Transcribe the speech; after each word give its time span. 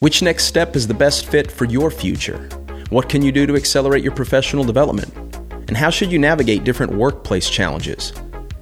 Which 0.00 0.22
next 0.22 0.44
step 0.44 0.76
is 0.76 0.86
the 0.86 0.94
best 0.94 1.26
fit 1.26 1.52
for 1.52 1.66
your 1.66 1.90
future? 1.90 2.48
What 2.88 3.10
can 3.10 3.20
you 3.20 3.30
do 3.30 3.44
to 3.44 3.54
accelerate 3.54 4.02
your 4.02 4.14
professional 4.14 4.64
development? 4.64 5.12
And 5.68 5.76
how 5.76 5.90
should 5.90 6.10
you 6.10 6.18
navigate 6.18 6.64
different 6.64 6.94
workplace 6.94 7.50
challenges? 7.50 8.14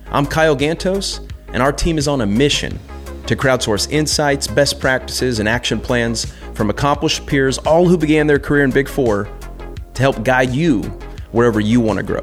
I'm 0.07 0.27
Kyle 0.27 0.57
Gantos, 0.57 1.31
and 1.53 1.63
our 1.63 1.71
team 1.73 1.97
is 1.97 2.09
on 2.09 2.23
a 2.23 2.27
mission 2.27 2.77
to 3.29 3.37
crowdsource 3.37 3.89
insights, 3.93 4.49
best 4.49 4.81
practices, 4.81 5.39
and 5.39 5.49
action 5.49 5.79
plans 5.79 6.25
from 6.55 6.71
accomplished 6.71 7.25
peers, 7.25 7.59
all 7.59 7.87
who 7.87 7.97
began 7.97 8.27
their 8.27 8.41
career 8.41 8.65
in 8.65 8.73
Big 8.73 8.89
Four, 8.89 9.29
to 9.95 10.03
help 10.03 10.25
guide 10.25 10.51
you 10.51 10.83
wherever 11.31 11.61
you 11.61 11.81
want 11.81 11.99
to 11.99 12.03
grow. 12.03 12.23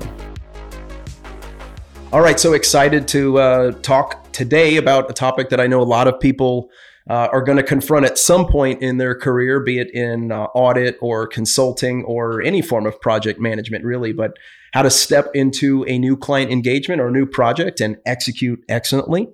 All 2.11 2.19
right, 2.19 2.37
so 2.37 2.51
excited 2.51 3.07
to 3.07 3.39
uh, 3.39 3.71
talk 3.81 4.29
today 4.33 4.75
about 4.75 5.09
a 5.09 5.13
topic 5.13 5.47
that 5.51 5.61
I 5.61 5.67
know 5.67 5.81
a 5.81 5.83
lot 5.83 6.09
of 6.09 6.19
people 6.19 6.69
uh, 7.09 7.29
are 7.31 7.43
going 7.43 7.57
to 7.57 7.63
confront 7.63 8.05
at 8.05 8.17
some 8.17 8.47
point 8.47 8.81
in 8.81 8.97
their 8.97 9.13
career, 9.15 9.59
be 9.59 9.79
it 9.79 9.93
in 9.93 10.31
uh, 10.31 10.45
audit 10.55 10.97
or 11.01 11.27
consulting 11.27 12.03
or 12.05 12.41
any 12.41 12.61
form 12.61 12.85
of 12.85 12.99
project 12.99 13.39
management, 13.39 13.83
really. 13.83 14.11
But 14.11 14.37
how 14.73 14.81
to 14.81 14.89
step 14.89 15.29
into 15.33 15.85
a 15.87 15.97
new 15.97 16.17
client 16.17 16.51
engagement 16.51 16.99
or 16.99 17.09
new 17.11 17.25
project 17.25 17.79
and 17.79 17.97
execute 18.05 18.63
excellently. 18.67 19.29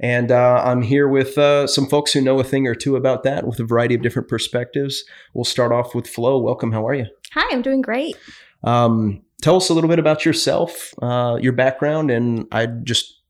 And 0.00 0.30
uh, 0.30 0.62
I'm 0.64 0.82
here 0.82 1.08
with 1.08 1.38
uh, 1.38 1.66
some 1.66 1.86
folks 1.86 2.12
who 2.12 2.20
know 2.20 2.38
a 2.40 2.44
thing 2.44 2.66
or 2.66 2.74
two 2.74 2.96
about 2.96 3.22
that 3.22 3.46
with 3.46 3.58
a 3.60 3.64
variety 3.64 3.94
of 3.94 4.02
different 4.02 4.28
perspectives. 4.28 5.02
We'll 5.32 5.44
start 5.44 5.72
off 5.72 5.94
with 5.94 6.06
Flo. 6.06 6.38
Welcome. 6.38 6.72
How 6.72 6.86
are 6.86 6.94
you? 6.94 7.06
Hi, 7.32 7.48
I'm 7.52 7.62
doing 7.62 7.80
great. 7.80 8.16
Um, 8.64 9.22
tell 9.40 9.56
us 9.56 9.68
a 9.68 9.74
little 9.74 9.88
bit 9.88 9.98
about 9.98 10.24
yourself, 10.24 10.92
uh, 11.00 11.38
your 11.40 11.52
background, 11.52 12.10
and 12.10 12.46
I 12.52 12.66
just 12.66 13.20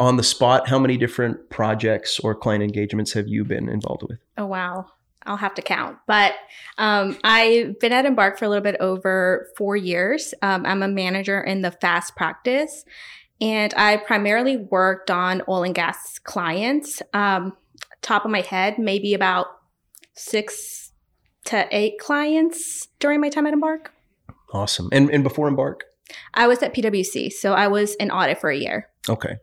on 0.00 0.16
the 0.16 0.22
spot, 0.22 0.68
how 0.68 0.78
many 0.78 0.96
different 0.96 1.50
projects 1.50 2.18
or 2.20 2.34
client 2.34 2.62
engagements 2.62 3.12
have 3.12 3.28
you 3.28 3.44
been 3.44 3.68
involved 3.68 4.02
with? 4.02 4.18
Oh, 4.36 4.46
wow. 4.46 4.86
I'll 5.26 5.36
have 5.36 5.54
to 5.54 5.62
count. 5.62 5.96
But 6.06 6.34
um, 6.78 7.18
I've 7.24 7.78
been 7.80 7.92
at 7.92 8.04
Embark 8.04 8.38
for 8.38 8.44
a 8.44 8.48
little 8.48 8.62
bit 8.62 8.76
over 8.80 9.48
four 9.56 9.76
years. 9.76 10.34
Um, 10.42 10.66
I'm 10.66 10.82
a 10.82 10.88
manager 10.88 11.40
in 11.40 11.62
the 11.62 11.70
FAST 11.70 12.14
practice, 12.14 12.84
and 13.40 13.72
I 13.74 13.96
primarily 13.96 14.56
worked 14.56 15.10
on 15.10 15.42
oil 15.48 15.62
and 15.62 15.74
gas 15.74 16.18
clients. 16.18 17.00
Um, 17.12 17.56
top 18.02 18.24
of 18.24 18.30
my 18.30 18.42
head, 18.42 18.78
maybe 18.78 19.14
about 19.14 19.46
six 20.14 20.92
to 21.46 21.66
eight 21.70 21.98
clients 21.98 22.88
during 22.98 23.20
my 23.20 23.28
time 23.28 23.46
at 23.46 23.52
Embark. 23.52 23.92
Awesome. 24.52 24.88
And, 24.92 25.10
and 25.10 25.24
before 25.24 25.48
Embark? 25.48 25.84
I 26.34 26.46
was 26.46 26.62
at 26.62 26.74
PwC, 26.74 27.32
so 27.32 27.54
I 27.54 27.68
was 27.68 27.94
in 27.96 28.10
audit 28.10 28.40
for 28.40 28.50
a 28.50 28.56
year. 28.56 28.88
Okay. 29.08 29.36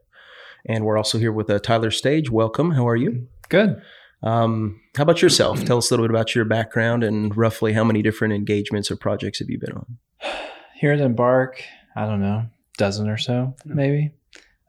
And 0.66 0.86
we're 0.86 0.98
also 0.98 1.17
here 1.17 1.31
with 1.31 1.50
uh, 1.50 1.59
Tyler 1.59 1.92
Stage. 1.92 2.30
Welcome. 2.30 2.72
How 2.72 2.88
are 2.88 2.95
you? 2.95 3.28
Good. 3.50 3.81
Um, 4.23 4.80
how 4.95 5.03
about 5.03 5.22
yourself? 5.22 5.64
Tell 5.64 5.78
us 5.78 5.90
a 5.90 5.94
little 5.94 6.06
bit 6.06 6.12
about 6.12 6.36
your 6.36 6.45
background 6.45 7.03
and 7.03 7.36
roughly 7.36 7.73
how 7.73 7.84
many 7.84 8.02
different 8.02 8.34
engagements 8.34 8.92
or 8.92 8.95
projects 8.95 9.40
have 9.40 9.50
you 9.50 9.59
been 9.59 9.73
on? 9.73 9.98
Here 10.76 10.92
at 10.92 11.00
Embark, 11.00 11.64
I 11.95 12.06
don't 12.06 12.22
know, 12.22 12.45
dozen 12.78 13.09
or 13.09 13.18
so, 13.18 13.56
maybe. 13.66 14.12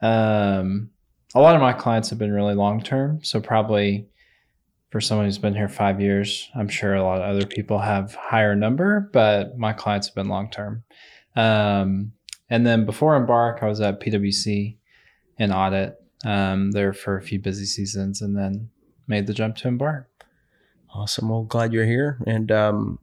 Um, 0.01 0.91
a 1.35 1.41
lot 1.41 1.55
of 1.55 1.63
my 1.63 1.73
clients 1.73 2.11
have 2.11 2.19
been 2.19 2.33
really 2.33 2.55
long 2.55 2.83
term, 2.83 3.23
so 3.23 3.41
probably 3.41 4.09
for 4.91 5.01
someone 5.01 5.27
who's 5.27 5.39
been 5.39 5.55
here 5.55 5.71
five 5.71 6.03
years, 6.03 6.51
I'm 6.55 6.69
sure 6.69 6.95
a 6.95 7.03
lot 7.03 7.23
of 7.23 7.35
other 7.35 7.47
people 7.47 7.79
have 7.79 8.15
higher 8.15 8.55
number, 8.55 9.09
but 9.13 9.57
my 9.57 9.73
clients 9.73 10.09
have 10.09 10.15
been 10.15 10.29
long 10.29 10.51
term. 10.51 10.85
Um, 11.35 12.13
and 12.51 12.67
then 12.67 12.85
before 12.85 13.17
Embark, 13.17 13.63
I 13.63 13.69
was 13.69 13.81
at 13.81 14.01
PwC 14.01 14.77
in 15.39 15.53
audit 15.53 15.97
um, 16.25 16.71
there 16.73 16.93
for 16.93 17.17
a 17.17 17.23
few 17.23 17.39
busy 17.39 17.65
seasons, 17.65 18.21
and 18.21 18.37
then 18.37 18.71
made 19.07 19.27
the 19.27 19.35
jump 19.35 19.57
to 19.57 19.69
Embark. 19.69 20.09
Awesome. 20.95 21.29
Well, 21.29 21.45
glad 21.45 21.73
you're 21.73 21.87
here. 21.87 22.19
And 22.27 22.53
um, 22.53 22.99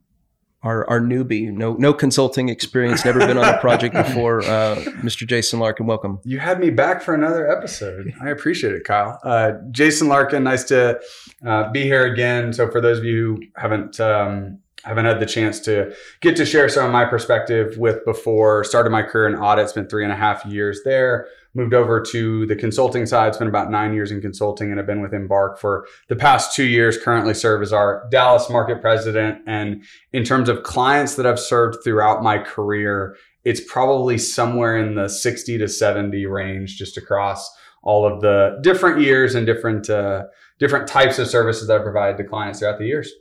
our 0.62 0.88
our 0.88 1.00
newbie, 1.00 1.50
no 1.50 1.74
no 1.74 1.92
consulting 1.92 2.48
experience, 2.48 3.04
never 3.04 3.18
been 3.20 3.38
on 3.38 3.54
a 3.54 3.58
project 3.58 3.94
before. 4.06 4.42
Uh, 4.42 4.76
Mr. 5.02 5.26
Jason 5.26 5.58
Larkin, 5.58 5.86
welcome. 5.86 6.20
You 6.24 6.38
had 6.38 6.60
me 6.60 6.70
back 6.70 7.02
for 7.02 7.14
another 7.14 7.50
episode. 7.50 8.12
I 8.20 8.30
appreciate 8.30 8.74
it, 8.74 8.84
Kyle. 8.84 9.18
Uh, 9.24 9.52
Jason 9.70 10.08
Larkin, 10.08 10.44
nice 10.44 10.64
to 10.64 11.00
uh, 11.44 11.70
be 11.70 11.82
here 11.82 12.04
again. 12.04 12.52
So, 12.52 12.70
for 12.70 12.80
those 12.80 12.98
of 12.98 13.04
you 13.04 13.36
who 13.36 13.42
haven't 13.56 13.98
um, 13.98 14.60
haven't 14.84 15.06
had 15.06 15.18
the 15.18 15.26
chance 15.26 15.60
to 15.60 15.94
get 16.20 16.36
to 16.36 16.46
share 16.46 16.68
some 16.68 16.86
of 16.86 16.92
my 16.92 17.04
perspective 17.04 17.76
with 17.76 18.04
before, 18.04 18.62
started 18.64 18.90
my 18.90 19.02
career 19.02 19.28
in 19.28 19.34
audit, 19.34 19.68
spent 19.68 19.90
three 19.90 20.04
and 20.04 20.12
a 20.12 20.16
half 20.16 20.44
years 20.44 20.80
there 20.84 21.26
moved 21.54 21.74
over 21.74 22.00
to 22.00 22.46
the 22.46 22.56
consulting 22.56 23.06
side, 23.06 23.34
spent 23.34 23.48
about 23.48 23.70
nine 23.70 23.92
years 23.92 24.10
in 24.10 24.20
consulting, 24.20 24.68
and 24.68 24.78
have 24.78 24.86
been 24.86 25.02
with 25.02 25.12
Embark 25.12 25.58
for 25.58 25.86
the 26.08 26.16
past 26.16 26.54
two 26.54 26.64
years. 26.64 26.96
Currently 26.96 27.34
serve 27.34 27.62
as 27.62 27.72
our 27.72 28.06
Dallas 28.10 28.48
market 28.48 28.80
president. 28.80 29.38
And 29.46 29.84
in 30.12 30.24
terms 30.24 30.48
of 30.48 30.62
clients 30.62 31.16
that 31.16 31.26
I've 31.26 31.40
served 31.40 31.78
throughout 31.82 32.22
my 32.22 32.38
career, 32.38 33.16
it's 33.44 33.60
probably 33.60 34.18
somewhere 34.18 34.76
in 34.76 34.94
the 34.94 35.08
60 35.08 35.58
to 35.58 35.68
70 35.68 36.26
range 36.26 36.76
just 36.76 36.96
across 36.96 37.50
all 37.82 38.06
of 38.06 38.20
the 38.20 38.58
different 38.62 39.00
years 39.00 39.34
and 39.34 39.46
different 39.46 39.88
uh, 39.88 40.24
different 40.58 40.86
types 40.86 41.18
of 41.18 41.26
services 41.26 41.66
that 41.68 41.80
I 41.80 41.82
provide 41.82 42.16
to 42.18 42.24
clients 42.24 42.58
throughout 42.58 42.78
the 42.78 42.86
years. 42.86 43.12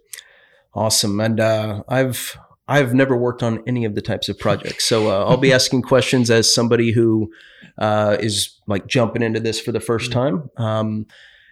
Awesome. 0.73 1.19
And 1.19 1.39
uh, 1.39 1.83
I've 1.87 2.37
I've 2.67 2.93
never 2.93 3.17
worked 3.17 3.41
on 3.41 3.63
any 3.65 3.85
of 3.85 3.95
the 3.95 4.01
types 4.01 4.29
of 4.29 4.37
projects. 4.37 4.85
So 4.85 5.09
uh, 5.09 5.25
I'll 5.25 5.37
be 5.37 5.51
asking 5.51 5.81
questions 5.81 6.29
as 6.29 6.53
somebody 6.53 6.91
who 6.91 7.31
uh, 7.79 8.17
is 8.19 8.59
like 8.67 8.87
jumping 8.87 9.23
into 9.23 9.39
this 9.39 9.59
for 9.59 9.71
the 9.71 9.79
1st 9.79 10.09
mm-hmm. 10.09 10.11
time. 10.11 10.49
Um, 10.57 11.05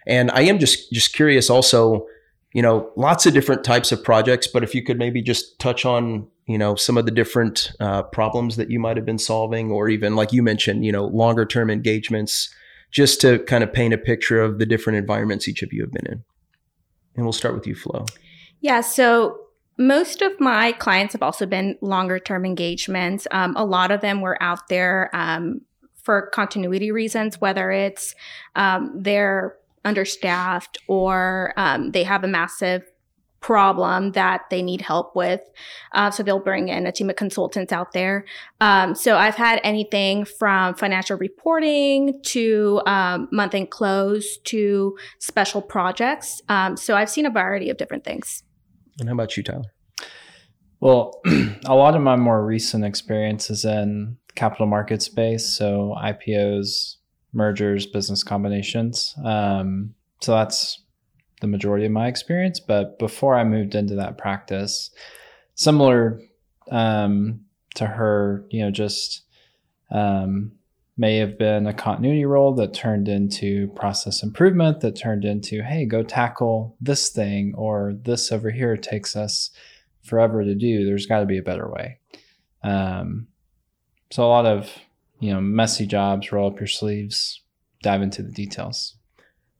and 0.06 0.30
I 0.30 0.42
am 0.42 0.58
just 0.58 0.92
just 0.92 1.12
curious 1.12 1.50
also, 1.50 2.06
you 2.54 2.62
know, 2.62 2.90
lots 2.96 3.26
of 3.26 3.34
different 3.34 3.64
types 3.64 3.92
of 3.92 4.02
projects, 4.02 4.46
but 4.46 4.62
if 4.62 4.74
you 4.74 4.82
could 4.82 4.98
maybe 4.98 5.20
just 5.20 5.58
touch 5.58 5.84
on, 5.84 6.26
you 6.46 6.56
know, 6.56 6.76
some 6.76 6.96
of 6.96 7.04
the 7.04 7.10
different 7.10 7.72
uh, 7.80 8.02
problems 8.04 8.56
that 8.56 8.70
you 8.70 8.78
might 8.78 8.96
have 8.96 9.04
been 9.04 9.18
solving, 9.18 9.70
or 9.70 9.88
even 9.88 10.16
like 10.16 10.32
you 10.32 10.42
mentioned, 10.42 10.84
you 10.84 10.92
know, 10.92 11.06
longer 11.06 11.44
term 11.44 11.68
engagements, 11.70 12.54
just 12.90 13.20
to 13.20 13.38
kind 13.40 13.62
of 13.62 13.72
paint 13.72 13.92
a 13.92 13.98
picture 13.98 14.40
of 14.40 14.58
the 14.58 14.66
different 14.66 14.98
environments 14.98 15.46
each 15.46 15.62
of 15.62 15.72
you 15.72 15.82
have 15.82 15.92
been 15.92 16.06
in. 16.06 16.24
And 17.16 17.26
we'll 17.26 17.32
start 17.32 17.54
with 17.54 17.66
you, 17.66 17.74
Flo. 17.74 18.06
Yeah. 18.60 18.80
So 18.80 19.38
most 19.76 20.22
of 20.22 20.38
my 20.40 20.72
clients 20.72 21.12
have 21.12 21.22
also 21.22 21.46
been 21.46 21.76
longer 21.80 22.18
term 22.18 22.44
engagements. 22.44 23.26
Um, 23.30 23.54
a 23.56 23.64
lot 23.64 23.90
of 23.90 24.00
them 24.00 24.20
were 24.20 24.42
out 24.42 24.68
there 24.68 25.10
um, 25.12 25.60
for 26.08 26.30
continuity 26.30 26.90
reasons, 26.90 27.38
whether 27.38 27.70
it's 27.70 28.14
um, 28.56 28.94
they're 28.94 29.58
understaffed 29.84 30.78
or 30.86 31.52
um, 31.58 31.90
they 31.90 32.02
have 32.02 32.24
a 32.24 32.26
massive 32.26 32.82
problem 33.40 34.12
that 34.12 34.44
they 34.48 34.62
need 34.62 34.80
help 34.80 35.14
with. 35.14 35.42
Uh, 35.92 36.10
so 36.10 36.22
they'll 36.22 36.40
bring 36.40 36.68
in 36.68 36.86
a 36.86 36.92
team 36.92 37.10
of 37.10 37.16
consultants 37.16 37.74
out 37.74 37.92
there. 37.92 38.24
Um, 38.62 38.94
so 38.94 39.18
I've 39.18 39.34
had 39.34 39.60
anything 39.62 40.24
from 40.24 40.74
financial 40.76 41.18
reporting 41.18 42.22
to 42.28 42.80
um, 42.86 43.28
month 43.30 43.54
end 43.54 43.70
close 43.70 44.38
to 44.44 44.96
special 45.18 45.60
projects. 45.60 46.40
Um, 46.48 46.78
so 46.78 46.96
I've 46.96 47.10
seen 47.10 47.26
a 47.26 47.30
variety 47.30 47.68
of 47.68 47.76
different 47.76 48.04
things. 48.04 48.44
And 48.98 49.10
how 49.10 49.14
about 49.14 49.36
you, 49.36 49.42
Tyler? 49.42 49.74
Well, 50.80 51.20
a 51.66 51.74
lot 51.74 51.94
of 51.94 52.00
my 52.00 52.16
more 52.16 52.42
recent 52.42 52.82
experience 52.86 53.50
is 53.50 53.66
in 53.66 54.16
capital 54.38 54.66
market 54.66 55.02
space, 55.02 55.44
so 55.44 55.96
IPOs, 56.00 56.96
mergers, 57.32 57.86
business 57.86 58.22
combinations. 58.22 59.14
Um, 59.24 59.94
so 60.20 60.32
that's 60.32 60.80
the 61.40 61.48
majority 61.48 61.86
of 61.86 61.92
my 61.92 62.06
experience. 62.06 62.60
But 62.60 63.00
before 63.00 63.34
I 63.34 63.42
moved 63.42 63.74
into 63.74 63.96
that 63.96 64.16
practice, 64.16 64.90
similar 65.56 66.20
um, 66.70 67.40
to 67.74 67.86
her, 67.86 68.44
you 68.50 68.62
know, 68.62 68.70
just 68.70 69.22
um, 69.90 70.52
may 70.96 71.16
have 71.16 71.36
been 71.36 71.66
a 71.66 71.74
continuity 71.74 72.24
role 72.24 72.54
that 72.54 72.74
turned 72.74 73.08
into 73.08 73.66
process 73.74 74.22
improvement, 74.22 74.80
that 74.80 74.96
turned 74.96 75.24
into, 75.24 75.62
hey, 75.62 75.84
go 75.84 76.04
tackle 76.04 76.76
this 76.80 77.08
thing, 77.08 77.54
or 77.56 77.94
this 78.02 78.30
over 78.30 78.50
here 78.52 78.76
takes 78.76 79.16
us 79.16 79.50
forever 80.02 80.44
to 80.44 80.54
do. 80.54 80.86
There's 80.86 81.06
got 81.06 81.20
to 81.20 81.26
be 81.26 81.38
a 81.38 81.42
better 81.42 81.68
way. 81.68 81.98
Um, 82.62 83.26
so 84.10 84.24
a 84.24 84.28
lot 84.28 84.46
of 84.46 84.70
you 85.20 85.32
know 85.32 85.40
messy 85.40 85.86
jobs. 85.86 86.32
Roll 86.32 86.50
up 86.50 86.60
your 86.60 86.66
sleeves, 86.66 87.42
dive 87.82 88.02
into 88.02 88.22
the 88.22 88.32
details. 88.32 88.94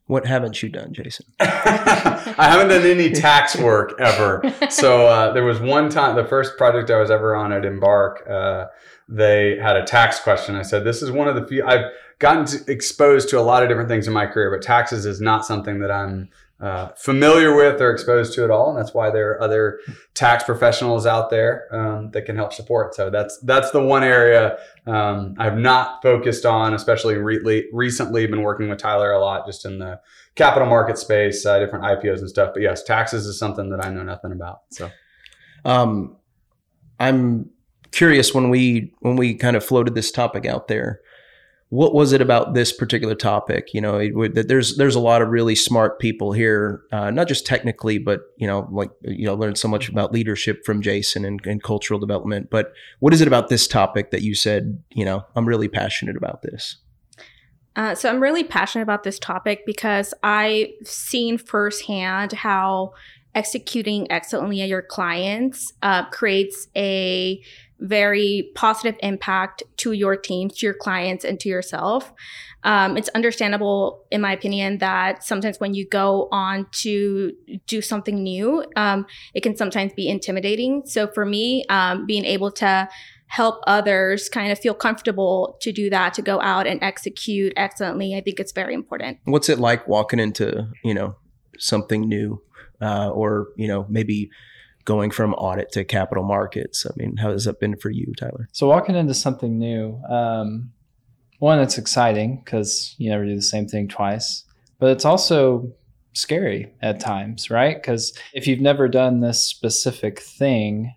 What 0.07 0.27
haven't 0.27 0.63
you 0.63 0.71
done, 0.71 0.95
Jason? 0.95 1.27
I 1.41 2.49
haven't 2.49 2.69
done 2.69 2.87
any 2.87 3.11
tax 3.11 3.57
work 3.59 3.93
ever. 4.01 4.43
So 4.71 5.07
uh, 5.07 5.33
there 5.35 5.45
was 5.45 5.61
one 5.61 5.91
time, 5.91 6.17
the 6.17 6.25
first 6.25 6.57
project 6.57 6.91
I 6.91 6.99
was 6.99 7.11
ever 7.11 7.37
on 7.37 7.53
at 7.53 7.67
Embark, 7.67 8.27
uh, 8.27 8.69
they 9.07 9.59
had 9.59 9.77
a 9.77 9.85
tax 9.85 10.19
question. 10.19 10.55
I 10.57 10.63
said, 10.63 10.85
"This 10.85 11.03
is 11.03 11.11
one 11.11 11.29
of 11.29 11.35
the 11.35 11.47
few 11.47 11.65
I've 11.65 11.91
gotten 12.19 12.47
to, 12.47 12.73
exposed 12.73 13.29
to 13.31 13.39
a 13.39 13.43
lot 13.43 13.63
of 13.63 13.69
different 13.69 13.89
things 13.89 14.07
in 14.07 14.15
my 14.15 14.27
career, 14.27 14.51
but 14.51 14.63
taxes 14.63 15.05
is 15.05 15.21
not 15.21 15.45
something 15.45 15.81
that 15.81 15.91
I'm 15.91 16.31
uh, 16.61 16.89
familiar 16.97 17.55
with 17.55 17.81
or 17.81 17.93
exposed 17.93 18.35
to 18.35 18.43
at 18.43 18.51
all, 18.51 18.71
and 18.71 18.79
that's 18.79 18.93
why 18.93 19.11
there 19.11 19.31
are 19.31 19.41
other 19.41 19.79
tax 20.15 20.43
professionals 20.43 21.07
out 21.07 21.31
there 21.31 21.69
um, 21.71 22.11
that 22.11 22.23
can 22.23 22.35
help 22.35 22.53
support. 22.53 22.97
So 22.97 23.11
that's 23.11 23.39
that's 23.45 23.71
the 23.71 23.81
one 23.81 24.03
area 24.03 24.59
um, 24.87 25.37
I've 25.39 25.57
not 25.57 26.03
focused 26.03 26.45
on, 26.45 26.75
especially 26.75 27.15
re- 27.15 27.69
recently. 27.73 28.27
Been 28.27 28.43
working 28.43 28.69
with 28.69 28.79
Tyler 28.79 29.13
a 29.13 29.21
lot, 29.21 29.47
just 29.47 29.65
in 29.65 29.79
the 29.79 30.01
capital 30.35 30.69
market 30.69 30.99
space, 30.99 31.47
uh, 31.47 31.61
different 31.61 31.85
IPOs 31.85 32.19
and 32.19 32.29
stuff. 32.29 32.51
But 32.55 32.63
yes, 32.63 32.83
taxes 32.83 33.27
is 33.27 33.39
something 33.39 33.71
that 33.71 33.85
I 33.85 33.91
know 33.91 34.03
nothing 34.03 34.33
about. 34.33 34.63
So, 34.71 34.91
um, 35.65 36.17
I'm 36.99 37.51
curious 37.93 38.35
when 38.35 38.51
we 38.51 38.93
when 38.99 39.15
we 39.15 39.35
kind 39.35 39.57
of 39.57 39.65
floated 39.65 39.95
this 39.95 40.11
topic 40.11 40.45
out 40.45 40.67
there 40.67 41.03
what 41.71 41.93
was 41.93 42.13
it 42.13 42.23
about 42.23 42.55
this 42.55 42.73
particular 42.73 43.15
topic? 43.15 43.75
You 43.75 43.81
know, 43.83 43.99
it, 43.99 44.49
there's 44.49 44.77
there's 44.77 44.95
a 44.95 45.01
lot 45.01 45.21
of 45.21 45.29
really 45.29 45.55
smart 45.55 45.99
people 45.99 46.33
here, 46.33 46.83
uh, 46.93 47.11
not 47.11 47.29
just 47.29 47.45
technically, 47.45 47.99
but 47.99 48.23
you 48.39 48.47
know, 48.47 48.67
like 48.71 48.91
you 49.03 49.27
know, 49.27 49.35
learned 49.35 49.59
so 49.59 49.69
much 49.69 49.89
about 49.89 50.13
leadership 50.13 50.65
from 50.65 50.81
Jason 50.81 51.25
and, 51.25 51.45
and 51.45 51.63
cultural 51.63 52.01
development. 52.01 52.49
But 52.51 52.73
what 53.01 53.13
is 53.13 53.21
it 53.21 53.29
about 53.29 53.49
this 53.49 53.69
topic 53.69 54.11
that 54.13 54.23
you 54.23 54.35
said, 54.35 54.83
you 54.91 55.05
know, 55.05 55.25
I'm 55.37 55.47
really 55.47 55.69
passionate 55.69 56.17
about 56.17 56.41
this? 56.43 56.77
Uh, 57.77 57.95
so 57.95 58.09
I'm 58.09 58.21
really 58.21 58.45
passionate 58.45 58.83
about 58.83 59.05
this 59.05 59.19
topic 59.19 59.65
because 59.67 60.15
I've 60.23 60.69
seen 60.85 61.39
firsthand 61.39 62.33
how 62.33 62.95
executing 63.35 64.11
excellently 64.11 64.63
at 64.63 64.69
your 64.69 64.83
clients 64.83 65.73
uh, 65.83 66.09
creates 66.09 66.67
a 66.75 67.41
very 67.81 68.51
positive 68.55 68.97
impact 69.03 69.63
to 69.79 69.93
your 69.93 70.17
team, 70.17 70.49
to 70.49 70.67
your 70.67 70.75
clients, 70.75 71.25
and 71.25 71.39
to 71.41 71.49
yourself. 71.49 72.13
Um, 72.65 72.97
it's 72.97 73.09
understandable, 73.11 74.05
in 74.11 74.21
my 74.21 74.33
opinion, 74.33 74.79
that 74.79 75.23
sometimes 75.23 75.61
when 75.61 75.75
you 75.75 75.87
go 75.89 76.29
on 76.33 76.67
to 76.73 77.33
do 77.67 77.81
something 77.81 78.23
new, 78.23 78.65
um, 78.77 79.07
it 79.35 79.43
can 79.43 79.57
sometimes 79.57 79.93
be 79.93 80.09
intimidating. 80.09 80.83
So 80.87 81.07
for 81.07 81.25
me, 81.25 81.65
um, 81.69 82.07
being 82.07 82.25
able 82.25 82.51
to 82.53 82.89
help 83.29 83.63
others 83.67 84.29
kind 84.29 84.51
of 84.51 84.59
feel 84.59 84.75
comfortable 84.75 85.57
to 85.61 85.71
do 85.71 85.91
that, 85.91 86.15
to 86.15 86.23
go 86.23 86.41
out 86.41 86.67
and 86.67 86.83
execute 86.83 87.53
excellently, 87.57 88.17
I 88.17 88.23
think 88.23 88.41
it's 88.41 88.53
very 88.53 88.75
important. 88.75 89.19
What's 89.25 89.49
it 89.49 89.59
like 89.59 89.87
walking 89.87 90.19
into, 90.19 90.67
you 90.83 90.95
know, 90.95 91.15
something 91.59 92.09
new, 92.09 92.43
uh, 92.81 93.11
or 93.11 93.49
you 93.57 93.69
know, 93.69 93.87
maybe 93.89 94.31
going 94.89 95.11
from 95.11 95.35
audit 95.35 95.71
to 95.71 95.85
capital 95.85 96.25
markets. 96.25 96.87
I 96.87 96.91
mean, 96.97 97.19
how 97.19 97.31
has 97.31 97.45
that 97.45 97.61
been 97.61 97.77
for 97.77 97.91
you, 97.91 98.11
Tyler? 98.19 98.49
So 98.53 98.67
walking 98.67 98.97
into 98.97 99.13
something 99.13 99.59
new, 99.59 100.01
um, 100.09 100.73
one, 101.41 101.61
it's 101.61 101.77
exciting 101.77 102.41
because 102.43 102.95
you 102.97 103.11
never 103.11 103.27
do 103.27 103.37
the 103.37 103.43
same 103.43 103.69
thing 103.69 103.89
twice, 103.89 104.45
but 104.79 104.91
it's 104.91 105.05
also 105.05 105.71
scary 106.15 106.73
at 106.81 107.01
times, 107.01 107.51
right? 107.51 107.77
Because 107.77 108.17
if 108.33 108.47
you've 108.47 108.63
never 108.63 108.89
done 108.89 109.21
this 109.21 109.47
specific 109.47 110.21
thing, 110.21 110.95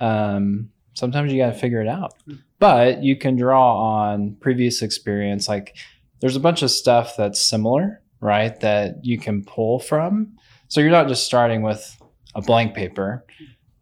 um, 0.00 0.70
sometimes 0.94 1.30
you 1.30 1.36
got 1.36 1.52
to 1.52 1.58
figure 1.58 1.82
it 1.82 1.88
out. 1.88 2.14
But 2.58 3.02
you 3.02 3.16
can 3.16 3.36
draw 3.36 4.06
on 4.06 4.38
previous 4.40 4.80
experience. 4.80 5.46
Like 5.46 5.76
there's 6.20 6.36
a 6.36 6.40
bunch 6.40 6.62
of 6.62 6.70
stuff 6.70 7.18
that's 7.18 7.38
similar, 7.38 8.00
right? 8.22 8.58
That 8.60 9.04
you 9.04 9.18
can 9.18 9.44
pull 9.44 9.78
from. 9.78 10.38
So 10.68 10.80
you're 10.80 10.90
not 10.90 11.08
just 11.08 11.26
starting 11.26 11.60
with 11.60 12.00
a 12.36 12.42
blank 12.42 12.74
paper. 12.74 13.24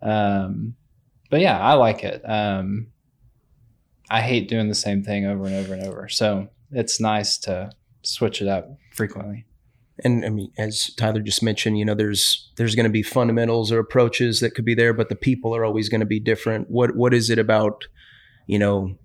Um, 0.01 0.77
but 1.31 1.41
yeah, 1.41 1.59
I 1.59 1.75
like 1.75 2.05
it. 2.05 2.23
Um, 2.25 2.87
I 4.09 4.21
hate 4.21 4.49
doing 4.49 4.69
the 4.69 4.75
same 4.75 5.03
thing 5.03 5.27
over 5.27 5.45
and 5.45 5.55
over 5.57 5.75
and 5.75 5.83
over. 5.83 6.09
So 6.09 6.49
it's 6.71 7.01
nice 7.01 7.37
to 7.39 7.71
switch 8.03 8.41
it 8.41 8.49
up 8.49 8.71
frequently. 8.93 9.45
And 10.05 10.25
I 10.25 10.29
mean, 10.29 10.51
as 10.57 10.93
Tyler 10.95 11.21
just 11.21 11.43
mentioned, 11.43 11.79
you 11.79 11.85
know, 11.85 11.95
there's 11.95 12.51
there's 12.57 12.75
going 12.75 12.85
to 12.85 12.91
be 12.91 13.03
fundamentals 13.03 13.71
or 13.71 13.79
approaches 13.79 14.41
that 14.41 14.55
could 14.55 14.65
be 14.65 14.75
there, 14.75 14.93
but 14.93 15.09
the 15.09 15.17
people 15.17 15.55
are 15.55 15.65
always 15.65 15.89
going 15.89 16.01
to 16.01 16.07
be 16.07 16.21
different. 16.21 16.71
What 16.71 16.97
what 16.97 17.15
is 17.15 17.31
it 17.31 17.39
about, 17.39 17.85
you 18.47 18.59
know, 18.59 18.97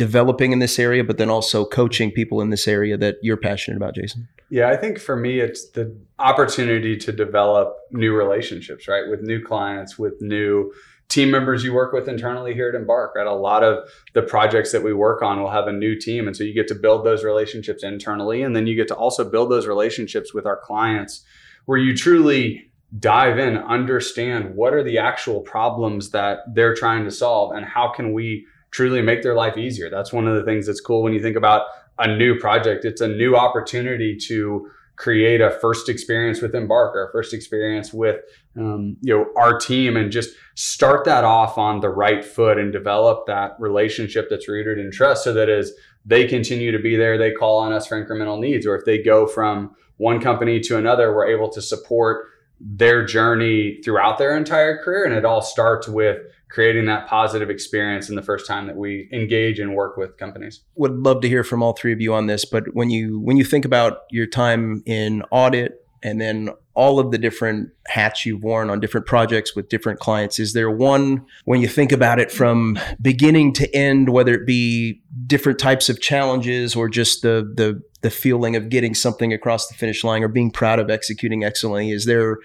developing 0.00 0.52
in 0.52 0.60
this 0.60 0.78
area, 0.78 1.04
but 1.04 1.18
then 1.18 1.28
also 1.28 1.62
coaching 1.62 2.10
people 2.10 2.40
in 2.40 2.48
this 2.48 2.66
area 2.66 2.96
that 2.96 3.16
you're 3.20 3.36
passionate 3.36 3.76
about, 3.76 3.94
Jason? 3.94 4.26
Yeah, 4.48 4.70
I 4.70 4.76
think 4.78 4.98
for 4.98 5.14
me, 5.14 5.40
it's 5.40 5.68
the 5.72 5.94
opportunity 6.18 6.96
to 6.96 7.12
develop 7.12 7.76
new 7.90 8.16
relationships, 8.16 8.88
right? 8.88 9.10
With 9.10 9.20
new 9.20 9.44
clients, 9.44 9.98
with 9.98 10.14
new 10.22 10.72
team 11.10 11.30
members 11.30 11.62
you 11.64 11.74
work 11.74 11.92
with 11.92 12.08
internally 12.08 12.54
here 12.54 12.70
at 12.70 12.74
Embark, 12.74 13.14
right? 13.14 13.26
A 13.26 13.34
lot 13.34 13.62
of 13.62 13.86
the 14.14 14.22
projects 14.22 14.72
that 14.72 14.82
we 14.82 14.94
work 14.94 15.20
on 15.20 15.42
will 15.42 15.50
have 15.50 15.66
a 15.66 15.72
new 15.72 15.94
team. 16.00 16.26
And 16.26 16.34
so 16.34 16.44
you 16.44 16.54
get 16.54 16.68
to 16.68 16.74
build 16.74 17.04
those 17.04 17.22
relationships 17.22 17.82
internally. 17.82 18.42
And 18.42 18.56
then 18.56 18.66
you 18.66 18.74
get 18.74 18.88
to 18.88 18.96
also 18.96 19.28
build 19.28 19.50
those 19.50 19.66
relationships 19.66 20.32
with 20.32 20.46
our 20.46 20.56
clients 20.56 21.22
where 21.66 21.78
you 21.78 21.94
truly 21.94 22.70
dive 22.98 23.38
in, 23.38 23.58
understand 23.58 24.54
what 24.54 24.72
are 24.72 24.82
the 24.82 24.96
actual 24.96 25.42
problems 25.42 26.10
that 26.12 26.38
they're 26.54 26.74
trying 26.74 27.04
to 27.04 27.10
solve 27.10 27.54
and 27.54 27.66
how 27.66 27.92
can 27.92 28.14
we 28.14 28.46
truly 28.70 29.02
make 29.02 29.22
their 29.22 29.34
life 29.34 29.56
easier. 29.56 29.90
That's 29.90 30.12
one 30.12 30.26
of 30.26 30.36
the 30.36 30.44
things 30.44 30.66
that's 30.66 30.80
cool 30.80 31.02
when 31.02 31.12
you 31.12 31.20
think 31.20 31.36
about 31.36 31.62
a 31.98 32.16
new 32.16 32.38
project. 32.38 32.84
It's 32.84 33.00
a 33.00 33.08
new 33.08 33.36
opportunity 33.36 34.16
to 34.28 34.70
create 35.00 35.40
a 35.40 35.50
first 35.50 35.88
experience 35.88 36.42
with 36.42 36.54
Embark 36.54 36.94
or 36.94 37.08
first 37.10 37.32
experience 37.32 37.90
with 37.90 38.20
um, 38.58 38.98
you 39.00 39.16
know 39.16 39.24
our 39.34 39.58
team 39.58 39.96
and 39.96 40.12
just 40.12 40.36
start 40.56 41.06
that 41.06 41.24
off 41.24 41.56
on 41.56 41.80
the 41.80 41.88
right 41.88 42.22
foot 42.22 42.58
and 42.58 42.70
develop 42.70 43.26
that 43.26 43.52
relationship 43.58 44.26
that's 44.28 44.46
rooted 44.46 44.78
in 44.78 44.92
trust 44.92 45.24
so 45.24 45.32
that 45.32 45.48
as 45.48 45.72
they 46.04 46.26
continue 46.26 46.70
to 46.70 46.78
be 46.78 46.96
there 46.96 47.16
they 47.16 47.32
call 47.32 47.58
on 47.60 47.72
us 47.72 47.86
for 47.86 48.04
incremental 48.04 48.38
needs 48.38 48.66
or 48.66 48.76
if 48.76 48.84
they 48.84 49.02
go 49.02 49.26
from 49.26 49.74
one 49.96 50.20
company 50.20 50.60
to 50.60 50.76
another 50.76 51.14
we're 51.14 51.28
able 51.28 51.48
to 51.48 51.62
support 51.62 52.26
their 52.60 53.02
journey 53.02 53.80
throughout 53.82 54.18
their 54.18 54.36
entire 54.36 54.82
career 54.82 55.06
and 55.06 55.14
it 55.14 55.24
all 55.24 55.40
starts 55.40 55.88
with 55.88 56.18
creating 56.50 56.86
that 56.86 57.06
positive 57.06 57.48
experience 57.48 58.08
in 58.08 58.16
the 58.16 58.22
first 58.22 58.46
time 58.46 58.66
that 58.66 58.76
we 58.76 59.08
engage 59.12 59.60
and 59.60 59.74
work 59.74 59.96
with 59.96 60.16
companies. 60.18 60.60
Would 60.74 60.98
love 60.98 61.22
to 61.22 61.28
hear 61.28 61.44
from 61.44 61.62
all 61.62 61.72
three 61.72 61.92
of 61.92 62.00
you 62.00 62.12
on 62.12 62.26
this, 62.26 62.44
but 62.44 62.74
when 62.74 62.90
you 62.90 63.20
when 63.20 63.36
you 63.36 63.44
think 63.44 63.64
about 63.64 64.00
your 64.10 64.26
time 64.26 64.82
in 64.84 65.22
audit 65.30 65.86
and 66.02 66.20
then 66.20 66.50
all 66.74 66.98
of 66.98 67.10
the 67.10 67.18
different 67.18 67.68
hats 67.86 68.24
you've 68.24 68.42
worn 68.42 68.70
on 68.70 68.80
different 68.80 69.06
projects 69.06 69.54
with 69.54 69.68
different 69.68 70.00
clients, 70.00 70.38
is 70.38 70.52
there 70.52 70.70
one 70.70 71.24
when 71.44 71.60
you 71.60 71.68
think 71.68 71.92
about 71.92 72.18
it 72.18 72.32
from 72.32 72.78
beginning 73.00 73.52
to 73.52 73.72
end, 73.74 74.08
whether 74.08 74.34
it 74.34 74.46
be 74.46 75.00
different 75.26 75.58
types 75.58 75.88
of 75.88 76.00
challenges 76.00 76.74
or 76.74 76.88
just 76.88 77.22
the 77.22 77.52
the 77.54 77.80
the 78.02 78.10
feeling 78.10 78.56
of 78.56 78.70
getting 78.70 78.94
something 78.94 79.32
across 79.32 79.68
the 79.68 79.74
finish 79.74 80.02
line 80.02 80.24
or 80.24 80.28
being 80.28 80.50
proud 80.50 80.80
of 80.80 80.90
executing 80.90 81.44
excellently, 81.44 81.92
is 81.92 82.06
there 82.06 82.38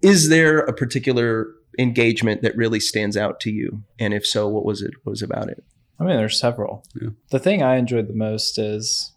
is 0.00 0.30
there 0.30 0.60
a 0.60 0.72
particular 0.72 1.48
engagement 1.80 2.42
that 2.42 2.56
really 2.56 2.80
stands 2.80 3.16
out 3.16 3.40
to 3.40 3.50
you? 3.50 3.82
And 3.98 4.12
if 4.12 4.26
so, 4.26 4.48
what 4.48 4.64
was 4.64 4.82
it? 4.82 4.92
What 5.02 5.10
was 5.10 5.22
about 5.22 5.48
it? 5.48 5.64
I 5.98 6.04
mean, 6.04 6.16
there's 6.16 6.38
several. 6.38 6.84
Yeah. 7.00 7.10
The 7.30 7.38
thing 7.38 7.62
I 7.62 7.76
enjoyed 7.76 8.08
the 8.08 8.14
most 8.14 8.58
is 8.58 9.12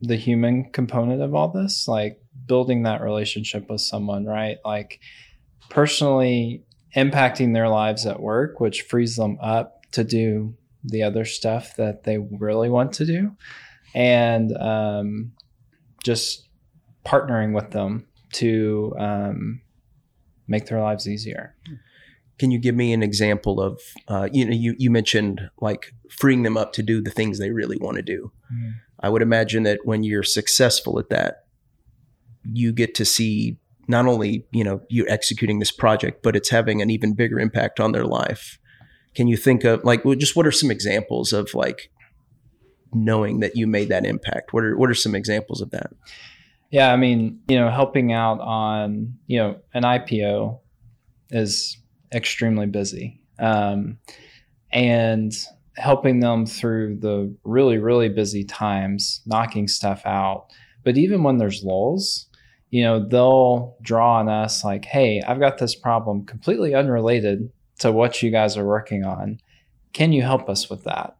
the 0.00 0.16
human 0.16 0.70
component 0.70 1.22
of 1.22 1.34
all 1.34 1.48
this, 1.48 1.86
like 1.86 2.20
building 2.46 2.82
that 2.82 3.02
relationship 3.02 3.68
with 3.70 3.80
someone, 3.80 4.24
right? 4.24 4.58
Like 4.64 5.00
personally 5.68 6.64
impacting 6.96 7.54
their 7.54 7.68
lives 7.68 8.06
at 8.06 8.20
work, 8.20 8.60
which 8.60 8.82
frees 8.82 9.16
them 9.16 9.38
up 9.40 9.90
to 9.92 10.04
do 10.04 10.54
the 10.84 11.02
other 11.02 11.24
stuff 11.24 11.76
that 11.76 12.04
they 12.04 12.18
really 12.18 12.68
want 12.68 12.92
to 12.94 13.06
do. 13.06 13.36
And 13.94 14.56
um, 14.56 15.32
just 16.02 16.48
partnering 17.04 17.54
with 17.54 17.70
them 17.70 18.06
to 18.32 18.94
um, 18.98 19.60
make 20.50 20.66
their 20.66 20.80
lives 20.80 21.08
easier. 21.08 21.54
Can 22.38 22.50
you 22.50 22.58
give 22.58 22.74
me 22.74 22.92
an 22.92 23.02
example 23.02 23.60
of 23.60 23.80
uh, 24.08 24.28
you 24.32 24.44
know 24.44 24.52
you 24.52 24.74
you 24.78 24.90
mentioned 24.90 25.50
like 25.60 25.92
freeing 26.10 26.42
them 26.42 26.56
up 26.56 26.72
to 26.74 26.82
do 26.82 27.00
the 27.00 27.10
things 27.10 27.38
they 27.38 27.50
really 27.50 27.76
want 27.78 27.96
to 27.96 28.02
do. 28.02 28.32
Mm. 28.52 28.72
I 29.00 29.08
would 29.08 29.22
imagine 29.22 29.62
that 29.62 29.80
when 29.84 30.02
you're 30.02 30.22
successful 30.22 30.98
at 30.98 31.08
that, 31.10 31.44
you 32.44 32.72
get 32.72 32.94
to 32.96 33.04
see 33.04 33.58
not 33.88 34.06
only 34.06 34.46
you 34.50 34.64
know 34.64 34.80
you 34.88 35.06
executing 35.08 35.58
this 35.58 35.70
project, 35.70 36.22
but 36.22 36.36
it's 36.36 36.50
having 36.50 36.82
an 36.82 36.90
even 36.90 37.14
bigger 37.14 37.38
impact 37.38 37.78
on 37.78 37.92
their 37.92 38.06
life. 38.06 38.58
Can 39.14 39.26
you 39.26 39.36
think 39.36 39.64
of 39.64 39.84
like 39.84 40.02
just 40.18 40.36
what 40.36 40.46
are 40.46 40.52
some 40.52 40.70
examples 40.70 41.32
of 41.32 41.54
like 41.54 41.90
knowing 42.92 43.40
that 43.40 43.56
you 43.56 43.66
made 43.66 43.88
that 43.88 44.06
impact? 44.06 44.52
What 44.52 44.64
are 44.64 44.76
what 44.76 44.90
are 44.90 44.94
some 44.94 45.14
examples 45.14 45.60
of 45.60 45.70
that? 45.70 45.90
Yeah, 46.70 46.92
I 46.92 46.96
mean, 46.96 47.40
you 47.48 47.58
know, 47.58 47.68
helping 47.68 48.12
out 48.12 48.40
on, 48.40 49.14
you 49.26 49.38
know, 49.38 49.56
an 49.74 49.82
IPO 49.82 50.60
is 51.30 51.76
extremely 52.14 52.66
busy. 52.66 53.20
Um, 53.38 53.98
and 54.72 55.32
helping 55.76 56.20
them 56.20 56.46
through 56.46 56.96
the 56.96 57.34
really, 57.44 57.78
really 57.78 58.08
busy 58.08 58.44
times, 58.44 59.22
knocking 59.26 59.66
stuff 59.66 60.02
out. 60.04 60.46
But 60.84 60.96
even 60.96 61.22
when 61.22 61.38
there's 61.38 61.64
lulls, 61.64 62.26
you 62.70 62.84
know, 62.84 63.04
they'll 63.04 63.76
draw 63.82 64.18
on 64.18 64.28
us 64.28 64.64
like, 64.64 64.84
hey, 64.84 65.22
I've 65.26 65.40
got 65.40 65.58
this 65.58 65.74
problem 65.74 66.24
completely 66.24 66.74
unrelated 66.74 67.50
to 67.80 67.90
what 67.90 68.22
you 68.22 68.30
guys 68.30 68.56
are 68.56 68.66
working 68.66 69.04
on. 69.04 69.40
Can 69.92 70.12
you 70.12 70.22
help 70.22 70.48
us 70.48 70.70
with 70.70 70.84
that? 70.84 71.16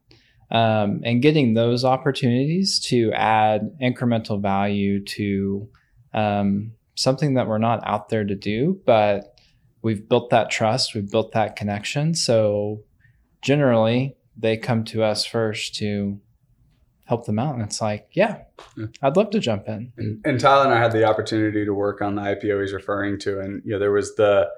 Um, 0.50 1.00
and 1.04 1.22
getting 1.22 1.54
those 1.54 1.84
opportunities 1.84 2.80
to 2.80 3.12
add 3.12 3.70
incremental 3.80 4.40
value 4.40 5.04
to 5.04 5.68
um, 6.12 6.72
something 6.94 7.34
that 7.34 7.46
we're 7.46 7.58
not 7.58 7.80
out 7.84 8.08
there 8.08 8.24
to 8.24 8.34
do, 8.34 8.80
but 8.84 9.38
we've 9.82 10.08
built 10.08 10.30
that 10.30 10.50
trust, 10.50 10.94
we've 10.94 11.10
built 11.10 11.32
that 11.32 11.56
connection. 11.56 12.14
So 12.14 12.82
generally, 13.42 14.16
they 14.36 14.56
come 14.56 14.84
to 14.84 15.02
us 15.02 15.24
first 15.24 15.74
to 15.76 16.20
help 17.10 17.26
them 17.26 17.40
out. 17.40 17.54
And 17.54 17.62
it's 17.62 17.80
like, 17.80 18.08
yeah. 18.12 18.42
I'd 19.02 19.16
love 19.16 19.30
to 19.30 19.40
jump 19.40 19.66
in. 19.68 19.92
And, 19.96 20.20
and 20.24 20.40
Tyler 20.40 20.64
and 20.64 20.72
I 20.72 20.78
had 20.78 20.92
the 20.92 21.04
opportunity 21.04 21.64
to 21.64 21.74
work 21.74 22.00
on 22.00 22.14
the 22.14 22.22
IPO 22.22 22.60
he's 22.60 22.72
referring 22.72 23.18
to, 23.20 23.40
and 23.40 23.62
you 23.64 23.72
know 23.72 23.78
there 23.80 23.90
was 23.90 24.14
the 24.14 24.48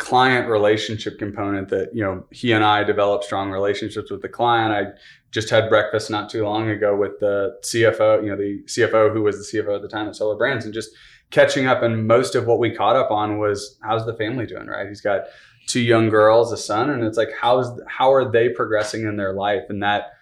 client 0.00 0.48
relationship 0.48 1.18
component 1.18 1.68
that 1.68 1.90
you 1.94 2.02
know 2.02 2.24
he 2.30 2.52
and 2.52 2.64
I 2.64 2.82
develop 2.82 3.22
strong 3.22 3.50
relationships 3.50 4.10
with 4.10 4.22
the 4.22 4.30
client. 4.30 4.72
I 4.72 4.98
just 5.30 5.50
had 5.50 5.68
breakfast 5.68 6.10
not 6.10 6.30
too 6.30 6.42
long 6.42 6.70
ago 6.70 6.96
with 6.96 7.20
the 7.20 7.58
CFO, 7.62 8.22
you 8.22 8.30
know 8.30 8.36
the 8.36 8.62
CFO 8.66 9.12
who 9.12 9.22
was 9.22 9.36
the 9.36 9.58
CFO 9.58 9.76
at 9.76 9.82
the 9.82 9.88
time 9.88 10.08
at 10.08 10.16
Solo 10.16 10.38
Brands, 10.38 10.64
and 10.64 10.72
just 10.72 10.90
catching 11.30 11.66
up. 11.66 11.82
And 11.82 12.06
most 12.06 12.34
of 12.34 12.46
what 12.46 12.58
we 12.58 12.74
caught 12.74 12.96
up 12.96 13.10
on 13.10 13.38
was 13.38 13.78
how's 13.82 14.06
the 14.06 14.16
family 14.16 14.46
doing? 14.46 14.66
Right, 14.66 14.88
he's 14.88 15.02
got 15.02 15.24
two 15.66 15.80
young 15.80 16.08
girls, 16.08 16.50
a 16.50 16.56
son, 16.56 16.88
and 16.88 17.04
it's 17.04 17.18
like 17.18 17.30
how's 17.38 17.78
how 17.86 18.10
are 18.10 18.28
they 18.32 18.48
progressing 18.48 19.04
in 19.04 19.18
their 19.18 19.34
life, 19.34 19.64
and 19.68 19.82
that 19.82 20.12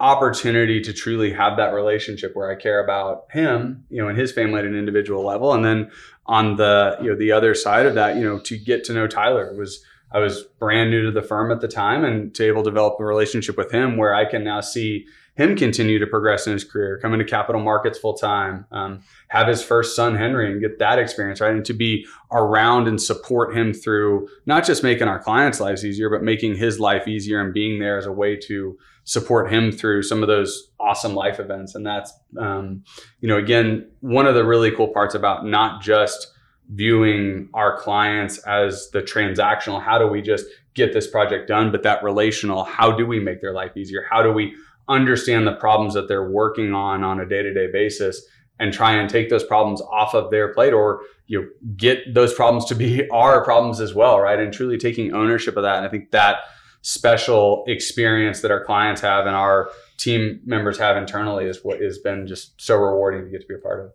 opportunity 0.00 0.80
to 0.80 0.92
truly 0.92 1.32
have 1.32 1.56
that 1.56 1.72
relationship 1.72 2.34
where 2.34 2.50
I 2.50 2.56
care 2.56 2.82
about 2.82 3.26
him, 3.30 3.84
you 3.90 4.02
know, 4.02 4.08
and 4.08 4.18
his 4.18 4.32
family 4.32 4.58
at 4.58 4.64
an 4.64 4.76
individual 4.76 5.24
level. 5.24 5.52
And 5.52 5.64
then 5.64 5.90
on 6.26 6.56
the, 6.56 6.96
you 7.00 7.10
know, 7.10 7.16
the 7.16 7.32
other 7.32 7.54
side 7.54 7.86
of 7.86 7.94
that, 7.94 8.16
you 8.16 8.24
know, 8.24 8.38
to 8.40 8.58
get 8.58 8.84
to 8.84 8.92
know 8.92 9.06
Tyler 9.06 9.54
was 9.56 9.84
I 10.10 10.18
was 10.18 10.44
brand 10.60 10.90
new 10.90 11.02
to 11.06 11.10
the 11.10 11.26
firm 11.26 11.50
at 11.50 11.60
the 11.60 11.68
time 11.68 12.04
and 12.04 12.32
to 12.36 12.46
able 12.46 12.62
to 12.62 12.70
develop 12.70 13.00
a 13.00 13.04
relationship 13.04 13.56
with 13.56 13.72
him 13.72 13.96
where 13.96 14.14
I 14.14 14.24
can 14.24 14.44
now 14.44 14.60
see 14.60 15.06
him 15.34 15.56
continue 15.56 15.98
to 15.98 16.06
progress 16.06 16.46
in 16.46 16.52
his 16.52 16.62
career, 16.62 16.98
come 17.02 17.12
into 17.12 17.24
capital 17.24 17.60
markets 17.60 17.98
full 17.98 18.14
time, 18.14 18.66
um, 18.70 19.00
have 19.28 19.48
his 19.48 19.64
first 19.64 19.96
son 19.96 20.14
Henry 20.14 20.50
and 20.50 20.60
get 20.60 20.78
that 20.78 21.00
experience, 21.00 21.40
right? 21.40 21.52
And 21.52 21.64
to 21.64 21.72
be 21.72 22.06
around 22.30 22.86
and 22.86 23.02
support 23.02 23.56
him 23.56 23.74
through 23.74 24.28
not 24.46 24.64
just 24.64 24.84
making 24.84 25.08
our 25.08 25.18
clients' 25.18 25.58
lives 25.58 25.84
easier, 25.84 26.08
but 26.08 26.22
making 26.22 26.54
his 26.54 26.78
life 26.78 27.08
easier 27.08 27.40
and 27.40 27.52
being 27.52 27.80
there 27.80 27.98
as 27.98 28.06
a 28.06 28.12
way 28.12 28.36
to 28.36 28.78
support 29.04 29.52
him 29.52 29.70
through 29.70 30.02
some 30.02 30.22
of 30.22 30.28
those 30.28 30.70
awesome 30.80 31.14
life 31.14 31.38
events. 31.38 31.74
And 31.74 31.86
that's, 31.86 32.12
um, 32.38 32.84
you 33.20 33.28
know, 33.28 33.36
again, 33.36 33.88
one 34.00 34.26
of 34.26 34.34
the 34.34 34.44
really 34.44 34.70
cool 34.70 34.88
parts 34.88 35.14
about 35.14 35.46
not 35.46 35.82
just 35.82 36.28
viewing 36.70 37.48
our 37.52 37.78
clients 37.78 38.38
as 38.38 38.90
the 38.90 39.02
transactional, 39.02 39.82
how 39.82 39.98
do 39.98 40.06
we 40.06 40.22
just 40.22 40.46
get 40.72 40.92
this 40.92 41.06
project 41.06 41.48
done, 41.48 41.70
but 41.70 41.82
that 41.82 42.02
relational, 42.02 42.64
how 42.64 42.90
do 42.90 43.06
we 43.06 43.20
make 43.20 43.40
their 43.40 43.52
life 43.52 43.76
easier? 43.76 44.06
How 44.10 44.22
do 44.22 44.32
we 44.32 44.54
understand 44.88 45.46
the 45.46 45.52
problems 45.52 45.94
that 45.94 46.08
they're 46.08 46.30
working 46.30 46.74
on 46.74 47.04
on 47.04 47.20
a 47.20 47.26
day-to-day 47.26 47.70
basis 47.72 48.22
and 48.58 48.72
try 48.72 48.92
and 48.92 49.10
take 49.10 49.28
those 49.28 49.44
problems 49.44 49.80
off 49.82 50.14
of 50.14 50.30
their 50.30 50.52
plate 50.52 50.72
or 50.72 51.02
you 51.26 51.40
know, 51.40 51.48
get 51.76 52.14
those 52.14 52.34
problems 52.34 52.64
to 52.66 52.74
be 52.74 53.08
our 53.12 53.44
problems 53.44 53.80
as 53.80 53.94
well, 53.94 54.20
right? 54.20 54.38
And 54.38 54.52
truly 54.52 54.78
taking 54.78 55.12
ownership 55.12 55.56
of 55.56 55.62
that. 55.62 55.76
And 55.76 55.86
I 55.86 55.88
think 55.90 56.10
that 56.10 56.38
special 56.86 57.64
experience 57.66 58.42
that 58.42 58.50
our 58.50 58.62
clients 58.62 59.00
have 59.00 59.24
and 59.26 59.34
our 59.34 59.70
team 59.96 60.38
members 60.44 60.76
have 60.76 60.98
internally 60.98 61.46
is 61.46 61.60
what 61.64 61.80
has 61.80 61.98
been 61.98 62.26
just 62.26 62.60
so 62.60 62.76
rewarding 62.76 63.24
to 63.24 63.30
get 63.30 63.40
to 63.40 63.46
be 63.46 63.54
a 63.54 63.58
part 63.58 63.80
of. 63.80 63.92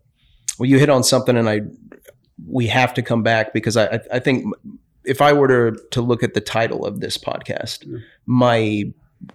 Well, 0.58 0.68
you 0.68 0.76
hit 0.80 0.90
on 0.90 1.04
something, 1.04 1.36
and 1.36 1.48
I 1.48 1.60
we 2.48 2.66
have 2.66 2.92
to 2.94 3.02
come 3.02 3.22
back 3.22 3.52
because 3.52 3.76
I 3.76 4.00
I 4.12 4.18
think 4.18 4.44
if 5.04 5.20
I 5.22 5.32
were 5.32 5.46
to 5.70 5.80
to 5.92 6.00
look 6.02 6.24
at 6.24 6.34
the 6.34 6.40
title 6.40 6.84
of 6.84 6.98
this 7.00 7.16
podcast, 7.16 7.86
Mm. 7.86 8.00
my 8.26 8.82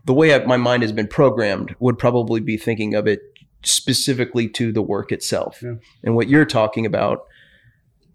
the 0.03 0.13
way 0.13 0.33
I, 0.35 0.45
my 0.45 0.57
mind 0.57 0.83
has 0.83 0.91
been 0.91 1.07
programmed 1.07 1.75
would 1.79 1.97
probably 1.97 2.41
be 2.41 2.57
thinking 2.57 2.93
of 2.93 3.07
it 3.07 3.21
specifically 3.63 4.49
to 4.49 4.71
the 4.73 4.81
work 4.81 5.11
itself, 5.13 5.61
Yeah. 5.63 5.75
and 6.03 6.15
what 6.15 6.27
you're 6.27 6.45
talking 6.45 6.85
about 6.85 7.19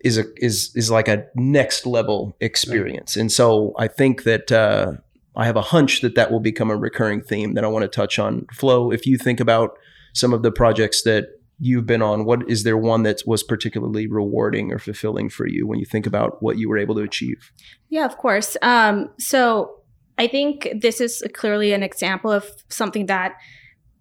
is 0.04 0.18
a 0.18 0.24
is 0.36 0.70
is 0.74 0.90
like 0.90 1.08
a 1.08 1.26
next 1.34 1.86
level 1.86 2.36
experience, 2.40 3.16
and 3.16 3.32
so 3.32 3.72
I 3.78 3.88
think 3.88 4.24
that. 4.24 4.52
Uh, 4.52 4.92
I 5.40 5.46
have 5.46 5.56
a 5.56 5.62
hunch 5.62 6.02
that 6.02 6.16
that 6.16 6.30
will 6.30 6.40
become 6.40 6.70
a 6.70 6.76
recurring 6.76 7.22
theme 7.22 7.54
that 7.54 7.64
I 7.64 7.68
want 7.68 7.82
to 7.82 7.88
touch 7.88 8.18
on. 8.18 8.46
Flo, 8.52 8.92
if 8.92 9.06
you 9.06 9.16
think 9.16 9.40
about 9.40 9.78
some 10.12 10.34
of 10.34 10.42
the 10.42 10.52
projects 10.52 11.02
that 11.04 11.28
you've 11.58 11.86
been 11.86 12.02
on, 12.02 12.26
what 12.26 12.48
is 12.48 12.62
there 12.62 12.76
one 12.76 13.04
that 13.04 13.22
was 13.26 13.42
particularly 13.42 14.06
rewarding 14.06 14.70
or 14.70 14.78
fulfilling 14.78 15.30
for 15.30 15.48
you 15.48 15.66
when 15.66 15.78
you 15.78 15.86
think 15.86 16.06
about 16.06 16.42
what 16.42 16.58
you 16.58 16.68
were 16.68 16.76
able 16.76 16.94
to 16.94 17.00
achieve? 17.00 17.52
Yeah, 17.88 18.04
of 18.04 18.18
course. 18.18 18.58
Um, 18.60 19.08
so 19.18 19.80
I 20.18 20.26
think 20.26 20.68
this 20.78 21.00
is 21.00 21.24
clearly 21.32 21.72
an 21.72 21.82
example 21.82 22.30
of 22.30 22.44
something 22.68 23.06
that 23.06 23.36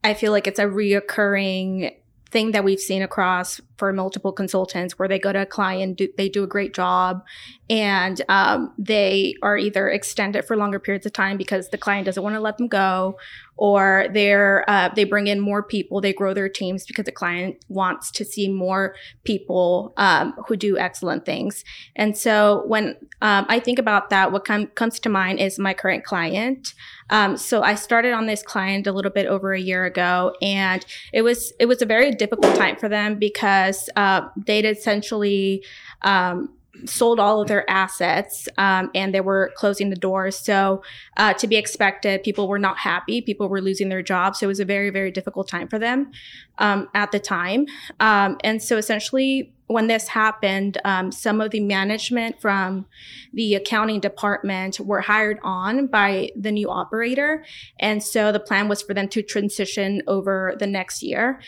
I 0.03 0.15
feel 0.15 0.33
like 0.33 0.45
it's 0.45 0.59
a 0.59 0.65
reoccurring 0.65 1.95
thing 2.31 2.51
that 2.51 2.63
we've 2.63 2.79
seen 2.79 3.01
across 3.01 3.59
for 3.77 3.91
multiple 3.91 4.31
consultants 4.31 4.99
where 4.99 5.07
they 5.07 5.17
go 5.17 5.33
to 5.33 5.41
a 5.41 5.45
client, 5.45 5.97
do, 5.97 6.07
they 6.17 6.29
do 6.29 6.43
a 6.43 6.47
great 6.47 6.73
job, 6.73 7.23
and 7.69 8.21
um, 8.29 8.73
they 8.77 9.35
are 9.41 9.57
either 9.57 9.89
extended 9.89 10.45
for 10.45 10.55
longer 10.55 10.79
periods 10.79 11.05
of 11.05 11.13
time 11.13 11.37
because 11.37 11.69
the 11.69 11.77
client 11.77 12.05
doesn't 12.05 12.21
want 12.21 12.35
to 12.35 12.39
let 12.39 12.57
them 12.57 12.67
go, 12.67 13.17
or 13.59 14.07
they're 14.13 14.63
uh, 14.69 14.87
they 14.95 15.03
bring 15.03 15.27
in 15.27 15.37
more 15.41 15.61
people, 15.61 15.99
they 15.99 16.13
grow 16.13 16.33
their 16.33 16.47
teams 16.47 16.85
because 16.85 17.03
the 17.03 17.11
client 17.11 17.57
wants 17.67 18.09
to 18.09 18.23
see 18.23 18.47
more 18.47 18.95
people 19.25 19.93
um, 19.97 20.33
who 20.47 20.55
do 20.55 20.77
excellent 20.77 21.25
things. 21.25 21.65
And 21.97 22.17
so 22.17 22.63
when 22.67 22.95
um, 23.21 23.45
I 23.49 23.59
think 23.59 23.77
about 23.77 24.11
that, 24.11 24.31
what 24.31 24.45
com- 24.45 24.67
comes 24.67 24.97
to 25.01 25.09
mind 25.09 25.39
is 25.39 25.59
my 25.59 25.73
current 25.73 26.05
client. 26.05 26.73
Um, 27.09 27.35
so 27.35 27.61
I 27.61 27.75
started 27.75 28.13
on 28.13 28.27
this 28.27 28.41
client 28.41 28.87
a 28.87 28.93
little 28.93 29.11
bit 29.11 29.25
over 29.25 29.51
a 29.51 29.59
year 29.59 29.83
ago, 29.83 30.33
and 30.41 30.85
it 31.11 31.23
was 31.23 31.51
it 31.59 31.65
was 31.65 31.81
a 31.81 31.85
very 31.85 32.11
difficult 32.11 32.55
time 32.55 32.77
for 32.77 32.87
them 32.87 33.19
because 33.19 33.89
uh, 33.97 34.21
they'd 34.37 34.63
essentially 34.63 35.65
um, 36.03 36.49
sold 36.85 37.19
all 37.19 37.41
of 37.41 37.47
their 37.47 37.69
assets 37.69 38.47
um, 38.57 38.89
and 38.93 39.13
they 39.13 39.21
were 39.21 39.51
closing 39.55 39.89
the 39.89 39.95
doors. 39.95 40.37
So 40.37 40.81
uh, 41.17 41.33
to 41.33 41.47
be 41.47 41.55
expected, 41.55 42.23
people 42.23 42.47
were 42.47 42.59
not 42.59 42.77
happy. 42.77 43.21
People 43.21 43.49
were 43.49 43.61
losing 43.61 43.89
their 43.89 44.01
jobs. 44.01 44.39
So 44.39 44.45
it 44.45 44.47
was 44.47 44.59
a 44.59 44.65
very 44.65 44.89
very 44.89 45.11
difficult 45.11 45.47
time 45.47 45.67
for 45.67 45.79
them 45.79 46.11
um, 46.59 46.87
at 46.93 47.11
the 47.11 47.19
time. 47.19 47.65
Um, 47.99 48.37
and 48.43 48.61
so 48.61 48.77
essentially, 48.77 49.53
when 49.69 49.85
this 49.85 50.07
happened, 50.07 50.79
um, 50.83 51.11
some 51.11 51.41
of 51.41 51.51
the 51.51 51.59
management 51.59 52.41
from 52.41 52.87
the 53.33 53.53
accounting 53.53 53.99
department 53.99 54.79
were 54.79 55.01
hired 55.01 55.39
on 55.43 55.85
by 55.85 56.31
the 56.35 56.51
new 56.51 56.71
operator. 56.71 57.45
And 57.79 58.01
so 58.01 58.31
the 58.31 58.39
plan 58.39 58.67
was 58.67 58.81
for 58.81 58.95
them 58.95 59.07
to 59.09 59.21
transition 59.21 60.01
over 60.07 60.55
the 60.57 60.65
next 60.65 61.03
year. 61.03 61.39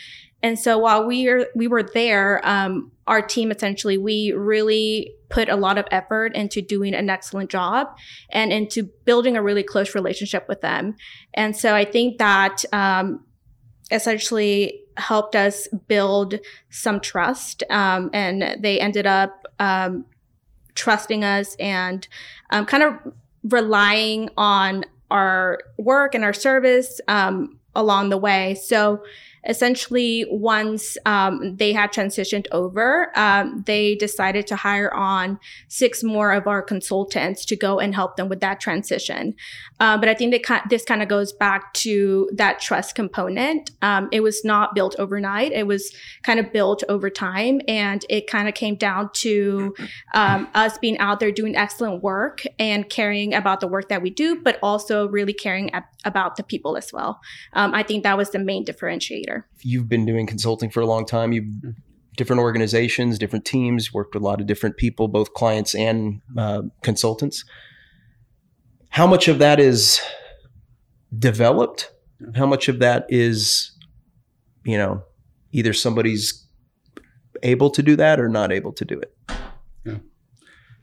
And 0.42 0.58
so 0.58 0.78
while 0.78 1.06
we 1.06 1.28
are, 1.28 1.46
we 1.54 1.68
were 1.68 1.82
there, 1.82 2.40
um, 2.44 2.90
our 3.06 3.22
team 3.22 3.50
essentially, 3.50 3.98
we 3.98 4.32
really 4.32 5.14
put 5.28 5.48
a 5.48 5.56
lot 5.56 5.78
of 5.78 5.86
effort 5.90 6.34
into 6.34 6.60
doing 6.60 6.94
an 6.94 7.08
excellent 7.08 7.50
job 7.50 7.88
and 8.30 8.52
into 8.52 8.84
building 9.04 9.36
a 9.36 9.42
really 9.42 9.62
close 9.62 9.94
relationship 9.94 10.46
with 10.48 10.60
them. 10.60 10.94
And 11.34 11.56
so 11.56 11.74
I 11.74 11.84
think 11.84 12.18
that, 12.18 12.64
um, 12.72 13.24
essentially 13.90 14.80
helped 14.96 15.34
us 15.34 15.68
build 15.88 16.38
some 16.70 17.00
trust. 17.00 17.62
Um, 17.70 18.10
and 18.12 18.62
they 18.62 18.78
ended 18.78 19.06
up, 19.06 19.46
um, 19.58 20.04
trusting 20.74 21.24
us 21.24 21.54
and, 21.56 22.06
um, 22.50 22.66
kind 22.66 22.82
of 22.82 22.94
relying 23.44 24.30
on 24.36 24.84
our 25.10 25.58
work 25.78 26.14
and 26.14 26.24
our 26.24 26.32
service, 26.32 27.00
um, 27.08 27.58
along 27.74 28.10
the 28.10 28.16
way. 28.18 28.54
So, 28.54 29.02
essentially 29.48 30.24
once 30.30 30.96
um, 31.04 31.56
they 31.56 31.72
had 31.72 31.92
transitioned 31.92 32.46
over 32.52 33.10
um, 33.18 33.62
they 33.66 33.96
decided 33.96 34.46
to 34.46 34.54
hire 34.54 34.92
on 34.94 35.38
six 35.68 36.04
more 36.04 36.32
of 36.32 36.46
our 36.46 36.62
consultants 36.62 37.44
to 37.44 37.56
go 37.56 37.80
and 37.80 37.94
help 37.94 38.16
them 38.16 38.28
with 38.28 38.40
that 38.40 38.60
transition. 38.60 39.34
Uh, 39.80 39.98
but 39.98 40.08
i 40.08 40.14
think 40.14 40.32
that 40.32 40.66
this 40.70 40.84
kind 40.84 41.02
of 41.02 41.08
goes 41.08 41.32
back 41.32 41.72
to 41.74 42.30
that 42.34 42.60
trust 42.60 42.94
component. 42.94 43.70
Um, 43.82 44.08
it 44.12 44.20
was 44.20 44.44
not 44.44 44.74
built 44.74 44.94
overnight. 44.98 45.52
It 45.52 45.66
was 45.66 45.92
kind 46.22 46.38
of 46.38 46.52
built 46.52 46.84
over 46.88 47.10
time 47.10 47.60
and 47.66 48.04
it 48.08 48.26
kind 48.28 48.48
of 48.48 48.54
came 48.54 48.76
down 48.76 49.10
to 49.14 49.74
um, 50.14 50.48
us 50.54 50.78
being 50.78 50.98
out 50.98 51.18
there 51.18 51.32
doing 51.32 51.56
excellent 51.56 52.02
work 52.02 52.42
and 52.58 52.88
caring 52.88 53.34
about 53.34 53.60
the 53.60 53.66
work 53.66 53.88
that 53.88 54.02
we 54.02 54.10
do 54.10 54.40
but 54.40 54.58
also 54.62 55.08
really 55.08 55.32
caring 55.32 55.72
ab- 55.74 55.84
about 56.04 56.36
the 56.36 56.42
people 56.42 56.76
as 56.76 56.92
well. 56.92 57.20
Um, 57.54 57.74
i 57.74 57.82
think 57.82 58.04
that 58.04 58.16
was 58.16 58.30
the 58.30 58.38
main 58.38 58.64
differentiator 58.64 59.31
You've 59.60 59.88
been 59.88 60.06
doing 60.06 60.26
consulting 60.26 60.70
for 60.70 60.80
a 60.80 60.86
long 60.86 61.06
time. 61.06 61.32
You've 61.32 61.44
hmm. 61.44 61.70
different 62.16 62.40
organizations, 62.40 63.18
different 63.18 63.44
teams, 63.44 63.92
worked 63.92 64.14
with 64.14 64.22
a 64.22 64.26
lot 64.26 64.40
of 64.40 64.46
different 64.46 64.76
people, 64.76 65.08
both 65.08 65.34
clients 65.34 65.74
and 65.74 66.20
uh, 66.36 66.62
consultants. 66.82 67.44
How 68.90 69.06
much 69.06 69.28
of 69.28 69.38
that 69.38 69.58
is 69.58 70.00
developed? 71.16 71.90
Hmm. 72.18 72.32
How 72.34 72.46
much 72.46 72.68
of 72.68 72.78
that 72.80 73.06
is, 73.08 73.72
you 74.64 74.78
know, 74.78 75.02
either 75.52 75.72
somebody's 75.72 76.46
able 77.42 77.70
to 77.70 77.82
do 77.82 77.96
that 77.96 78.20
or 78.20 78.28
not 78.28 78.52
able 78.52 78.72
to 78.72 78.84
do 78.84 79.00
it? 79.00 79.14
Yeah, 79.84 79.98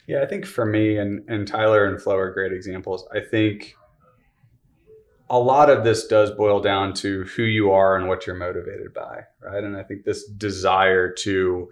yeah. 0.07 0.21
I 0.23 0.25
think 0.25 0.45
for 0.45 0.65
me 0.65 0.97
and 0.97 1.23
and 1.29 1.47
Tyler 1.47 1.85
and 1.85 2.01
Flo 2.01 2.15
are 2.17 2.33
great 2.33 2.51
examples. 2.51 3.07
I 3.13 3.19
think 3.19 3.75
a 5.29 5.39
lot 5.39 5.69
of 5.69 5.83
this 5.83 6.07
does 6.07 6.31
boil 6.31 6.59
down 6.59 6.93
to 6.93 7.23
who 7.25 7.43
you 7.43 7.71
are 7.71 7.95
and 7.95 8.07
what 8.07 8.25
you're 8.25 8.35
motivated 8.35 8.93
by, 8.93 9.21
right? 9.41 9.63
And 9.63 9.77
I 9.77 9.83
think 9.83 10.03
this 10.03 10.27
desire 10.27 11.11
to 11.19 11.69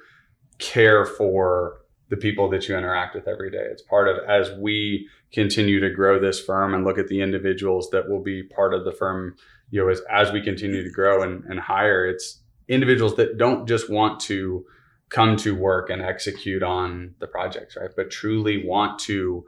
care 0.59 1.05
for 1.05 1.79
the 2.09 2.17
people 2.17 2.49
that 2.49 2.67
you 2.67 2.77
interact 2.77 3.15
with 3.15 3.27
every 3.27 3.51
day. 3.51 3.65
It's 3.69 3.81
part 3.81 4.07
of 4.07 4.17
as 4.29 4.51
we 4.59 5.07
continue 5.33 5.79
to 5.79 5.89
grow 5.89 6.19
this 6.19 6.39
firm 6.39 6.73
and 6.73 6.85
look 6.85 6.97
at 6.97 7.07
the 7.07 7.21
individuals 7.21 7.89
that 7.89 8.09
will 8.09 8.23
be 8.23 8.43
part 8.43 8.73
of 8.73 8.85
the 8.85 8.93
firm, 8.93 9.35
you 9.71 9.81
know, 9.81 9.89
as, 9.89 10.01
as 10.09 10.31
we 10.31 10.41
continue 10.41 10.83
to 10.83 10.89
grow 10.89 11.21
and, 11.21 11.43
and 11.45 11.59
hire, 11.59 12.05
it's 12.05 12.41
individuals 12.69 13.15
that 13.15 13.37
don't 13.37 13.67
just 13.67 13.89
want 13.89 14.19
to 14.21 14.65
come 15.09 15.35
to 15.37 15.55
work 15.55 15.89
and 15.89 16.01
execute 16.01 16.63
on 16.63 17.15
the 17.19 17.27
projects, 17.27 17.75
right? 17.75 17.91
But 17.95 18.11
truly 18.11 18.65
want 18.65 18.99
to 18.99 19.43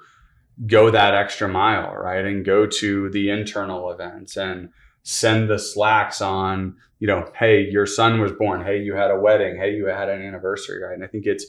go 0.66 0.92
that 0.92 1.14
extra 1.14 1.48
mile, 1.48 1.94
right? 1.96 2.26
And 2.26 2.46
go 2.46 2.66
to 2.66 3.10
the 3.10 3.30
internal 3.30 3.92
events 3.92 4.36
and 4.36 4.70
send 5.04 5.50
the 5.50 5.60
slacks 5.60 6.22
on, 6.22 6.76
you 7.00 7.08
know, 7.08 7.32
hey, 7.38 7.68
your 7.70 7.86
son 7.86 8.20
was 8.20 8.32
born. 8.32 8.64
Hey, 8.64 8.82
you 8.82 8.94
had 8.94 9.12
a 9.12 9.20
wedding. 9.20 9.58
Hey, 9.58 9.74
you 9.74 9.86
had 9.86 10.10
an 10.10 10.22
anniversary, 10.22 10.84
right? 10.84 10.94
And 10.94 11.04
I 11.04 11.08
think 11.08 11.26
it's 11.26 11.46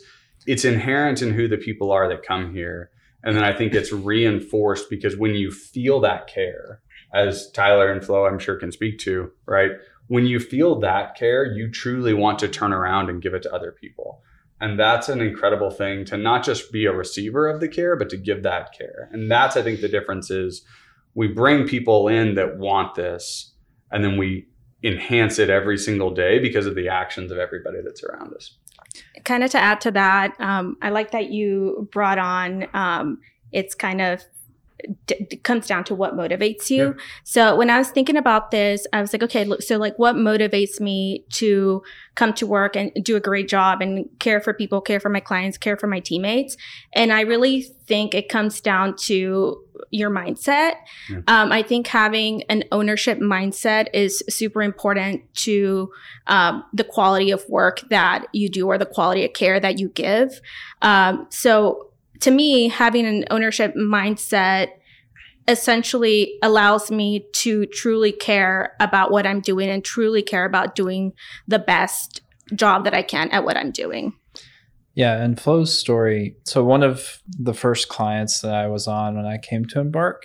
it's 0.47 0.65
inherent 0.65 1.21
in 1.21 1.35
who 1.35 1.49
the 1.49 1.59
people 1.59 1.93
are 1.93 2.09
that 2.09 2.23
come 2.23 2.55
here. 2.55 2.91
And 3.23 3.37
then 3.37 3.45
I 3.45 3.55
think 3.55 3.75
it's 3.75 3.93
reinforced 3.93 4.89
because 4.89 5.17
when 5.17 5.35
you 5.35 5.51
feel 5.51 6.01
that 6.01 6.27
care, 6.27 6.81
as 7.13 7.51
Tyler 7.51 7.93
and 7.93 8.03
Flo, 8.03 8.27
I'm 8.27 8.39
sure 8.39 8.57
can 8.57 8.73
speak 8.73 8.99
to, 9.01 9.31
right? 9.47 9.73
When 10.07 10.27
you 10.27 10.41
feel 10.41 10.81
that 10.81 11.15
care, 11.15 11.45
you 11.45 11.71
truly 11.71 12.15
want 12.15 12.39
to 12.39 12.49
turn 12.49 12.73
around 12.73 13.11
and 13.11 13.21
give 13.21 13.35
it 13.35 13.43
to 13.43 13.55
other 13.55 13.73
people. 13.73 14.23
And 14.61 14.79
that's 14.79 15.09
an 15.09 15.21
incredible 15.21 15.71
thing 15.71 16.05
to 16.07 16.17
not 16.17 16.45
just 16.45 16.71
be 16.71 16.85
a 16.85 16.93
receiver 16.93 17.49
of 17.49 17.61
the 17.61 17.69
care, 17.69 17.97
but 17.97 18.11
to 18.11 18.17
give 18.17 18.43
that 18.43 18.77
care. 18.77 19.09
And 19.13 19.31
that's, 19.31 19.57
I 19.57 19.63
think, 19.63 19.81
the 19.81 19.89
difference 19.89 20.31
is 20.31 20.63
we 21.15 21.29
bring 21.29 21.67
people 21.67 22.09
in 22.09 22.35
that 22.35 22.59
want 22.59 22.95
this, 22.95 23.55
and 23.91 24.05
then 24.05 24.19
we 24.19 24.47
enhance 24.83 25.39
it 25.39 25.51
every 25.51 25.79
single 25.79 26.13
day 26.13 26.39
because 26.39 26.67
of 26.67 26.75
the 26.75 26.89
actions 26.89 27.33
of 27.33 27.39
everybody 27.39 27.79
that's 27.83 28.03
around 28.05 28.35
us. 28.35 28.57
Kind 29.25 29.45
of 29.45 29.51
to 29.51 29.59
add 29.59 29.81
to 29.83 29.91
that, 29.93 30.35
um, 30.41 30.77
I 30.83 30.91
like 30.91 31.11
that 31.13 31.31
you 31.31 31.89
brought 31.93 32.19
on. 32.19 32.67
Um, 32.75 33.19
it's 33.53 33.75
kind 33.75 34.01
of 34.01 34.23
d- 35.07 35.41
comes 35.43 35.67
down 35.67 35.85
to 35.85 35.95
what 35.95 36.15
motivates 36.15 36.71
you. 36.71 36.85
Yeah. 36.85 37.05
So 37.25 37.57
when 37.57 37.71
I 37.71 37.79
was 37.79 37.91
thinking 37.91 38.17
about 38.17 38.51
this, 38.51 38.87
I 38.93 39.01
was 39.01 39.13
like, 39.13 39.23
okay, 39.23 39.45
look, 39.45 39.63
so 39.63 39.77
like 39.77 39.99
what 39.99 40.17
motivates 40.17 40.81
me 40.81 41.25
to 41.35 41.83
come 42.15 42.33
to 42.35 42.47
work 42.47 42.77
and 42.77 42.93
do 43.03 43.17
a 43.17 43.21
great 43.21 43.49
job 43.49 43.81
and 43.81 44.09
care 44.19 44.41
for 44.41 44.53
people, 44.53 44.81
care 44.81 45.01
for 45.01 45.09
my 45.09 45.21
clients, 45.21 45.57
care 45.57 45.77
for 45.77 45.87
my 45.87 46.01
teammates. 46.01 46.57
And 46.93 47.13
I 47.13 47.23
really 47.23 47.63
think 47.63 48.15
it 48.15 48.29
comes 48.29 48.61
down 48.61 48.97
to 48.97 49.65
your 49.91 50.11
mindset. 50.11 50.75
Yeah. 51.09 51.21
Um, 51.27 51.53
I 51.53 51.63
think 51.63 51.87
having 51.87 52.43
an 52.45 52.65
ownership 52.71 53.19
mindset 53.19 53.87
is 53.95 54.23
super 54.29 54.63
important 54.63 55.23
to 55.37 55.91
um, 56.27 56.65
the 56.73 56.85
quality 56.85 57.31
of 57.31 57.43
work 57.49 57.81
that 57.89 58.27
you 58.33 58.49
do 58.49 58.67
or 58.67 58.79
the 58.79 58.87
quality 58.87 59.25
of 59.25 59.33
care 59.33 59.59
that 59.59 59.79
you 59.79 59.89
give. 59.89 60.41
Um, 60.83 61.27
so 61.31 61.90
to 62.21 62.31
me, 62.31 62.69
having 62.69 63.07
an 63.07 63.25
ownership 63.31 63.75
mindset 63.75 64.69
essentially 65.49 66.39
allows 66.43 66.91
me 66.91 67.27
to 67.33 67.67
truly 67.67 68.13
care 68.13 68.77
about 68.79 69.11
what 69.11 69.27
I'm 69.27 69.41
doing 69.41 69.69
and 69.69 69.85
truly 69.85 70.23
care 70.23 70.45
about 70.45 70.75
doing 70.75 71.13
the 71.49 71.59
best 71.59 72.23
job 72.55 72.85
that 72.85 72.95
I 72.95 73.03
can 73.03 73.31
at 73.31 73.45
what 73.45 73.57
I'm 73.57 73.71
doing. 73.71 74.15
Yeah, 74.95 75.23
and 75.23 75.41
Flo's 75.41 75.77
story. 75.77 76.37
So, 76.45 76.65
one 76.65 76.83
of 76.83 77.23
the 77.27 77.55
first 77.55 77.89
clients 77.89 78.41
that 78.41 78.55
I 78.55 78.67
was 78.67 78.87
on 78.87 79.17
when 79.17 79.25
I 79.25 79.39
came 79.39 79.65
to 79.67 79.81
Embark, 79.81 80.25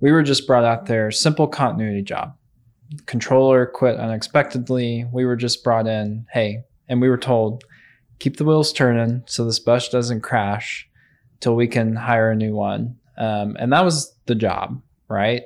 we 0.00 0.12
were 0.12 0.22
just 0.22 0.46
brought 0.46 0.64
out 0.64 0.86
there, 0.86 1.10
simple 1.10 1.48
continuity 1.48 2.02
job. 2.02 2.36
Controller 3.06 3.66
quit 3.66 3.96
unexpectedly. 3.96 5.06
We 5.12 5.24
were 5.24 5.34
just 5.34 5.64
brought 5.64 5.86
in, 5.86 6.26
hey, 6.32 6.62
and 6.88 7.00
we 7.00 7.08
were 7.08 7.18
told, 7.18 7.64
keep 8.18 8.36
the 8.36 8.44
wheels 8.44 8.72
turning 8.72 9.24
so 9.26 9.44
this 9.44 9.58
bus 9.58 9.88
doesn't 9.88 10.20
crash 10.20 10.88
till 11.40 11.56
we 11.56 11.66
can 11.66 11.94
hire 11.94 12.30
a 12.30 12.36
new 12.36 12.54
one. 12.54 12.96
Um, 13.18 13.56
and 13.58 13.72
that 13.72 13.84
was 13.84 14.14
the 14.26 14.34
job, 14.34 14.80
right? 15.08 15.42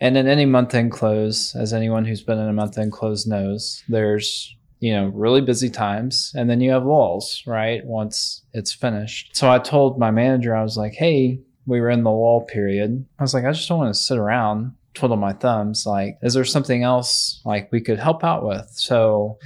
And 0.00 0.16
in 0.16 0.28
any 0.28 0.44
month 0.44 0.74
end 0.74 0.92
close, 0.92 1.54
as 1.56 1.72
anyone 1.72 2.04
who's 2.04 2.22
been 2.22 2.38
in 2.38 2.48
a 2.48 2.52
month 2.52 2.78
end 2.78 2.92
close 2.92 3.26
knows, 3.26 3.82
there's 3.88 4.54
you 4.80 4.92
know 4.92 5.06
really 5.08 5.40
busy 5.40 5.70
times. 5.70 6.32
And 6.36 6.50
then 6.50 6.60
you 6.60 6.70
have 6.70 6.84
lulls 6.84 7.42
right 7.46 7.84
once 7.84 8.42
it's 8.52 8.72
finished. 8.72 9.36
So 9.36 9.50
i 9.50 9.58
told 9.58 9.98
my 9.98 10.10
manager 10.10 10.54
i 10.54 10.62
was 10.62 10.76
like 10.76 10.92
hey 10.92 11.40
we 11.66 11.80
were 11.80 11.90
in 11.90 12.04
the 12.04 12.10
lull 12.10 12.42
period. 12.42 13.06
I 13.18 13.22
was 13.22 13.32
like 13.32 13.44
i 13.44 13.52
just 13.52 13.68
don't 13.68 13.78
want 13.78 13.94
to 13.94 14.00
sit 14.00 14.18
around 14.18 14.72
twiddle 14.92 15.16
my 15.16 15.32
thumbs. 15.32 15.86
Like 15.86 16.18
is 16.22 16.34
there 16.34 16.44
something 16.44 16.82
else 16.82 17.40
like 17.44 17.72
we 17.72 17.80
could 17.80 17.98
help 17.98 18.22
out 18.22 18.46
with? 18.46 18.70
So 18.74 19.38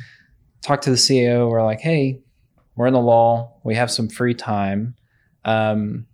talk 0.62 0.82
to 0.82 0.90
the 0.90 0.96
ceo 0.96 1.48
we're 1.48 1.64
like 1.64 1.80
hey 1.80 2.20
we're 2.76 2.86
in 2.86 2.92
the 2.92 3.00
lull 3.00 3.60
we 3.64 3.74
have 3.74 3.90
some 3.90 4.08
free 4.08 4.34
time 4.34 4.94
um, 5.44 6.06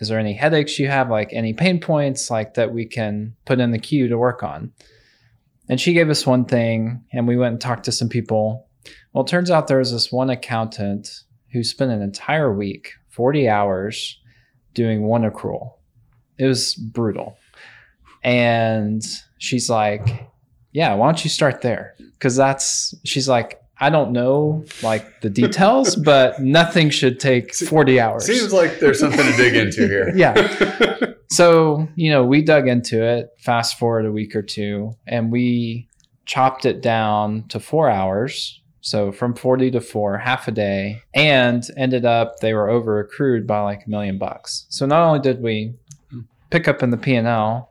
is 0.00 0.08
there 0.08 0.18
any 0.18 0.34
headaches 0.34 0.78
you 0.78 0.88
have, 0.88 1.10
like 1.10 1.32
any 1.32 1.52
pain 1.52 1.80
points, 1.80 2.30
like 2.30 2.54
that 2.54 2.72
we 2.72 2.86
can 2.86 3.34
put 3.44 3.60
in 3.60 3.72
the 3.72 3.78
queue 3.78 4.08
to 4.08 4.18
work 4.18 4.42
on? 4.42 4.72
And 5.68 5.80
she 5.80 5.92
gave 5.92 6.08
us 6.08 6.26
one 6.26 6.44
thing, 6.44 7.04
and 7.12 7.28
we 7.28 7.36
went 7.36 7.52
and 7.52 7.60
talked 7.60 7.84
to 7.84 7.92
some 7.92 8.08
people. 8.08 8.68
Well, 9.12 9.24
it 9.24 9.28
turns 9.28 9.50
out 9.50 9.66
there 9.66 9.78
was 9.78 9.92
this 9.92 10.10
one 10.10 10.30
accountant 10.30 11.24
who 11.52 11.62
spent 11.62 11.90
an 11.90 12.02
entire 12.02 12.52
week, 12.52 12.92
40 13.08 13.48
hours, 13.48 14.18
doing 14.74 15.02
one 15.02 15.28
accrual. 15.28 15.72
It 16.38 16.46
was 16.46 16.74
brutal. 16.74 17.36
And 18.22 19.02
she's 19.38 19.68
like, 19.68 20.28
Yeah, 20.72 20.94
why 20.94 21.06
don't 21.06 21.24
you 21.24 21.30
start 21.30 21.62
there? 21.62 21.94
Because 22.12 22.36
that's, 22.36 22.94
she's 23.04 23.28
like, 23.28 23.60
I 23.80 23.90
don't 23.90 24.12
know 24.12 24.64
like 24.82 25.20
the 25.20 25.30
details, 25.30 25.96
but 26.04 26.40
nothing 26.40 26.90
should 26.90 27.20
take 27.20 27.54
40 27.54 28.00
hours. 28.00 28.26
Seems 28.26 28.52
like 28.52 28.80
there's 28.80 28.98
something 28.98 29.24
to 29.24 29.36
dig 29.36 29.54
into 29.54 29.86
here. 29.86 30.12
yeah. 30.16 31.12
So, 31.30 31.86
you 31.94 32.10
know, 32.10 32.24
we 32.24 32.42
dug 32.42 32.68
into 32.68 33.02
it, 33.02 33.30
fast 33.38 33.78
forward 33.78 34.06
a 34.06 34.12
week 34.12 34.34
or 34.34 34.42
two, 34.42 34.96
and 35.06 35.30
we 35.30 35.88
chopped 36.24 36.64
it 36.64 36.80
down 36.80 37.44
to 37.48 37.60
four 37.60 37.88
hours. 37.90 38.60
So 38.80 39.12
from 39.12 39.34
40 39.34 39.72
to 39.72 39.80
four, 39.80 40.18
half 40.18 40.48
a 40.48 40.52
day, 40.52 41.02
and 41.14 41.62
ended 41.76 42.04
up 42.04 42.40
they 42.40 42.54
were 42.54 42.68
over 42.68 43.00
accrued 43.00 43.46
by 43.46 43.60
like 43.60 43.86
a 43.86 43.90
million 43.90 44.18
bucks. 44.18 44.66
So 44.70 44.86
not 44.86 45.02
only 45.02 45.20
did 45.20 45.42
we 45.42 45.74
pick 46.50 46.66
up 46.68 46.82
in 46.82 46.90
the 46.90 46.96
P&L, 46.96 47.70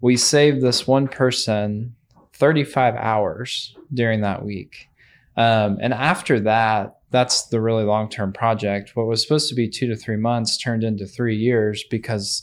we 0.00 0.16
saved 0.16 0.60
this 0.60 0.86
one 0.86 1.08
person 1.08 1.94
35 2.34 2.96
hours 2.96 3.76
during 3.92 4.22
that 4.22 4.44
week 4.44 4.89
um, 5.36 5.78
and 5.80 5.92
after 5.92 6.40
that, 6.40 6.96
that's 7.10 7.46
the 7.46 7.60
really 7.60 7.84
long 7.84 8.08
term 8.08 8.32
project. 8.32 8.94
What 8.94 9.06
was 9.06 9.22
supposed 9.22 9.48
to 9.48 9.54
be 9.54 9.68
two 9.68 9.88
to 9.88 9.96
three 9.96 10.16
months 10.16 10.56
turned 10.56 10.84
into 10.84 11.06
three 11.06 11.36
years 11.36 11.84
because 11.90 12.42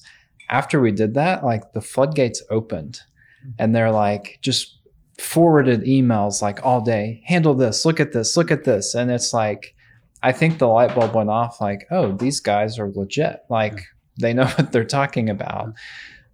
after 0.50 0.80
we 0.80 0.92
did 0.92 1.14
that, 1.16 1.44
like 1.44 1.74
the 1.74 1.82
floodgates 1.82 2.44
opened 2.50 3.02
and 3.60 3.76
they're 3.76 3.92
like 3.92 4.40
just 4.42 4.80
forwarded 5.20 5.82
emails 5.82 6.42
like 6.42 6.66
all 6.66 6.82
day 6.82 7.22
handle 7.26 7.54
this, 7.54 7.86
look 7.86 8.00
at 8.00 8.12
this, 8.12 8.38
look 8.38 8.52
at 8.52 8.64
this. 8.64 8.94
And 8.94 9.10
it's 9.10 9.34
like, 9.34 9.74
I 10.24 10.32
think 10.32 10.58
the 10.58 10.68
light 10.68 10.96
bulb 10.96 11.16
went 11.16 11.30
off 11.30 11.62
like, 11.62 11.88
oh, 11.92 12.12
these 12.12 12.40
guys 12.40 12.80
are 12.80 12.92
legit. 12.92 13.42
Like 13.50 13.82
they 14.20 14.34
know 14.34 14.46
what 14.58 14.72
they're 14.72 14.86
talking 14.86 15.30
about. 15.30 15.74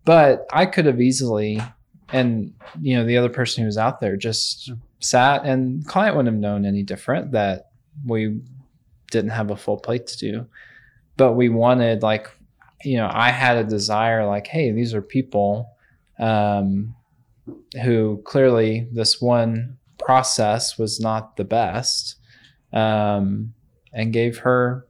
But 0.06 0.46
I 0.52 0.66
could 0.66 0.86
have 0.86 1.02
easily, 1.02 1.62
and 2.10 2.54
you 2.82 2.98
know, 2.98 3.06
the 3.06 3.18
other 3.18 3.30
person 3.30 3.63
who 3.63 3.68
was 3.68 3.78
out 3.78 4.00
there 4.00 4.18
just 4.18 4.72
sat 5.04 5.46
and 5.46 5.86
client 5.86 6.16
wouldn't 6.16 6.34
have 6.34 6.42
known 6.42 6.66
any 6.66 6.84
different 6.84 7.32
that 7.32 7.72
we 8.06 8.39
didn't 9.12 9.32
have 9.32 9.52
a 9.52 9.58
full 9.58 9.78
plate 9.78 10.08
to 10.08 10.18
do. 10.18 10.48
But 11.18 11.34
we 11.34 11.50
wanted 11.50 12.02
like 12.02 12.30
you 12.84 12.98
know 12.98 13.10
i 13.13 13.30
had 13.30 13.56
a 13.56 13.63
desire 13.63 14.26
like 14.26 14.46
hey 14.46 14.70
these 14.72 14.94
are 14.94 15.02
people 15.02 15.70
um, 16.20 16.96
who 17.84 18.22
clearly 18.26 18.88
this 18.92 19.22
one 19.22 19.78
process 19.98 20.78
was 20.78 21.00
not 21.00 21.38
the 21.38 21.44
best 21.44 22.18
um, 22.72 23.54
and 23.94 24.13
gave 24.13 24.39
her 24.39 24.88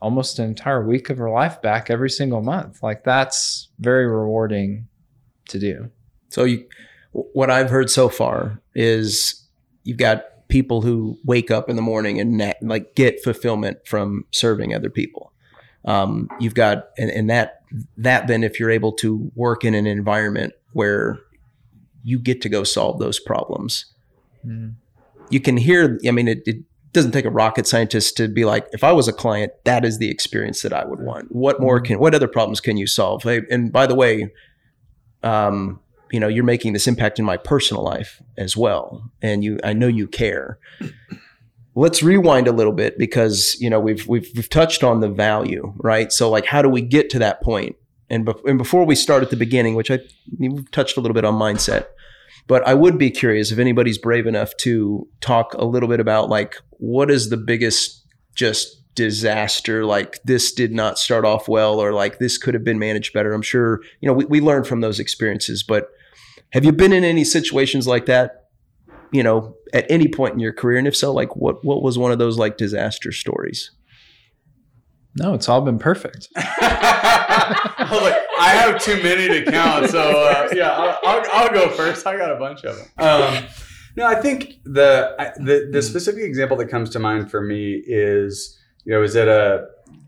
almost 0.00 0.38
an 0.38 0.46
entire 0.46 0.86
week 0.86 1.10
of 1.10 1.18
her 1.18 1.30
life 1.30 1.62
back 1.62 1.90
every 1.90 2.10
single 2.10 2.42
month. 2.42 2.82
Like 2.82 3.04
that's 3.04 3.68
very 3.78 4.06
rewarding 4.06 4.88
to 5.48 5.58
do. 5.58 5.90
So 6.28 6.44
you 6.44 6.66
what 7.12 7.50
I've 7.50 7.70
heard 7.70 7.90
so 7.90 8.08
far 8.08 8.61
is 8.74 9.42
you've 9.84 9.98
got 9.98 10.24
people 10.48 10.82
who 10.82 11.18
wake 11.24 11.50
up 11.50 11.70
in 11.70 11.76
the 11.76 11.82
morning 11.82 12.20
and 12.20 12.54
like 12.62 12.94
get 12.94 13.22
fulfillment 13.22 13.78
from 13.86 14.24
serving 14.30 14.74
other 14.74 14.90
people. 14.90 15.32
Um, 15.84 16.28
you've 16.38 16.54
got 16.54 16.90
and, 16.98 17.10
and 17.10 17.30
that 17.30 17.62
that 17.96 18.26
then 18.26 18.44
if 18.44 18.60
you're 18.60 18.70
able 18.70 18.92
to 18.92 19.32
work 19.34 19.64
in 19.64 19.74
an 19.74 19.86
environment 19.86 20.52
where 20.72 21.18
you 22.04 22.18
get 22.18 22.40
to 22.42 22.48
go 22.48 22.64
solve 22.64 22.98
those 22.98 23.18
problems, 23.18 23.86
mm. 24.46 24.74
you 25.30 25.40
can 25.40 25.56
hear. 25.56 25.98
I 26.06 26.10
mean, 26.10 26.28
it, 26.28 26.42
it 26.46 26.58
doesn't 26.92 27.12
take 27.12 27.24
a 27.24 27.30
rocket 27.30 27.66
scientist 27.66 28.16
to 28.18 28.28
be 28.28 28.44
like, 28.44 28.68
if 28.72 28.84
I 28.84 28.92
was 28.92 29.08
a 29.08 29.12
client, 29.12 29.52
that 29.64 29.84
is 29.84 29.98
the 29.98 30.10
experience 30.10 30.62
that 30.62 30.72
I 30.72 30.84
would 30.84 31.00
want. 31.00 31.32
What 31.32 31.60
more 31.60 31.80
can, 31.80 31.98
what 31.98 32.14
other 32.14 32.28
problems 32.28 32.60
can 32.60 32.76
you 32.76 32.86
solve? 32.86 33.24
And 33.24 33.72
by 33.72 33.86
the 33.86 33.94
way, 33.94 34.32
um, 35.22 35.80
you 36.12 36.20
know, 36.20 36.28
you're 36.28 36.44
making 36.44 36.74
this 36.74 36.86
impact 36.86 37.18
in 37.18 37.24
my 37.24 37.36
personal 37.36 37.82
life 37.82 38.22
as 38.36 38.56
well, 38.56 39.10
and 39.22 39.42
you, 39.42 39.58
I 39.64 39.72
know 39.72 39.88
you 39.88 40.06
care. 40.06 40.58
Let's 41.74 42.02
rewind 42.02 42.46
a 42.46 42.52
little 42.52 42.72
bit 42.72 42.98
because 42.98 43.56
you 43.58 43.70
know 43.70 43.80
we've 43.80 44.06
we've 44.06 44.30
we've 44.36 44.48
touched 44.48 44.84
on 44.84 45.00
the 45.00 45.08
value, 45.08 45.72
right? 45.78 46.12
So 46.12 46.28
like, 46.30 46.46
how 46.46 46.60
do 46.60 46.68
we 46.68 46.82
get 46.82 47.08
to 47.10 47.18
that 47.20 47.42
point? 47.42 47.76
And, 48.10 48.26
be- 48.26 48.34
and 48.44 48.58
before 48.58 48.84
we 48.84 48.94
start 48.94 49.22
at 49.22 49.30
the 49.30 49.36
beginning, 49.36 49.74
which 49.74 49.90
I 49.90 50.00
we've 50.38 50.70
touched 50.70 50.98
a 50.98 51.00
little 51.00 51.14
bit 51.14 51.24
on 51.24 51.34
mindset, 51.34 51.86
but 52.46 52.66
I 52.68 52.74
would 52.74 52.98
be 52.98 53.10
curious 53.10 53.50
if 53.50 53.58
anybody's 53.58 53.96
brave 53.96 54.26
enough 54.26 54.54
to 54.58 55.08
talk 55.22 55.54
a 55.54 55.64
little 55.64 55.88
bit 55.88 56.00
about 56.00 56.28
like 56.28 56.56
what 56.72 57.10
is 57.10 57.30
the 57.30 57.38
biggest 57.38 58.04
just 58.34 58.82
disaster 58.94 59.86
like 59.86 60.22
this 60.24 60.52
did 60.52 60.72
not 60.72 60.98
start 60.98 61.24
off 61.24 61.48
well 61.48 61.80
or 61.80 61.94
like 61.94 62.18
this 62.18 62.36
could 62.36 62.52
have 62.52 62.62
been 62.62 62.78
managed 62.78 63.14
better 63.14 63.32
i'm 63.32 63.40
sure 63.40 63.80
you 64.02 64.06
know 64.06 64.12
we, 64.12 64.26
we 64.26 64.38
learn 64.38 64.64
from 64.64 64.82
those 64.82 65.00
experiences 65.00 65.62
but 65.62 65.88
have 66.52 66.64
you 66.64 66.72
been 66.72 66.92
in 66.92 67.04
any 67.04 67.24
situations 67.24 67.86
like 67.86 68.06
that 68.06 68.48
you 69.12 69.22
know 69.22 69.54
at 69.74 69.84
any 69.90 70.08
point 70.08 70.34
in 70.34 70.40
your 70.40 70.52
career 70.52 70.78
and 70.78 70.86
if 70.86 70.96
so 70.96 71.12
like 71.12 71.34
what 71.36 71.64
what 71.64 71.82
was 71.82 71.98
one 71.98 72.12
of 72.12 72.18
those 72.18 72.38
like 72.38 72.56
disaster 72.56 73.12
stories 73.12 73.70
No, 75.16 75.34
it's 75.34 75.46
all 75.48 75.60
been 75.60 75.78
perfect. 75.78 76.28
I 76.36 77.88
was 77.90 78.00
like, 78.02 78.16
I 78.40 78.48
have 78.50 78.80
too 78.82 79.02
many 79.02 79.28
to 79.28 79.50
count, 79.50 79.90
so 79.90 80.00
uh, 80.00 80.48
yeah, 80.54 80.70
I'll, 80.70 80.98
I'll, 81.04 81.22
I'll 81.34 81.52
go 81.52 81.68
first. 81.68 82.06
I 82.06 82.16
got 82.16 82.30
a 82.32 82.36
bunch 82.38 82.64
of 82.64 82.76
them. 82.76 82.86
Um, 82.96 83.44
no, 83.94 84.06
I 84.06 84.14
think 84.14 84.54
the, 84.64 85.14
I- 85.18 85.32
the 85.36 85.68
the 85.70 85.82
specific 85.82 86.22
example 86.24 86.56
that 86.58 86.68
comes 86.70 86.88
to 86.90 86.98
mind 86.98 87.30
for 87.30 87.42
me 87.42 87.82
is 87.86 88.58
you 88.84 88.92
know, 88.92 89.00
was 89.00 89.14
at 89.16 89.28
a 89.28 89.66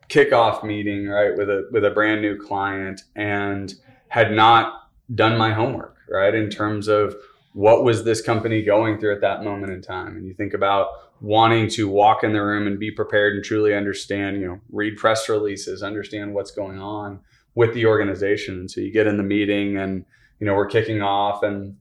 kickoff 0.09 0.65
meeting 0.65 1.07
right 1.09 1.37
with 1.37 1.51
a 1.51 1.69
with 1.71 1.85
a 1.85 1.91
brand 1.91 2.23
new 2.23 2.39
client 2.39 3.03
and 3.15 3.75
had 4.09 4.33
not 4.33 4.73
done 5.15 5.37
my 5.37 5.53
homework 5.53 5.94
right 6.11 6.35
in 6.35 6.51
terms 6.51 6.89
of 6.89 7.17
what 7.55 7.85
was 7.85 8.03
this 8.05 8.21
company 8.21 8.63
going 8.63 8.99
through 8.99 9.15
at 9.15 9.21
that 9.21 9.45
moment 9.45 9.73
in 9.73 9.81
time? 9.81 10.17
And 10.17 10.27
you 10.27 10.35
think 10.35 10.55
about 10.55 10.89
wanting 11.21 11.69
to 11.71 11.89
walk 11.89 12.25
in 12.25 12.33
the 12.33 12.43
room 12.43 12.67
and 12.67 12.79
be 12.79 12.91
prepared 12.91 13.35
and 13.35 13.45
truly 13.45 13.75
understand 13.75 14.37
you 14.37 14.47
know 14.47 14.61
read 14.71 14.97
press 14.97 15.29
releases 15.29 15.83
understand 15.83 16.35
what's 16.35 16.51
going 16.51 16.79
on 16.79 17.21
with 17.55 17.73
the 17.75 17.87
organization. 17.87 18.57
And 18.57 18.71
so 18.71 18.81
you 18.81 18.93
get 18.93 19.07
in 19.07 19.17
the 19.17 19.23
meeting 19.23 19.79
and 19.79 20.05
you 20.41 20.47
know 20.47 20.55
we're 20.55 20.67
kicking 20.67 21.01
off 21.01 21.43
and 21.43 21.77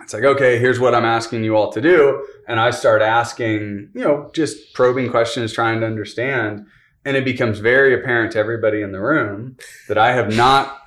it's 0.00 0.14
like 0.14 0.22
okay 0.22 0.60
here's 0.60 0.78
what 0.78 0.94
i'm 0.94 1.04
asking 1.04 1.44
you 1.44 1.56
all 1.56 1.72
to 1.72 1.80
do. 1.80 2.24
And 2.46 2.60
i 2.60 2.70
start 2.70 3.02
asking 3.02 3.90
you 3.94 4.04
know 4.04 4.30
just 4.34 4.72
probing 4.74 5.10
questions 5.10 5.52
trying 5.52 5.80
to 5.80 5.86
understand. 5.86 6.66
And 7.04 7.16
it 7.16 7.24
becomes 7.24 7.58
very 7.58 7.94
apparent 7.94 8.32
to 8.32 8.38
everybody 8.38 8.82
in 8.82 8.92
the 8.92 9.00
room 9.00 9.56
that 9.88 9.98
i 9.98 10.12
have 10.12 10.34
not 10.34 10.80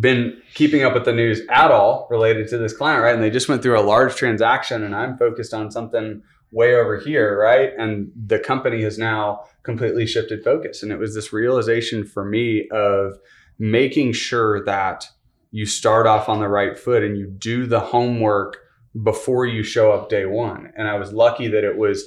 been 0.00 0.40
keeping 0.54 0.82
up 0.82 0.94
with 0.94 1.04
the 1.04 1.12
news 1.12 1.40
at 1.48 1.70
all 1.70 2.08
related 2.10 2.48
to 2.48 2.58
this 2.58 2.76
client 2.76 3.02
right? 3.02 3.14
And 3.14 3.22
they 3.22 3.30
just 3.30 3.48
went 3.48 3.62
through 3.62 3.78
a 3.78 3.82
large 3.82 4.16
transaction 4.16 4.82
and 4.82 4.94
i'm 4.94 5.16
focused 5.16 5.54
on 5.54 5.70
something 5.70 6.22
way 6.50 6.74
over 6.74 6.98
here 6.98 7.38
right? 7.38 7.70
And 7.76 8.10
the 8.14 8.38
company 8.38 8.82
has 8.82 8.98
now 8.98 9.44
completely 9.64 10.06
shifted 10.06 10.44
focus. 10.44 10.82
And 10.82 10.92
it 10.92 10.98
was 10.98 11.14
this 11.14 11.32
realization 11.32 12.04
for 12.04 12.24
me 12.24 12.68
of 12.70 13.18
making 13.58 14.12
sure 14.12 14.64
that 14.64 15.08
you 15.50 15.66
start 15.66 16.06
off 16.06 16.28
on 16.28 16.40
the 16.40 16.48
right 16.48 16.78
foot 16.78 17.02
and 17.02 17.16
you 17.16 17.26
do 17.26 17.66
the 17.66 17.80
homework 17.80 18.58
before 19.02 19.46
you 19.46 19.62
show 19.62 19.92
up 19.92 20.08
day 20.08 20.26
one. 20.26 20.72
And 20.76 20.88
I 20.88 20.96
was 20.96 21.12
lucky 21.12 21.48
that 21.48 21.64
it 21.64 21.76
was 21.76 22.04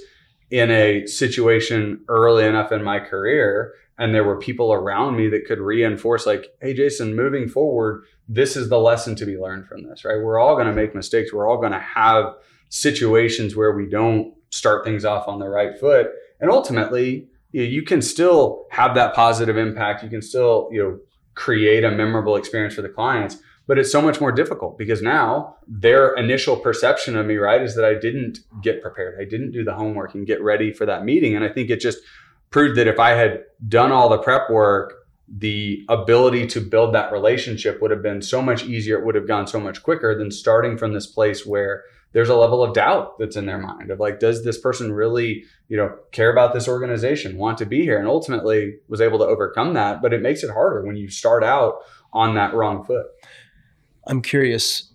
in 0.50 0.72
a 0.72 1.06
situation 1.06 2.04
early 2.08 2.46
enough 2.46 2.72
in 2.72 2.84
my 2.84 3.00
career 3.00 3.74
and 3.98 4.14
there 4.14 4.24
were 4.24 4.38
people 4.38 4.72
around 4.72 5.16
me 5.16 5.28
that 5.28 5.46
could 5.46 5.60
reinforce 5.60 6.26
like 6.26 6.48
hey 6.62 6.74
jason 6.74 7.16
moving 7.16 7.48
forward 7.48 8.04
this 8.30 8.56
is 8.56 8.70
the 8.70 8.80
lesson 8.80 9.16
to 9.16 9.26
be 9.26 9.38
learned 9.38 9.68
from 9.68 9.84
this 9.84 10.04
right? 10.04 10.18
We're 10.18 10.40
all 10.40 10.56
going 10.56 10.68
to 10.68 10.74
make 10.74 10.94
mistakes. 10.94 11.34
We're 11.34 11.48
all 11.48 11.58
going 11.58 11.72
to 11.72 11.80
have 11.80 12.36
situations 12.70 13.56
where 13.56 13.74
we 13.74 13.90
don't 13.90 14.34
start 14.50 14.84
things 14.84 15.06
off 15.06 15.28
on 15.28 15.40
the 15.40 15.48
right 15.48 15.78
foot. 15.78 16.08
And 16.40 16.52
ultimately 16.52 17.28
you, 17.52 17.64
know, 17.64 17.70
you 17.70 17.84
can 17.84 18.02
still 18.02 18.66
have 18.72 18.96
that 18.96 19.14
positive 19.14 19.58
impact. 19.58 20.04
You 20.04 20.10
can 20.10 20.22
still 20.22 20.70
you 20.72 20.84
know 20.84 21.00
create 21.36 21.84
a 21.84 21.92
memorable 21.92 22.36
experience 22.36 22.76
for 22.76 22.82
the 22.82 22.90
clients. 22.90 23.38
But 23.68 23.78
it's 23.78 23.92
so 23.92 24.02
much 24.02 24.22
more 24.22 24.32
difficult 24.32 24.78
because 24.78 25.02
now 25.02 25.58
their 25.68 26.14
initial 26.16 26.56
perception 26.56 27.18
of 27.18 27.26
me 27.26 27.36
right 27.36 27.62
is 27.62 27.76
that 27.76 27.84
i 27.84 27.94
didn't 27.94 28.40
get 28.62 28.82
prepared. 28.82 29.20
I 29.20 29.26
didn't 29.26 29.52
do 29.52 29.66
the 29.66 29.74
homework 29.74 30.16
and 30.16 30.26
get 30.26 30.42
ready 30.42 30.72
for 30.72 30.86
that 30.86 31.04
meeting. 31.04 31.36
And 31.36 31.44
i 31.44 31.50
think 31.50 31.70
it 31.70 31.82
just 31.82 32.00
proved 32.50 32.78
that 32.78 32.88
if 32.88 33.00
i 33.00 33.12
had 33.12 33.44
done 33.68 33.92
all 33.92 34.10
the 34.10 34.18
prep 34.18 34.50
work 34.50 35.08
the 35.28 35.86
ability 35.90 36.48
to 36.48 36.62
build 36.62 36.94
that 36.94 37.12
relationship 37.12 37.82
would 37.82 37.92
have 37.92 38.02
been 38.02 38.22
so 38.22 38.42
much 38.42 38.64
easier. 38.64 38.98
It 38.98 39.06
would 39.06 39.16
have 39.16 39.28
gone 39.28 39.46
so 39.46 39.60
much 39.60 39.84
quicker 39.84 40.18
than 40.18 40.32
starting 40.32 40.78
from 40.78 40.94
this 40.94 41.06
place 41.06 41.46
where 41.46 41.84
there's 42.14 42.30
a 42.30 42.36
level 42.36 42.64
of 42.64 42.74
doubt 42.74 43.20
that's 43.20 43.36
in 43.36 43.46
their 43.46 43.58
mind 43.58 43.92
of 43.92 44.00
like 44.00 44.20
does 44.20 44.44
this 44.44 44.58
person 44.58 44.94
really 44.94 45.44
you 45.68 45.76
know 45.76 45.94
care 46.12 46.32
about 46.32 46.54
this 46.54 46.68
organization 46.68 47.38
want 47.38 47.58
to 47.58 47.66
be 47.66 47.82
here? 47.82 48.00
And 48.00 48.08
ultimately 48.08 48.78
was 48.88 49.02
able 49.02 49.20
to 49.20 49.26
overcome 49.26 49.74
that 49.74 50.02
but 50.02 50.14
it 50.14 50.22
makes 50.22 50.44
it 50.44 50.52
harder 50.52 50.86
when 50.86 50.96
you 50.96 51.10
start 51.10 51.44
out 51.44 51.80
on 52.14 52.36
that 52.36 52.54
wrong 52.54 52.86
foot. 52.86 53.08
I'm 54.08 54.22
curious 54.22 54.94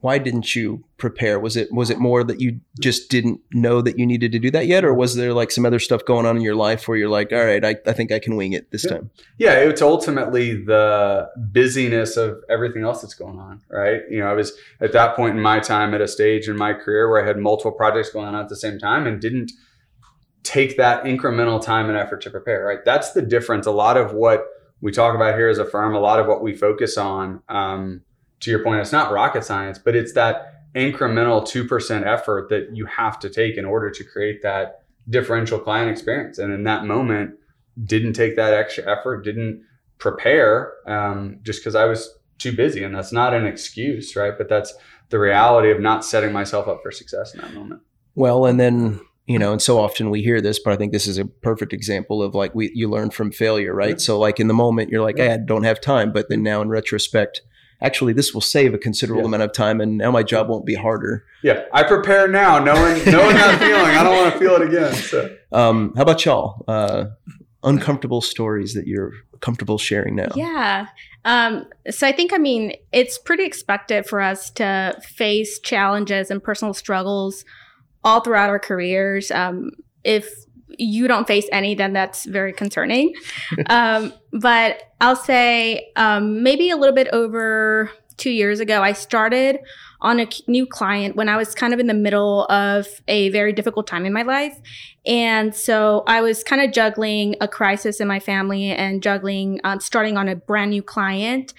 why 0.00 0.18
didn't 0.18 0.56
you 0.56 0.84
prepare? 0.96 1.38
Was 1.38 1.56
it 1.56 1.72
was 1.72 1.90
it 1.90 1.98
more 1.98 2.24
that 2.24 2.40
you 2.40 2.60
just 2.80 3.10
didn't 3.10 3.40
know 3.52 3.80
that 3.82 3.98
you 3.98 4.06
needed 4.06 4.32
to 4.32 4.38
do 4.38 4.50
that 4.50 4.66
yet? 4.66 4.84
Or 4.84 4.92
was 4.94 5.14
there 5.14 5.32
like 5.32 5.50
some 5.50 5.64
other 5.64 5.78
stuff 5.78 6.04
going 6.04 6.26
on 6.26 6.36
in 6.36 6.42
your 6.42 6.54
life 6.56 6.88
where 6.88 6.96
you're 6.96 7.08
like 7.08 7.32
all 7.32 7.44
right 7.44 7.64
i, 7.64 7.76
I 7.86 7.92
think 7.92 8.10
i 8.10 8.18
can 8.18 8.36
wing 8.36 8.52
it 8.52 8.70
this 8.70 8.84
Yeah. 8.84 8.90
time 8.90 9.10
yeah 9.38 9.52
it's 9.54 9.82
ultimately 9.82 10.54
the 10.64 11.28
busyness 11.36 12.16
of 12.16 12.38
everything 12.50 12.82
else 12.82 13.02
that's 13.02 13.14
going 13.14 13.38
on 13.38 13.60
right? 13.70 14.00
You 14.10 14.20
know 14.20 14.26
i 14.26 14.32
was 14.34 14.52
at 14.80 14.92
that 14.92 15.14
point 15.14 15.36
in 15.36 15.42
my 15.42 15.60
time 15.60 15.94
at 15.94 16.00
a 16.00 16.08
stage 16.08 16.48
in 16.48 16.56
my 16.56 16.72
career 16.72 17.08
where 17.10 17.22
i 17.22 17.26
had 17.26 17.38
multiple 17.38 17.72
projects 17.72 18.10
going 18.10 18.26
on 18.26 18.34
at 18.36 18.48
the 18.48 18.56
same 18.56 18.78
time 18.78 19.06
and 19.06 19.20
didn't 19.20 19.52
take 20.42 20.76
that 20.76 21.04
incremental 21.04 21.62
time 21.62 21.88
and 21.88 21.96
effort 21.96 22.20
to 22.22 22.30
prepare 22.30 22.64
right? 22.64 22.84
That's 22.84 23.12
the 23.12 23.22
difference. 23.22 23.66
A 23.66 23.70
lot 23.70 23.96
of 23.96 24.12
what 24.12 24.44
we 24.80 24.90
talk 24.90 25.14
about 25.14 25.36
here 25.36 25.48
as 25.48 25.58
a 25.58 25.64
firm 25.64 25.94
a 25.94 26.00
lot 26.00 26.18
of 26.18 26.26
what 26.26 26.42
we 26.42 26.54
focus 26.54 26.98
on 26.98 27.42
um, 27.48 28.02
to 28.42 28.50
your 28.50 28.62
point 28.62 28.80
it's 28.80 28.92
not 28.92 29.10
rocket 29.10 29.44
science 29.44 29.78
but 29.78 29.96
it's 29.96 30.12
that 30.12 30.64
incremental 30.74 31.42
2% 31.42 32.06
effort 32.06 32.48
that 32.48 32.74
you 32.74 32.86
have 32.86 33.18
to 33.18 33.28
take 33.28 33.56
in 33.56 33.64
order 33.64 33.90
to 33.90 34.04
create 34.04 34.42
that 34.42 34.84
differential 35.08 35.58
client 35.58 35.90
experience 35.90 36.38
and 36.38 36.52
in 36.52 36.64
that 36.64 36.84
moment 36.84 37.34
didn't 37.84 38.12
take 38.12 38.36
that 38.36 38.54
extra 38.54 38.84
effort 38.90 39.22
didn't 39.24 39.62
prepare 39.98 40.72
um, 40.86 41.38
just 41.42 41.60
because 41.60 41.74
i 41.74 41.84
was 41.84 42.14
too 42.38 42.52
busy 42.54 42.82
and 42.84 42.94
that's 42.94 43.12
not 43.12 43.34
an 43.34 43.46
excuse 43.46 44.16
right 44.16 44.34
but 44.38 44.48
that's 44.48 44.74
the 45.10 45.18
reality 45.18 45.70
of 45.70 45.80
not 45.80 46.04
setting 46.04 46.32
myself 46.32 46.66
up 46.68 46.80
for 46.82 46.90
success 46.90 47.34
in 47.34 47.40
that 47.40 47.52
moment 47.54 47.80
Well, 48.14 48.46
and 48.46 48.58
then 48.58 49.00
you 49.26 49.38
know, 49.38 49.52
and 49.52 49.62
so 49.62 49.78
often 49.78 50.10
we 50.10 50.20
hear 50.20 50.40
this, 50.40 50.58
but 50.58 50.72
I 50.72 50.76
think 50.76 50.92
this 50.92 51.06
is 51.06 51.16
a 51.16 51.24
perfect 51.24 51.72
example 51.72 52.22
of 52.22 52.34
like 52.34 52.54
we 52.56 52.72
you 52.74 52.90
learn 52.90 53.10
from 53.10 53.30
failure, 53.30 53.72
right? 53.72 53.90
Yeah. 53.90 53.96
So 53.98 54.18
like 54.18 54.40
in 54.40 54.48
the 54.48 54.54
moment, 54.54 54.90
you're 54.90 55.00
like, 55.00 55.16
Yeah. 55.16 55.28
hey, 55.28 55.34
I 55.34 55.36
don't 55.36 55.62
have 55.62 55.80
time, 55.80 56.12
but 56.12 56.28
then 56.28 56.42
now 56.42 56.60
in 56.60 56.68
retrospect, 56.68 57.40
actually, 57.82 58.12
this 58.12 58.32
will 58.32 58.40
save 58.40 58.72
a 58.74 58.78
considerable 58.78 59.22
Yeah. 59.22 59.28
amount 59.28 59.42
of 59.42 59.52
time, 59.52 59.80
and 59.80 59.98
now 59.98 60.10
my 60.10 60.22
job 60.22 60.48
won't 60.48 60.64
be 60.66 60.74
harder. 60.74 61.24
yeah 61.42 61.62
i 61.72 61.82
prepare 61.82 62.28
now 62.28 62.58
knowing 62.58 62.94
knowing 63.14 63.34
that 63.36 63.58
feeling 63.58 63.96
i 63.98 64.02
don't 64.04 64.16
want 64.16 64.32
to 64.32 64.38
feel 64.38 64.54
it 64.56 64.62
again 64.68 64.94
so 64.94 65.34
Um, 65.52 65.92
how 65.96 66.02
about 66.02 66.24
y'all? 66.24 66.64
Uh, 66.68 67.04
uncomfortable 67.64 68.20
stories 68.20 68.74
that 68.74 68.86
you're 68.86 69.12
comfortable 69.40 69.78
sharing 69.78 70.16
now. 70.16 70.28
Yeah. 70.34 70.86
Um, 71.24 71.66
so 71.90 72.06
I 72.06 72.12
think, 72.12 72.32
I 72.32 72.38
mean, 72.38 72.72
it's 72.92 73.18
pretty 73.18 73.44
expected 73.44 74.06
for 74.06 74.20
us 74.20 74.50
to 74.52 74.98
face 75.14 75.60
challenges 75.60 76.30
and 76.30 76.42
personal 76.42 76.74
struggles 76.74 77.44
all 78.02 78.20
throughout 78.20 78.48
our 78.48 78.58
careers. 78.58 79.30
Um, 79.30 79.70
if 80.04 80.28
you 80.78 81.08
don't 81.08 81.26
face 81.26 81.46
any, 81.52 81.74
then 81.74 81.92
that's 81.92 82.24
very 82.24 82.52
concerning. 82.52 83.14
um, 83.66 84.12
but 84.32 84.92
I'll 85.00 85.16
say 85.16 85.90
um, 85.96 86.42
maybe 86.42 86.70
a 86.70 86.76
little 86.76 86.94
bit 86.94 87.08
over 87.12 87.90
two 88.16 88.30
years 88.30 88.60
ago, 88.60 88.82
I 88.82 88.92
started 88.92 89.58
on 90.00 90.20
a 90.20 90.28
new 90.48 90.66
client 90.66 91.16
when 91.16 91.28
I 91.28 91.36
was 91.36 91.54
kind 91.54 91.72
of 91.72 91.80
in 91.80 91.86
the 91.86 91.94
middle 91.94 92.44
of 92.46 92.86
a 93.08 93.30
very 93.30 93.52
difficult 93.52 93.86
time 93.86 94.04
in 94.04 94.12
my 94.12 94.22
life. 94.22 94.58
And 95.06 95.54
so 95.54 96.02
I 96.06 96.20
was 96.20 96.42
kind 96.42 96.60
of 96.60 96.72
juggling 96.72 97.36
a 97.40 97.48
crisis 97.48 98.00
in 98.00 98.08
my 98.08 98.20
family 98.20 98.70
and 98.70 99.02
juggling 99.02 99.60
um, 99.64 99.80
starting 99.80 100.16
on 100.16 100.28
a 100.28 100.36
brand 100.36 100.70
new 100.70 100.82
client. 100.82 101.54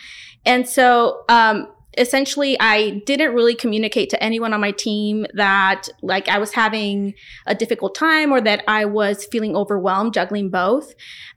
And 0.46 0.68
so 0.68 1.24
um, 1.30 1.73
essentially, 1.98 2.58
I 2.60 3.02
didn't 3.06 3.34
really 3.34 3.56
communicate 3.56 4.10
to 4.12 4.24
anyone 4.24 4.54
on 4.54 4.62
my 4.62 4.72
team 4.72 5.26
that 5.34 5.88
like 6.02 6.28
I 6.28 6.40
was 6.40 6.54
having 6.54 7.14
a 7.46 7.56
difficult 7.56 7.96
time 7.96 8.32
or 8.32 8.42
that 8.42 8.64
I 8.68 8.86
was 8.86 9.26
feeling 9.26 9.56
overwhelmed 9.56 10.14
juggling 10.14 10.50
both. 10.50 10.94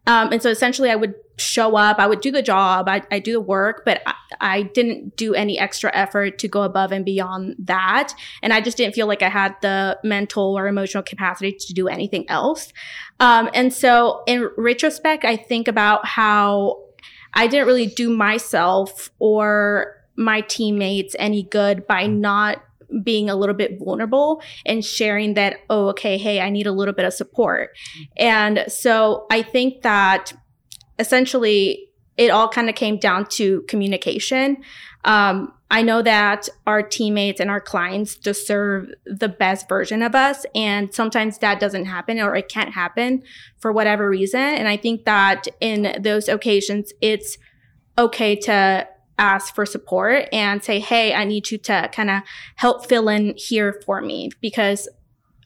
Um, 0.07 0.33
and 0.33 0.43
so 0.43 0.51
essentially, 0.51 0.91
I 0.91 0.97
would 0.97 1.15
show 1.39 1.77
up, 1.77 1.99
I 1.99 2.07
would 2.07 2.21
do 2.21 2.31
the 2.31 2.43
job, 2.43 2.89
I, 2.89 3.03
I 3.11 3.19
do 3.19 3.33
the 3.33 3.41
work, 3.41 3.83
but 3.85 4.01
I, 4.07 4.15
I 4.41 4.63
didn't 4.63 5.17
do 5.17 5.35
any 5.35 5.59
extra 5.59 5.91
effort 5.95 6.39
to 6.39 6.49
go 6.49 6.63
above 6.63 6.93
and 6.93 7.05
beyond 7.05 7.57
that. 7.59 8.15
And 8.43 8.53
I 8.53 8.61
just 8.61 8.77
didn't 8.77 8.95
feel 8.95 9.07
like 9.07 9.23
I 9.23 9.29
had 9.29 9.55
the 9.61 9.99
mental 10.03 10.57
or 10.57 10.67
emotional 10.67 11.03
capacity 11.03 11.53
to 11.53 11.75
do 11.75 11.89
anything 11.89 12.29
else. 12.31 12.73
Um, 13.21 13.51
and 13.55 13.73
so 13.73 14.23
in 14.27 14.49
retrospect, 14.57 15.25
I 15.25 15.37
think 15.37 15.69
about 15.69 16.07
how 16.07 16.83
I 17.35 17.47
didn't 17.47 17.67
really 17.67 17.87
do 17.87 18.09
myself 18.09 19.11
or 19.19 19.96
my 20.17 20.41
teammates 20.43 21.15
any 21.19 21.43
good 21.43 21.87
by 21.87 22.07
not 22.07 22.63
being 23.03 23.29
a 23.29 23.37
little 23.37 23.55
bit 23.55 23.79
vulnerable 23.79 24.43
and 24.65 24.85
sharing 24.85 25.35
that, 25.35 25.57
oh, 25.71 25.89
okay, 25.89 26.17
hey, 26.19 26.41
I 26.41 26.51
need 26.51 26.67
a 26.67 26.73
little 26.73 26.95
bit 26.95 27.05
of 27.05 27.13
support. 27.13 27.71
And 28.17 28.65
so 28.69 29.27
I 29.31 29.43
think 29.43 29.83
that 29.83 30.33
essentially 30.99 31.89
it 32.17 32.31
all 32.31 32.49
kind 32.49 32.69
of 32.69 32.75
came 32.75 32.99
down 32.99 33.27
to 33.27 33.63
communication. 33.63 34.59
Um, 35.05 35.53
I 35.71 35.83
know 35.83 36.01
that 36.03 36.49
our 36.67 36.83
teammates 36.83 37.41
and 37.41 37.51
our 37.51 37.61
clients 37.61 38.15
deserve 38.15 38.89
the 39.05 39.29
best 39.29 39.69
version 39.69 40.03
of 40.03 40.15
us. 40.15 40.47
And 40.55 40.95
sometimes 40.95 41.39
that 41.39 41.59
doesn't 41.59 41.87
happen 41.87 42.21
or 42.21 42.37
it 42.37 42.49
can't 42.49 42.73
happen 42.73 43.23
for 43.59 43.73
whatever 43.73 44.09
reason. 44.09 44.41
And 44.41 44.69
I 44.69 44.77
think 44.77 45.05
that 45.05 45.49
in 45.61 46.01
those 46.01 46.29
occasions, 46.29 46.93
it's 47.01 47.37
okay 47.99 48.37
to 48.37 48.87
ask 49.19 49.55
for 49.55 49.65
support 49.65 50.29
and 50.33 50.63
say, 50.63 50.79
Hey, 50.79 51.15
I 51.15 51.25
need 51.25 51.51
you 51.51 51.59
to 51.59 51.89
kind 51.93 52.11
of 52.11 52.23
help 52.57 52.87
fill 52.87 53.09
in 53.09 53.35
here 53.37 53.81
for 53.85 54.01
me 54.01 54.31
because 54.41 54.89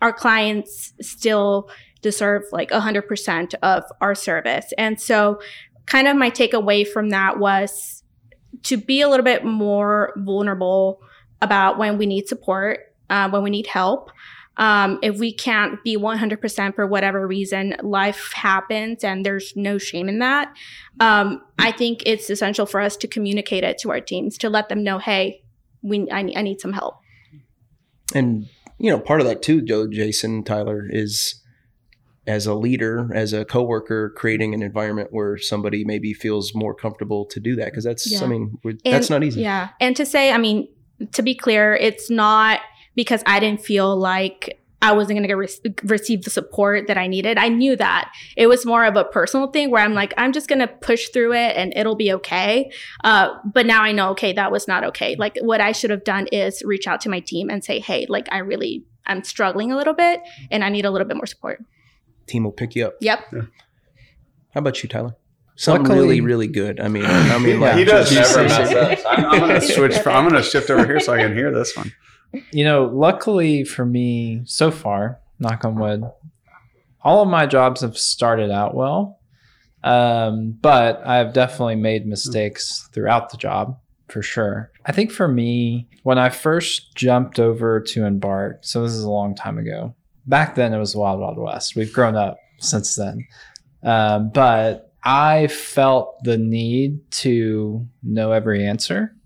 our 0.02 0.12
clients 0.12 0.92
still 1.00 1.70
deserve 2.02 2.42
like 2.52 2.70
100% 2.70 3.54
of 3.62 3.84
our 4.00 4.14
service. 4.14 4.72
And 4.78 5.00
so 5.00 5.40
kind 5.86 6.08
of 6.08 6.16
my 6.16 6.30
takeaway 6.30 6.86
from 6.86 7.10
that 7.10 7.38
was 7.38 8.02
to 8.62 8.76
be 8.76 9.00
a 9.00 9.08
little 9.08 9.24
bit 9.24 9.44
more 9.44 10.12
vulnerable 10.16 11.00
about 11.42 11.78
when 11.78 11.98
we 11.98 12.06
need 12.06 12.28
support, 12.28 12.94
uh, 13.08 13.28
when 13.30 13.42
we 13.42 13.50
need 13.50 13.66
help. 13.66 14.10
Um, 14.60 14.98
if 15.02 15.18
we 15.18 15.32
can't 15.32 15.82
be 15.82 15.96
100% 15.96 16.74
for 16.74 16.86
whatever 16.86 17.26
reason, 17.26 17.74
life 17.82 18.30
happens 18.34 19.02
and 19.02 19.24
there's 19.24 19.54
no 19.56 19.78
shame 19.78 20.06
in 20.06 20.18
that. 20.18 20.54
Um, 21.00 21.40
I 21.58 21.72
think 21.72 22.02
it's 22.04 22.28
essential 22.28 22.66
for 22.66 22.78
us 22.78 22.94
to 22.98 23.08
communicate 23.08 23.64
it 23.64 23.78
to 23.78 23.90
our 23.90 24.00
teams 24.00 24.36
to 24.38 24.50
let 24.50 24.68
them 24.68 24.84
know, 24.84 24.98
hey, 24.98 25.42
we, 25.80 26.10
I, 26.10 26.18
I 26.36 26.42
need 26.42 26.60
some 26.60 26.74
help. 26.74 26.96
And, 28.14 28.50
you 28.78 28.90
know, 28.90 29.00
part 29.00 29.22
of 29.22 29.26
that 29.26 29.40
too, 29.40 29.62
Joe, 29.62 29.86
Jason, 29.88 30.44
Tyler, 30.44 30.86
is 30.90 31.36
as 32.26 32.44
a 32.44 32.52
leader, 32.54 33.08
as 33.14 33.32
a 33.32 33.46
coworker, 33.46 34.10
creating 34.14 34.52
an 34.52 34.62
environment 34.62 35.08
where 35.10 35.38
somebody 35.38 35.84
maybe 35.86 36.12
feels 36.12 36.54
more 36.54 36.74
comfortable 36.74 37.24
to 37.24 37.40
do 37.40 37.56
that. 37.56 37.66
Because 37.66 37.84
that's, 37.84 38.12
Yeah. 38.12 38.22
I 38.22 38.26
mean, 38.26 38.58
we're- 38.62 38.78
And- 38.84 38.92
that's 38.94 39.08
not 39.08 39.24
easy. 39.24 39.40
Yeah. 39.40 39.70
And 39.80 39.96
to 39.96 40.04
say, 40.04 40.32
I 40.32 40.36
mean, 40.36 40.68
to 41.12 41.22
be 41.22 41.34
clear, 41.34 41.74
it's 41.74 42.10
not 42.10 42.60
because 42.94 43.22
I 43.26 43.40
didn't 43.40 43.60
feel 43.62 43.96
like 43.96 44.58
I 44.82 44.92
wasn't 44.92 45.18
going 45.18 45.28
to 45.28 45.34
re- 45.34 45.74
receive 45.84 46.24
the 46.24 46.30
support 46.30 46.86
that 46.86 46.96
I 46.96 47.06
needed. 47.06 47.36
I 47.36 47.48
knew 47.48 47.76
that. 47.76 48.10
It 48.36 48.46
was 48.46 48.64
more 48.64 48.84
of 48.86 48.96
a 48.96 49.04
personal 49.04 49.48
thing 49.48 49.70
where 49.70 49.82
I'm 49.84 49.92
like, 49.92 50.14
I'm 50.16 50.32
just 50.32 50.48
going 50.48 50.60
to 50.60 50.68
push 50.68 51.08
through 51.10 51.34
it 51.34 51.54
and 51.56 51.72
it'll 51.76 51.96
be 51.96 52.10
okay. 52.14 52.72
Uh, 53.04 53.28
but 53.44 53.66
now 53.66 53.82
I 53.82 53.92
know, 53.92 54.10
okay, 54.12 54.32
that 54.32 54.50
was 54.50 54.66
not 54.66 54.82
okay. 54.84 55.16
Like 55.18 55.36
what 55.42 55.60
I 55.60 55.72
should 55.72 55.90
have 55.90 56.02
done 56.04 56.28
is 56.28 56.62
reach 56.64 56.86
out 56.86 57.02
to 57.02 57.10
my 57.10 57.20
team 57.20 57.50
and 57.50 57.62
say, 57.62 57.78
hey, 57.78 58.06
like 58.08 58.26
I 58.32 58.38
really, 58.38 58.84
I'm 59.04 59.22
struggling 59.22 59.70
a 59.70 59.76
little 59.76 59.92
bit 59.94 60.20
and 60.50 60.64
I 60.64 60.70
need 60.70 60.86
a 60.86 60.90
little 60.90 61.06
bit 61.06 61.16
more 61.18 61.26
support. 61.26 61.62
Team 62.26 62.44
will 62.44 62.52
pick 62.52 62.74
you 62.74 62.86
up. 62.86 62.94
Yep. 63.02 63.20
How 64.54 64.58
about 64.60 64.82
you, 64.82 64.88
Tyler? 64.88 65.14
Something 65.56 65.82
Luckily- 65.82 66.00
really, 66.06 66.20
really 66.22 66.46
good. 66.48 66.80
I 66.80 66.88
mean, 66.88 67.04
I 67.04 67.36
mean, 67.38 67.48
Yeah. 67.60 67.66
like 67.68 67.76
he 67.76 67.84
does 67.84 68.10
just- 68.10 68.34
never 68.34 68.48
mess 68.48 69.04
up. 69.04 69.18
I'm, 69.18 69.24
I'm 69.30 69.40
going 69.40 69.60
to 69.60 69.66
switch. 69.66 69.98
From, 69.98 70.16
I'm 70.16 70.22
going 70.30 70.42
to 70.42 70.48
shift 70.48 70.70
over 70.70 70.86
here 70.86 71.00
so 71.00 71.12
I 71.12 71.18
can 71.18 71.34
hear 71.34 71.52
this 71.52 71.76
one. 71.76 71.92
You 72.52 72.64
know, 72.64 72.86
luckily 72.86 73.64
for 73.64 73.84
me 73.84 74.42
so 74.44 74.70
far, 74.70 75.18
knock 75.38 75.64
on 75.64 75.76
wood, 75.76 76.04
all 77.02 77.22
of 77.22 77.28
my 77.28 77.46
jobs 77.46 77.80
have 77.80 77.98
started 77.98 78.50
out 78.50 78.74
well. 78.74 79.18
Um, 79.82 80.58
but 80.60 81.06
I've 81.06 81.32
definitely 81.32 81.76
made 81.76 82.06
mistakes 82.06 82.88
throughout 82.92 83.30
the 83.30 83.38
job 83.38 83.78
for 84.08 84.22
sure. 84.22 84.70
I 84.84 84.92
think 84.92 85.10
for 85.10 85.26
me, 85.26 85.88
when 86.02 86.18
I 86.18 86.28
first 86.28 86.94
jumped 86.94 87.38
over 87.38 87.80
to 87.80 88.04
Embark, 88.04 88.58
so 88.62 88.82
this 88.82 88.92
is 88.92 89.04
a 89.04 89.10
long 89.10 89.34
time 89.34 89.56
ago. 89.56 89.94
Back 90.26 90.54
then, 90.54 90.74
it 90.74 90.78
was 90.78 90.94
Wild 90.94 91.20
Wild 91.20 91.38
West. 91.38 91.76
We've 91.76 91.92
grown 91.92 92.14
up 92.14 92.36
since 92.58 92.94
then. 92.94 93.26
Um, 93.82 94.30
but 94.30 94.92
I 95.02 95.46
felt 95.46 96.22
the 96.24 96.36
need 96.36 97.10
to 97.12 97.86
know 98.02 98.32
every 98.32 98.66
answer, 98.66 99.16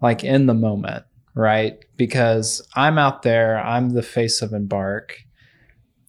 like 0.00 0.22
in 0.22 0.46
the 0.46 0.54
moment 0.54 1.04
right? 1.34 1.78
Because 1.96 2.66
I'm 2.74 2.98
out 2.98 3.22
there, 3.22 3.58
I'm 3.58 3.90
the 3.90 4.02
face 4.02 4.42
of 4.42 4.52
Embark. 4.52 5.18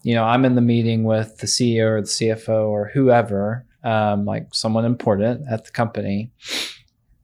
You 0.02 0.16
know, 0.16 0.24
I'm 0.24 0.46
in 0.46 0.56
the 0.56 0.62
meeting 0.62 1.04
with 1.04 1.38
the 1.38 1.48
CEO 1.48 1.86
or 1.86 2.02
the 2.02 2.08
CFO 2.08 2.68
or 2.68 2.92
whoever, 2.94 3.66
um, 3.84 4.26
like 4.26 4.54
someone 4.54 4.86
important 4.86 5.46
at 5.50 5.66
the 5.66 5.72
company, 5.72 6.32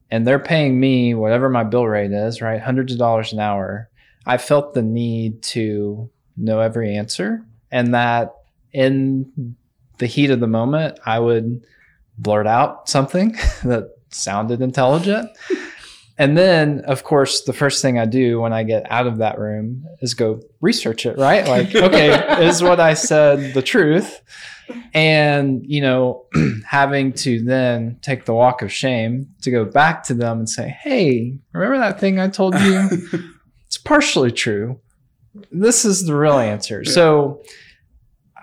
and 0.09 0.25
they're 0.25 0.39
paying 0.39 0.79
me 0.79 1.13
whatever 1.13 1.49
my 1.49 1.63
bill 1.63 1.85
rate 1.85 2.11
is, 2.11 2.41
right? 2.41 2.61
Hundreds 2.61 2.93
of 2.93 2.99
dollars 2.99 3.33
an 3.33 3.39
hour. 3.39 3.89
I 4.25 4.37
felt 4.37 4.73
the 4.73 4.81
need 4.81 5.41
to 5.43 6.09
know 6.37 6.61
every 6.61 6.95
answer, 6.95 7.45
and 7.71 7.93
that 7.93 8.33
in 8.71 9.55
the 9.97 10.05
heat 10.05 10.31
of 10.31 10.39
the 10.39 10.47
moment, 10.47 10.99
I 11.05 11.19
would 11.19 11.65
blurt 12.17 12.47
out 12.47 12.89
something 12.89 13.31
that 13.63 13.91
sounded 14.09 14.61
intelligent. 14.61 15.29
And 16.19 16.37
then, 16.37 16.81
of 16.81 17.05
course, 17.05 17.43
the 17.43 17.53
first 17.53 17.81
thing 17.81 17.97
I 17.97 18.05
do 18.05 18.41
when 18.41 18.51
I 18.51 18.63
get 18.63 18.85
out 18.91 19.07
of 19.07 19.19
that 19.19 19.39
room 19.39 19.85
is 20.01 20.13
go 20.13 20.41
research 20.59 21.05
it, 21.05 21.17
right? 21.17 21.47
Like, 21.47 21.73
okay, 21.73 22.45
is 22.45 22.61
what 22.61 22.81
I 22.81 22.93
said 22.93 23.53
the 23.53 23.61
truth? 23.61 24.21
And, 24.93 25.65
you 25.65 25.79
know, 25.79 26.25
having 26.67 27.13
to 27.13 27.41
then 27.41 27.99
take 28.01 28.25
the 28.25 28.33
walk 28.33 28.61
of 28.61 28.71
shame 28.71 29.29
to 29.43 29.49
go 29.49 29.63
back 29.63 30.03
to 30.03 30.13
them 30.13 30.39
and 30.39 30.49
say, 30.49 30.67
hey, 30.67 31.39
remember 31.53 31.77
that 31.77 32.01
thing 32.01 32.19
I 32.19 32.27
told 32.27 32.53
you? 32.59 32.89
it's 33.65 33.77
partially 33.77 34.33
true. 34.33 34.77
This 35.53 35.85
is 35.85 36.05
the 36.05 36.17
real 36.17 36.37
answer. 36.37 36.83
So 36.83 37.41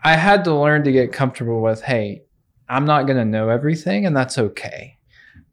I 0.03 0.17
had 0.17 0.45
to 0.45 0.55
learn 0.55 0.85
to 0.85 0.93
get 0.93 1.13
comfortable 1.13 1.61
with, 1.61 1.83
hey, 1.83 2.23
I'm 2.71 2.87
not 2.87 3.03
going 3.03 3.19
to 3.19 3.25
know 3.27 3.51
everything, 3.51 4.07
and 4.07 4.17
that's 4.17 4.39
okay. 4.39 4.97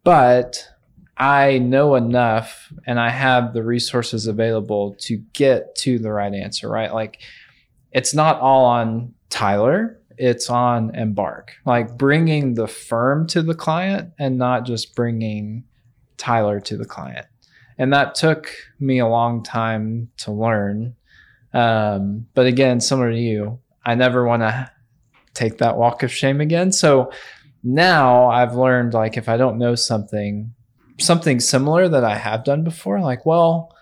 But 0.06 0.70
I 1.17 1.60
know 1.60 1.95
enough 1.95 2.71
and 2.86 2.99
I 2.99 3.10
have 3.10 3.54
the 3.54 3.63
resources 3.63 4.28
available 4.28 4.95
to 5.02 5.17
get 5.34 5.76
to 5.78 5.99
the 5.99 6.12
right 6.12 6.34
answer, 6.34 6.67
right? 6.67 6.93
Like 6.93 7.19
it's 7.91 8.13
not 8.13 8.39
all 8.39 8.65
on 8.65 9.13
Tyler, 9.30 9.99
it's 10.17 10.49
on 10.49 10.95
Embark. 10.95 11.54
Like 11.65 11.97
bringing 11.97 12.56
the 12.56 12.67
firm 12.67 13.28
to 13.28 13.41
the 13.41 13.54
client 13.54 14.13
and 14.17 14.38
not 14.38 14.65
just 14.65 14.95
bringing 14.95 15.63
Tyler 16.17 16.60
to 16.62 16.78
the 16.78 16.86
client. 16.86 17.28
And 17.78 17.93
that 17.93 18.15
took 18.15 18.52
me 18.80 18.99
a 18.99 19.08
long 19.08 19.43
time 19.43 20.10
to 20.17 20.32
learn. 20.32 20.95
Um, 21.54 22.28
but 22.34 22.45
again, 22.45 22.80
similar 22.80 23.12
to 23.12 23.19
you, 23.19 23.60
I 23.86 23.95
never 23.95 24.26
want 24.26 24.41
to 24.41 24.71
take 25.34 25.58
that 25.60 25.78
walk 25.78 26.04
of 26.04 26.12
shame 26.12 26.41
again. 26.41 26.71
So 26.71 27.12
now 27.63 28.30
I've 28.30 28.56
learned 28.56 28.93
like 28.93 29.17
if 29.17 29.30
I 29.30 29.38
don't 29.38 29.58
know 29.58 29.76
something, 29.76 30.54
something 30.99 31.39
similar 31.39 31.89
that 31.89 32.03
I 32.03 32.17
have 32.17 32.43
done 32.43 32.63
before, 32.63 32.99
like, 32.99 33.25
well, 33.25 33.75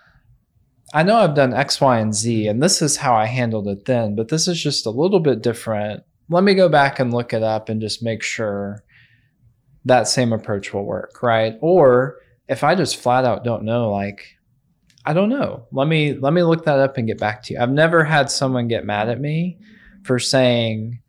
I 0.94 1.02
know 1.02 1.16
I've 1.16 1.34
done 1.34 1.54
X, 1.54 1.80
Y, 1.80 1.98
and 1.98 2.14
Z, 2.14 2.46
and 2.46 2.62
this 2.62 2.82
is 2.82 2.98
how 2.98 3.14
I 3.14 3.26
handled 3.26 3.68
it 3.68 3.86
then, 3.86 4.14
but 4.14 4.28
this 4.28 4.46
is 4.46 4.62
just 4.62 4.86
a 4.86 4.90
little 4.90 5.20
bit 5.20 5.42
different. 5.42 6.02
Let 6.28 6.44
me 6.44 6.54
go 6.54 6.68
back 6.68 6.98
and 6.98 7.12
look 7.12 7.32
it 7.32 7.42
up 7.42 7.68
and 7.68 7.80
just 7.80 8.02
make 8.02 8.22
sure 8.22 8.84
that 9.84 10.06
same 10.08 10.32
approach 10.32 10.72
will 10.72 10.84
work, 10.84 11.22
right? 11.22 11.56
Or 11.60 12.18
if 12.48 12.62
I 12.62 12.74
just 12.74 12.96
flat 12.96 13.24
out 13.24 13.44
don't 13.44 13.64
know, 13.64 13.90
like, 13.90 14.36
I 15.04 15.14
don't 15.14 15.30
know. 15.30 15.66
Let 15.72 15.88
me 15.88 16.14
let 16.14 16.32
me 16.32 16.44
look 16.44 16.64
that 16.64 16.78
up 16.78 16.96
and 16.96 17.08
get 17.08 17.18
back 17.18 17.42
to 17.44 17.54
you. 17.54 17.60
I've 17.60 17.72
never 17.72 18.04
had 18.04 18.30
someone 18.30 18.68
get 18.68 18.84
mad 18.84 19.08
at 19.08 19.20
me 19.20 19.58
for 20.04 20.18
saying, 20.18 21.00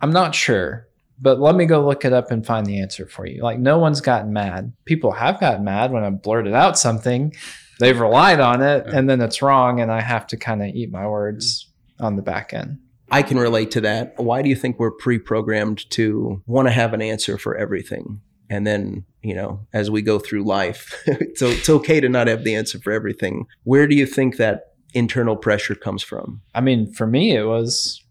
I'm 0.00 0.12
not 0.12 0.34
sure 0.34 0.88
but 1.24 1.40
let 1.40 1.54
me 1.54 1.64
go 1.64 1.82
look 1.84 2.04
it 2.04 2.12
up 2.12 2.30
and 2.30 2.44
find 2.44 2.66
the 2.66 2.78
answer 2.78 3.06
for 3.06 3.26
you. 3.26 3.42
Like 3.42 3.58
no 3.58 3.78
one's 3.78 4.02
gotten 4.02 4.34
mad. 4.34 4.74
People 4.84 5.10
have 5.12 5.40
gotten 5.40 5.64
mad 5.64 5.90
when 5.90 6.04
I 6.04 6.10
blurted 6.10 6.52
out 6.52 6.78
something. 6.78 7.34
They've 7.80 7.98
relied 7.98 8.40
on 8.40 8.62
it 8.62 8.86
and 8.86 9.08
then 9.08 9.22
it's 9.22 9.40
wrong 9.40 9.80
and 9.80 9.90
I 9.90 10.02
have 10.02 10.26
to 10.28 10.36
kind 10.36 10.62
of 10.62 10.68
eat 10.68 10.92
my 10.92 11.08
words 11.08 11.72
on 11.98 12.16
the 12.16 12.22
back 12.22 12.52
end. 12.52 12.78
I 13.10 13.22
can 13.22 13.38
relate 13.38 13.70
to 13.72 13.80
that. 13.80 14.12
Why 14.18 14.42
do 14.42 14.50
you 14.50 14.54
think 14.54 14.78
we're 14.78 14.90
pre-programmed 14.90 15.88
to 15.92 16.42
want 16.46 16.68
to 16.68 16.72
have 16.72 16.92
an 16.92 17.00
answer 17.00 17.38
for 17.38 17.56
everything? 17.56 18.20
And 18.50 18.66
then, 18.66 19.06
you 19.22 19.34
know, 19.34 19.66
as 19.72 19.90
we 19.90 20.02
go 20.02 20.18
through 20.18 20.44
life, 20.44 21.02
it's, 21.06 21.40
it's 21.40 21.70
okay 21.70 22.00
to 22.00 22.08
not 22.10 22.28
have 22.28 22.44
the 22.44 22.54
answer 22.54 22.78
for 22.78 22.92
everything. 22.92 23.46
Where 23.62 23.86
do 23.86 23.96
you 23.96 24.04
think 24.04 24.36
that 24.36 24.74
internal 24.92 25.36
pressure 25.36 25.74
comes 25.74 26.02
from? 26.02 26.42
I 26.54 26.60
mean, 26.60 26.92
for 26.92 27.06
me 27.06 27.34
it 27.34 27.44
was 27.44 28.03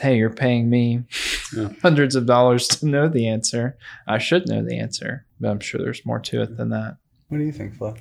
hey, 0.00 0.16
you're 0.16 0.30
paying 0.30 0.70
me 0.70 1.04
Yeah. 1.54 1.68
hundreds 1.82 2.14
of 2.16 2.26
dollars 2.26 2.66
to 2.68 2.86
know 2.86 3.08
the 3.08 3.28
answer. 3.28 3.76
I 4.06 4.18
should 4.18 4.48
know 4.48 4.64
the 4.64 4.78
answer, 4.78 5.26
but 5.40 5.50
I'm 5.50 5.60
sure 5.60 5.80
there's 5.80 6.04
more 6.06 6.18
to 6.20 6.42
it 6.42 6.56
than 6.56 6.70
that. 6.70 6.96
What 7.28 7.38
do 7.38 7.44
you 7.44 7.52
think, 7.52 7.74
Flo? 7.74 7.94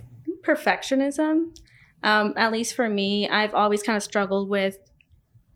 perfectionism. 0.43 1.55
Um, 2.03 2.33
at 2.35 2.51
least 2.51 2.73
for 2.73 2.89
me, 2.89 3.29
I've 3.29 3.53
always 3.53 3.83
kind 3.83 3.95
of 3.95 4.03
struggled 4.03 4.49
with 4.49 4.77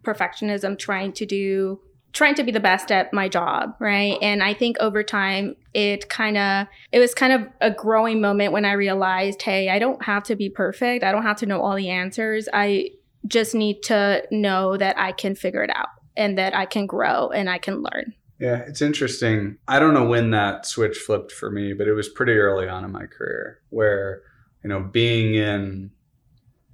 perfectionism, 0.04 0.78
trying 0.78 1.14
to 1.14 1.26
do 1.26 1.80
trying 2.14 2.36
to 2.36 2.44
be 2.44 2.52
the 2.52 2.62
best 2.62 2.94
at 2.94 3.12
my 3.12 3.28
job, 3.28 3.76
right? 3.78 4.18
And 4.22 4.42
I 4.42 4.54
think 4.54 4.78
over 4.80 5.04
time 5.04 5.58
it 5.74 6.08
kind 6.08 6.38
of 6.38 6.68
it 6.94 7.00
was 7.00 7.14
kind 7.14 7.34
of 7.34 7.48
a 7.60 7.72
growing 7.72 8.22
moment 8.22 8.54
when 8.54 8.64
I 8.64 8.72
realized, 8.74 9.42
hey, 9.42 9.70
I 9.70 9.80
don't 9.80 10.02
have 10.06 10.24
to 10.26 10.36
be 10.36 10.50
perfect. 10.50 11.04
I 11.04 11.12
don't 11.12 11.24
have 11.24 11.38
to 11.38 11.46
know 11.46 11.62
all 11.62 11.76
the 11.76 11.90
answers. 11.90 12.48
I 12.54 12.92
just 13.28 13.54
need 13.56 13.82
to 13.84 14.24
know 14.32 14.78
that 14.78 14.98
I 14.98 15.12
can 15.12 15.36
figure 15.36 15.64
it 15.64 15.72
out 15.76 15.90
and 16.18 16.38
that 16.38 16.56
I 16.56 16.66
can 16.66 16.86
grow 16.86 17.30
and 17.30 17.50
I 17.50 17.58
can 17.58 17.84
learn. 17.84 18.14
Yeah, 18.40 18.64
it's 18.68 18.82
interesting. 18.82 19.58
I 19.68 19.80
don't 19.80 19.94
know 19.94 20.06
when 20.06 20.32
that 20.32 20.66
switch 20.66 20.98
flipped 20.98 21.32
for 21.32 21.50
me, 21.50 21.74
but 21.74 21.88
it 21.88 21.94
was 21.94 22.10
pretty 22.10 22.34
early 22.34 22.68
on 22.68 22.84
in 22.84 22.92
my 22.92 23.06
career 23.06 23.62
where, 23.70 24.24
you 24.64 24.70
know, 24.70 24.82
being 24.82 25.36
in 25.36 25.92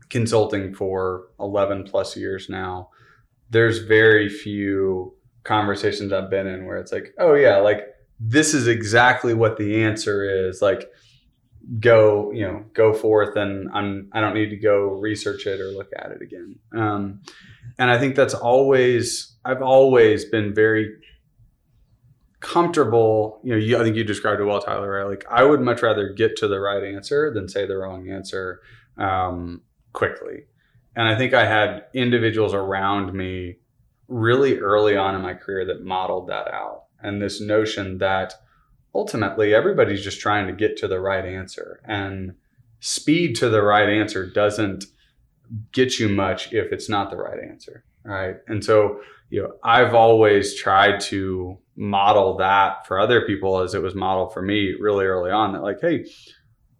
consulting 0.09 0.73
for 0.73 1.27
11 1.39 1.83
plus 1.83 2.17
years 2.17 2.49
now, 2.49 2.89
there's 3.51 3.79
very 3.79 4.27
few 4.27 5.13
conversations 5.43 6.11
I've 6.11 6.29
been 6.29 6.47
in 6.47 6.65
where 6.65 6.77
it's 6.77 6.91
like, 6.91 7.13
oh, 7.19 7.35
yeah, 7.35 7.57
like 7.57 7.85
this 8.19 8.53
is 8.53 8.67
exactly 8.67 9.33
what 9.33 9.57
the 9.57 9.83
answer 9.83 10.47
is. 10.47 10.61
Like, 10.61 10.89
go, 11.79 12.31
you 12.31 12.45
know, 12.45 12.65
go 12.73 12.91
forth 12.91 13.35
and 13.35 13.69
I'm, 13.71 14.09
I 14.13 14.19
don't 14.19 14.33
need 14.33 14.49
to 14.49 14.57
go 14.57 14.89
research 14.93 15.45
it 15.45 15.59
or 15.59 15.67
look 15.69 15.91
at 15.95 16.11
it 16.11 16.21
again. 16.23 16.57
Um, 16.75 17.21
and 17.81 17.91
I 17.91 17.97
think 17.99 18.15
that's 18.15 18.33
always, 18.33 19.35
I've 19.43 19.61
always 19.61 20.23
been 20.25 20.53
very 20.53 20.95
comfortable 22.39 23.39
you 23.43 23.51
know 23.51 23.57
you, 23.59 23.79
i 23.79 23.83
think 23.83 23.95
you 23.95 24.03
described 24.03 24.41
it 24.41 24.45
well 24.45 24.59
tyler 24.59 24.89
right? 24.89 25.07
Like 25.07 25.23
i 25.29 25.43
would 25.43 25.61
much 25.61 25.83
rather 25.83 26.09
get 26.09 26.35
to 26.37 26.47
the 26.47 26.59
right 26.59 26.83
answer 26.83 27.31
than 27.31 27.47
say 27.47 27.67
the 27.67 27.77
wrong 27.77 28.09
answer 28.09 28.61
um, 28.97 29.61
quickly. 29.93 30.45
And 30.95 31.07
i 31.07 31.15
think 31.15 31.35
i 31.35 31.45
had 31.45 31.85
individuals 31.93 32.55
around 32.55 33.13
me 33.13 33.57
really 34.11 34.59
early 34.59 34.95
on 34.95 35.15
in 35.15 35.21
my 35.21 35.33
career 35.33 35.65
that 35.65 35.83
modeled 35.83 36.27
that 36.27 36.47
out. 36.49 36.83
And 37.01 37.21
this 37.21 37.41
notion 37.41 37.97
that 37.99 38.33
ultimately 38.93 39.55
everybody's 39.55 40.03
just 40.03 40.19
trying 40.19 40.47
to 40.47 40.53
get 40.53 40.77
to 40.77 40.87
the 40.87 40.99
right 40.99 41.25
answer. 41.25 41.81
And 41.85 42.35
speed 42.81 43.35
to 43.37 43.49
the 43.49 43.61
right 43.61 43.89
answer 43.89 44.29
doesn't 44.29 44.85
get 45.71 45.99
you 45.99 46.09
much 46.09 46.53
if 46.53 46.71
it's 46.71 46.89
not 46.89 47.09
the 47.09 47.17
right 47.17 47.39
answer 47.49 47.83
right? 48.03 48.37
And 48.47 48.63
so 48.63 49.01
you 49.29 49.41
know 49.41 49.53
i've 49.63 49.93
always 49.93 50.55
tried 50.55 50.99
to 50.99 51.57
model 51.77 52.35
that 52.37 52.85
for 52.85 52.99
other 52.99 53.25
people 53.25 53.61
as 53.61 53.73
it 53.73 53.81
was 53.81 53.95
modeled 53.95 54.33
for 54.33 54.41
me 54.41 54.75
really 54.79 55.05
early 55.05 55.31
on 55.31 55.53
that 55.53 55.63
like 55.63 55.79
hey 55.79 56.05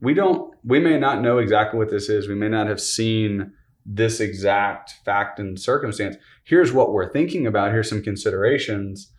we 0.01 0.13
don't 0.13 0.53
we 0.63 0.79
may 0.79 0.97
not 0.97 1.21
know 1.21 1.37
exactly 1.37 1.77
what 1.77 1.89
this 1.89 2.09
is. 2.09 2.27
We 2.27 2.35
may 2.35 2.49
not 2.49 2.67
have 2.67 2.81
seen 2.81 3.53
this 3.85 4.19
exact 4.19 4.95
fact 5.05 5.39
and 5.39 5.59
circumstance. 5.59 6.17
Here's 6.43 6.73
what 6.73 6.91
we're 6.91 7.11
thinking 7.11 7.47
about. 7.47 7.71
Here's 7.71 7.89
some 7.89 8.01
considerations. 8.01 9.11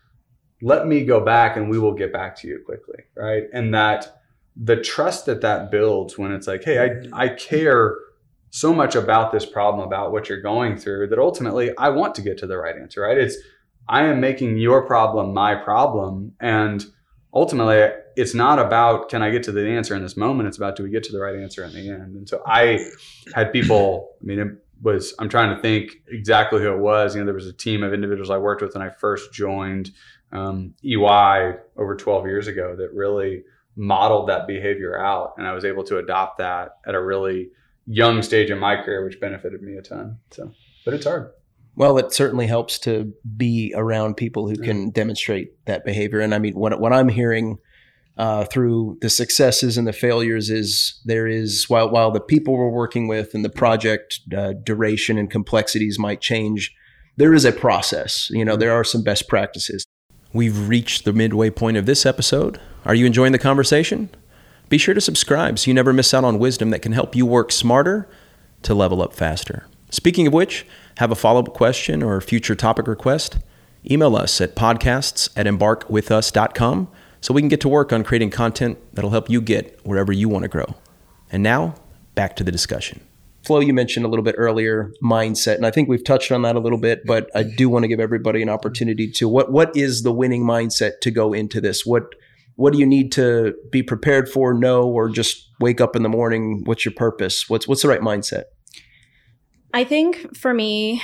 Let 0.61 0.87
me 0.87 1.05
go 1.05 1.25
back 1.25 1.57
and 1.57 1.71
we 1.71 1.79
will 1.79 1.95
get 1.95 2.13
back 2.13 2.37
to 2.41 2.49
you 2.49 2.61
quickly 2.65 3.05
right? 3.17 3.45
And 3.53 3.73
that 3.75 4.19
the 4.57 4.77
trust 4.77 5.27
that 5.27 5.41
that 5.41 5.71
builds 5.71 6.19
when 6.19 6.31
it's 6.31 6.47
like 6.47 6.63
hey 6.63 6.79
i, 7.15 7.25
I 7.25 7.29
care 7.29 7.97
so 8.55 8.73
much 8.73 8.95
about 8.95 9.33
this 9.33 9.47
problem 9.47 9.87
about 9.87 10.13
what 10.13 10.29
you're 10.29 10.41
going 10.41 10.77
through 10.77 11.07
that 11.07 11.19
ultimately 11.19 11.77
i 11.79 11.89
want 11.89 12.15
to 12.15 12.23
get 12.23 12.39
to 12.39 12.47
the 12.47 12.57
right 12.57 12.77
answer 12.77 13.01
right 13.01 13.19
it's 13.19 13.37
I 13.89 14.05
am 14.05 14.21
making 14.21 14.59
your 14.59 14.87
problem 14.87 15.35
my 15.35 15.55
problem. 15.55 16.33
And 16.41 16.85
ultimately, 17.35 17.89
it's 18.17 18.35
not 18.35 18.59
about 18.59 19.09
can 19.09 19.23
I 19.23 19.31
get 19.31 19.43
to 19.45 19.53
the 19.53 19.69
answer 19.69 19.95
in 19.95 20.03
this 20.03 20.17
moment? 20.17 20.49
It's 20.49 20.57
about 20.57 20.77
do 20.77 20.83
we 20.83 20.91
get 20.91 21.03
to 21.05 21.13
the 21.13 21.21
right 21.21 21.37
answer 21.37 21.65
in 21.65 21.73
the 21.73 21.89
end? 21.91 22.17
And 22.17 22.29
so 22.29 22.43
I 22.47 22.87
had 23.35 23.53
people, 23.53 24.11
I 24.21 24.25
mean, 24.25 24.39
it 24.39 24.49
was, 24.83 25.15
I'm 25.19 25.29
trying 25.29 25.55
to 25.55 25.61
think 25.61 25.93
exactly 26.09 26.61
who 26.61 26.73
it 26.73 26.79
was. 26.79 27.15
You 27.15 27.21
know, 27.21 27.27
there 27.27 27.35
was 27.35 27.47
a 27.47 27.53
team 27.53 27.83
of 27.83 27.93
individuals 27.93 28.31
I 28.31 28.39
worked 28.39 28.63
with 28.63 28.75
when 28.75 28.83
I 28.83 28.91
first 28.91 29.33
joined 29.33 29.91
um, 30.33 30.75
EY 30.85 31.55
over 31.77 31.97
12 31.97 32.27
years 32.27 32.47
ago 32.47 32.75
that 32.77 32.93
really 32.95 33.43
modeled 33.77 34.29
that 34.29 34.47
behavior 34.47 34.99
out. 34.99 35.35
And 35.39 35.47
I 35.47 35.53
was 35.53 35.65
able 35.65 35.85
to 35.85 35.99
adopt 35.99 36.39
that 36.39 36.77
at 36.87 36.95
a 36.95 37.03
really 37.03 37.51
young 37.87 38.23
stage 38.23 38.51
in 38.51 38.59
my 38.59 38.77
career, 38.77 39.05
which 39.05 39.21
benefited 39.21 39.63
me 39.63 39.77
a 39.77 39.83
ton. 39.83 40.19
So, 40.31 40.53
but 40.85 40.95
it's 40.95 41.07
hard. 41.07 41.31
Well, 41.75 41.97
it 41.97 42.13
certainly 42.13 42.47
helps 42.47 42.79
to 42.81 43.15
be 43.37 43.73
around 43.75 44.17
people 44.17 44.47
who 44.47 44.57
can 44.57 44.91
demonstrate 44.91 45.53
that 45.65 45.85
behavior. 45.85 46.21
And 46.21 46.35
I 46.35 46.39
mean, 46.39 46.55
what, 46.55 46.79
what 46.79 46.93
I'm 46.93 47.09
hearing 47.09 47.59
uh, 48.19 48.45
through 48.45 48.99
the 49.01 49.09
successes 49.09 49.79
and 49.79 49.87
the 49.87 49.93
failures 49.93 50.51
is 50.51 51.01
there 51.07 51.27
is 51.27 51.71
while 51.71 51.91
while 51.91 52.11
the 52.11 52.21
people 52.21 52.55
we're 52.55 52.69
working 52.69 53.09
with 53.09 53.35
and 53.35 53.43
the 53.43 53.51
project 53.51 54.21
uh, 54.37 54.53
duration 54.53 55.17
and 55.17 55.31
complexities 55.31 55.99
might 55.99 56.21
change, 56.21 56.75
there 57.17 57.33
is 57.33 57.47
a 57.47 57.53
process. 57.53 58.29
You 58.31 58.45
know, 58.45 58.57
there 58.57 58.73
are 58.73 58.85
some 58.85 59.03
best 59.03 59.29
practices. 59.29 59.87
We've 60.35 60.69
reached 60.69 61.05
the 61.05 61.13
midway 61.13 61.51
point 61.51 61.79
of 61.79 61.87
this 61.87 62.05
episode. 62.05 62.61
Are 62.85 62.95
you 62.95 63.07
enjoying 63.07 63.33
the 63.33 63.39
conversation? 63.39 64.11
Be 64.73 64.79
sure 64.79 64.95
to 64.95 65.03
subscribe 65.03 65.59
so 65.59 65.71
you 65.71 65.75
never 65.75 65.93
miss 65.93 66.15
out 66.15 66.25
on 66.25 66.39
wisdom 66.39 66.71
that 66.71 66.81
can 66.81 66.93
help 66.93 67.15
you 67.15 67.27
work 67.27 67.53
smarter 67.53 68.09
to 68.63 68.73
level 68.73 69.03
up 69.03 69.13
faster. 69.13 69.67
Speaking 69.91 70.27
of 70.27 70.33
which, 70.33 70.65
have 70.97 71.11
a 71.11 71.15
follow 71.15 71.41
up 71.41 71.53
question 71.53 72.03
or 72.03 72.19
future 72.23 72.55
topic 72.55 72.87
request? 72.87 73.37
Email 73.91 74.17
us 74.17 74.41
at 74.41 74.57
podcasts 74.57 75.29
at 75.37 75.45
embarkwithus.com 75.45 76.89
so 77.21 77.35
we 77.35 77.43
can 77.43 77.51
get 77.51 77.61
to 77.61 77.69
work 77.69 77.93
on 77.93 78.03
creating 78.03 78.31
content 78.31 78.79
that'll 78.95 79.11
help 79.11 79.29
you 79.29 79.43
get 79.43 79.79
wherever 79.85 80.11
you 80.11 80.31
want 80.31 80.45
to 80.45 80.49
grow. 80.49 80.75
And 81.31 81.43
now, 81.43 81.75
back 82.15 82.35
to 82.37 82.43
the 82.43 82.51
discussion. 82.51 83.03
Flo, 83.45 83.61
you 83.61 83.75
mentioned 83.75 84.07
a 84.07 84.09
little 84.09 84.25
bit 84.25 84.37
earlier 84.39 84.91
mindset, 85.05 85.57
and 85.57 85.67
I 85.67 85.71
think 85.71 85.91
we've 85.91 86.03
touched 86.03 86.33
on 86.33 86.41
that 86.43 86.57
a 86.57 86.61
little 86.61 86.79
bit, 86.79 87.05
but 87.05 87.29
I 87.35 87.43
do 87.43 87.69
want 87.69 87.83
to 87.83 87.89
give 87.89 88.01
everybody 88.01 88.41
an 88.41 88.49
opportunity 88.49 89.11
to 89.11 89.29
what 89.29 89.53
what 89.53 89.77
is 89.77 90.03
the 90.03 90.13
winning 90.13 90.45
mindset 90.45 91.01
to 91.03 91.11
go 91.11 91.35
into 91.35 91.61
this? 91.61 91.85
What 91.85 92.15
what 92.57 92.73
do 92.73 92.79
you 92.79 92.87
need 92.87 93.13
to 93.13 93.55
be 93.71 93.83
prepared 93.83 94.29
for, 94.29 94.55
know, 94.55 94.85
or 94.85 95.09
just 95.09 95.49
wake 95.61 95.81
up 95.81 95.97
in 95.97 96.03
the 96.03 96.09
morning? 96.09 96.63
What's 96.65 96.85
your 96.85 96.95
purpose? 96.95 97.49
What's 97.49 97.67
what's 97.67 97.83
the 97.83 97.89
right 97.89 98.01
mindset? 98.01 98.45
I 99.75 99.85
think 99.85 100.37
for 100.37 100.53
me, 100.53 101.03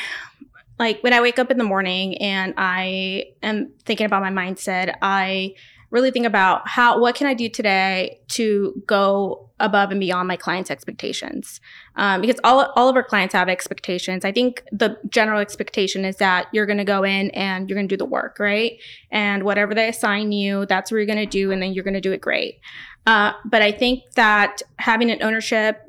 like 0.78 1.00
when 1.02 1.12
I 1.12 1.20
wake 1.20 1.38
up 1.38 1.50
in 1.50 1.58
the 1.58 1.64
morning 1.64 2.18
and 2.18 2.54
I 2.56 3.24
am 3.42 3.72
thinking 3.84 4.06
about 4.06 4.22
my 4.22 4.30
mindset, 4.30 4.96
I 5.00 5.54
really 5.90 6.10
think 6.10 6.26
about 6.26 6.68
how 6.68 7.00
what 7.00 7.14
can 7.14 7.26
I 7.26 7.34
do 7.34 7.48
today 7.48 8.20
to 8.28 8.82
go 8.86 9.50
above 9.58 9.90
and 9.90 10.00
beyond 10.00 10.28
my 10.28 10.36
clients' 10.36 10.70
expectations. 10.70 11.60
Um, 11.98 12.20
because 12.20 12.40
all 12.44 12.72
all 12.76 12.88
of 12.88 12.96
our 12.96 13.02
clients 13.02 13.34
have 13.34 13.48
expectations. 13.48 14.24
I 14.24 14.32
think 14.32 14.62
the 14.70 14.96
general 15.08 15.40
expectation 15.40 16.04
is 16.04 16.16
that 16.16 16.46
you're 16.52 16.64
going 16.64 16.78
to 16.78 16.84
go 16.84 17.02
in 17.02 17.30
and 17.32 17.68
you're 17.68 17.76
going 17.76 17.88
to 17.88 17.92
do 17.92 17.98
the 17.98 18.06
work, 18.06 18.38
right? 18.38 18.78
And 19.10 19.42
whatever 19.42 19.74
they 19.74 19.88
assign 19.88 20.30
you, 20.32 20.64
that's 20.66 20.90
what 20.90 20.98
you're 20.98 21.06
going 21.06 21.18
to 21.18 21.26
do, 21.26 21.50
and 21.50 21.60
then 21.60 21.72
you're 21.72 21.84
going 21.84 21.94
to 21.94 22.00
do 22.00 22.12
it 22.12 22.20
great. 22.20 22.60
Uh, 23.06 23.32
but 23.44 23.62
I 23.62 23.72
think 23.72 24.04
that 24.14 24.62
having 24.76 25.10
an 25.10 25.22
ownership 25.22 25.80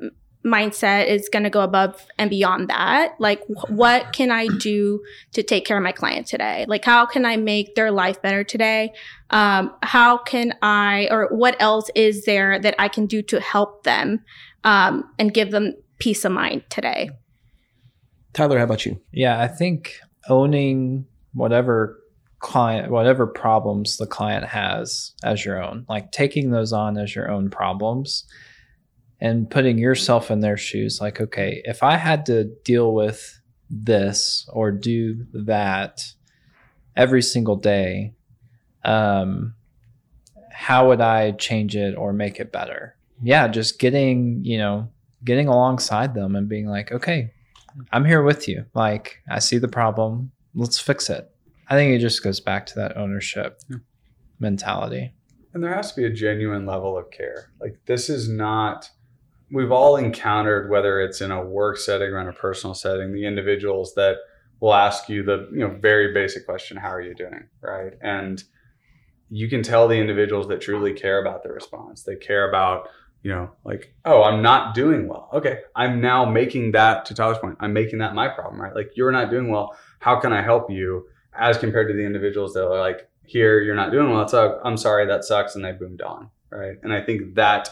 mindset 0.44 1.06
is 1.06 1.28
going 1.28 1.42
to 1.42 1.50
go 1.50 1.60
above 1.60 2.06
and 2.18 2.30
beyond 2.30 2.68
that. 2.68 3.14
Like, 3.18 3.42
what 3.68 4.12
can 4.12 4.30
I 4.30 4.46
do 4.46 5.02
to 5.32 5.42
take 5.42 5.66
care 5.66 5.76
of 5.76 5.82
my 5.82 5.92
client 5.92 6.26
today? 6.26 6.64
Like, 6.66 6.84
how 6.84 7.06
can 7.06 7.24
I 7.26 7.36
make 7.36 7.74
their 7.74 7.90
life 7.90 8.22
better 8.22 8.42
today? 8.42 8.92
Um, 9.28 9.74
how 9.82 10.16
can 10.16 10.54
I, 10.62 11.08
or 11.10 11.28
what 11.30 11.56
else 11.60 11.90
is 11.94 12.24
there 12.24 12.58
that 12.58 12.74
I 12.78 12.88
can 12.88 13.06
do 13.06 13.22
to 13.22 13.40
help 13.40 13.84
them 13.84 14.24
um, 14.64 15.10
and 15.18 15.34
give 15.34 15.50
them 15.50 15.74
peace 16.00 16.24
of 16.24 16.32
mind 16.32 16.64
today? 16.68 17.10
Tyler, 18.32 18.58
how 18.58 18.64
about 18.64 18.84
you? 18.84 19.00
Yeah, 19.12 19.40
I 19.40 19.48
think 19.48 20.00
owning 20.28 21.06
whatever 21.32 22.00
client 22.40 22.90
whatever 22.90 23.26
problems 23.26 23.98
the 23.98 24.06
client 24.06 24.46
has 24.46 25.12
as 25.22 25.44
your 25.44 25.62
own 25.62 25.84
like 25.90 26.10
taking 26.10 26.50
those 26.50 26.72
on 26.72 26.96
as 26.96 27.14
your 27.14 27.30
own 27.30 27.50
problems 27.50 28.24
and 29.20 29.50
putting 29.50 29.76
yourself 29.76 30.30
in 30.30 30.40
their 30.40 30.56
shoes 30.56 31.00
like 31.02 31.20
okay 31.20 31.60
if 31.66 31.82
i 31.82 31.96
had 31.96 32.24
to 32.24 32.44
deal 32.64 32.94
with 32.94 33.38
this 33.68 34.48
or 34.54 34.72
do 34.72 35.26
that 35.34 36.02
every 36.96 37.20
single 37.20 37.56
day 37.56 38.14
um 38.84 39.54
how 40.50 40.88
would 40.88 41.02
i 41.02 41.32
change 41.32 41.76
it 41.76 41.94
or 41.94 42.10
make 42.10 42.40
it 42.40 42.50
better 42.50 42.96
yeah 43.22 43.46
just 43.46 43.78
getting 43.78 44.42
you 44.42 44.56
know 44.56 44.88
getting 45.24 45.48
alongside 45.48 46.14
them 46.14 46.36
and 46.36 46.48
being 46.48 46.66
like 46.66 46.92
okay 46.92 47.30
i'm 47.92 48.04
here 48.04 48.22
with 48.22 48.48
you. 48.48 48.64
Like 48.74 49.22
i 49.28 49.38
see 49.38 49.58
the 49.58 49.68
problem. 49.68 50.32
Let's 50.54 50.80
fix 50.80 51.10
it. 51.10 51.30
I 51.68 51.74
think 51.76 51.94
it 51.94 52.00
just 52.00 52.22
goes 52.22 52.40
back 52.40 52.66
to 52.66 52.74
that 52.76 52.96
ownership 52.96 53.60
yeah. 53.68 53.76
mentality. 54.40 55.12
And 55.54 55.62
there 55.62 55.74
has 55.74 55.92
to 55.92 56.00
be 56.00 56.06
a 56.06 56.12
genuine 56.12 56.66
level 56.66 56.98
of 56.98 57.10
care. 57.10 57.52
Like 57.60 57.78
this 57.86 58.08
is 58.08 58.28
not 58.28 58.90
we've 59.52 59.72
all 59.72 59.96
encountered 59.96 60.70
whether 60.70 61.00
it's 61.00 61.20
in 61.20 61.30
a 61.30 61.44
work 61.44 61.76
setting 61.76 62.10
or 62.10 62.20
in 62.20 62.28
a 62.28 62.32
personal 62.32 62.74
setting 62.74 63.12
the 63.12 63.26
individuals 63.26 63.94
that 63.94 64.16
will 64.60 64.74
ask 64.74 65.08
you 65.08 65.22
the 65.22 65.48
you 65.52 65.60
know 65.60 65.76
very 65.80 66.12
basic 66.12 66.44
question 66.44 66.76
how 66.76 66.90
are 66.90 67.00
you 67.02 67.14
doing? 67.14 67.48
Right? 67.60 67.92
And 68.02 68.42
you 69.32 69.48
can 69.48 69.62
tell 69.62 69.86
the 69.86 69.96
individuals 69.96 70.48
that 70.48 70.60
truly 70.60 70.92
care 70.92 71.20
about 71.20 71.44
the 71.44 71.52
response. 71.52 72.02
They 72.02 72.16
care 72.16 72.48
about 72.48 72.88
you 73.22 73.30
know 73.30 73.50
like 73.64 73.94
oh 74.04 74.22
i'm 74.22 74.40
not 74.40 74.74
doing 74.74 75.06
well 75.06 75.28
okay 75.32 75.58
i'm 75.76 76.00
now 76.00 76.24
making 76.24 76.72
that 76.72 77.04
to 77.04 77.14
tyler's 77.14 77.38
point 77.38 77.56
i'm 77.60 77.72
making 77.72 77.98
that 77.98 78.14
my 78.14 78.28
problem 78.28 78.60
right 78.60 78.74
like 78.74 78.90
you're 78.96 79.12
not 79.12 79.30
doing 79.30 79.50
well 79.50 79.76
how 79.98 80.18
can 80.18 80.32
i 80.32 80.40
help 80.40 80.70
you 80.70 81.06
as 81.34 81.58
compared 81.58 81.88
to 81.88 81.94
the 81.94 82.04
individuals 82.04 82.52
that 82.54 82.64
are 82.64 82.78
like, 82.78 83.08
here, 83.22 83.60
you're 83.60 83.76
not 83.76 83.92
doing 83.92 84.10
well. 84.10 84.28
Like, 84.30 84.60
I'm 84.64 84.76
sorry, 84.76 85.06
that 85.06 85.24
sucks. 85.24 85.54
And 85.54 85.64
they 85.64 85.72
boomed 85.72 86.02
on. 86.02 86.30
Right. 86.50 86.76
And 86.82 86.92
I 86.92 87.00
think 87.00 87.36
that 87.36 87.70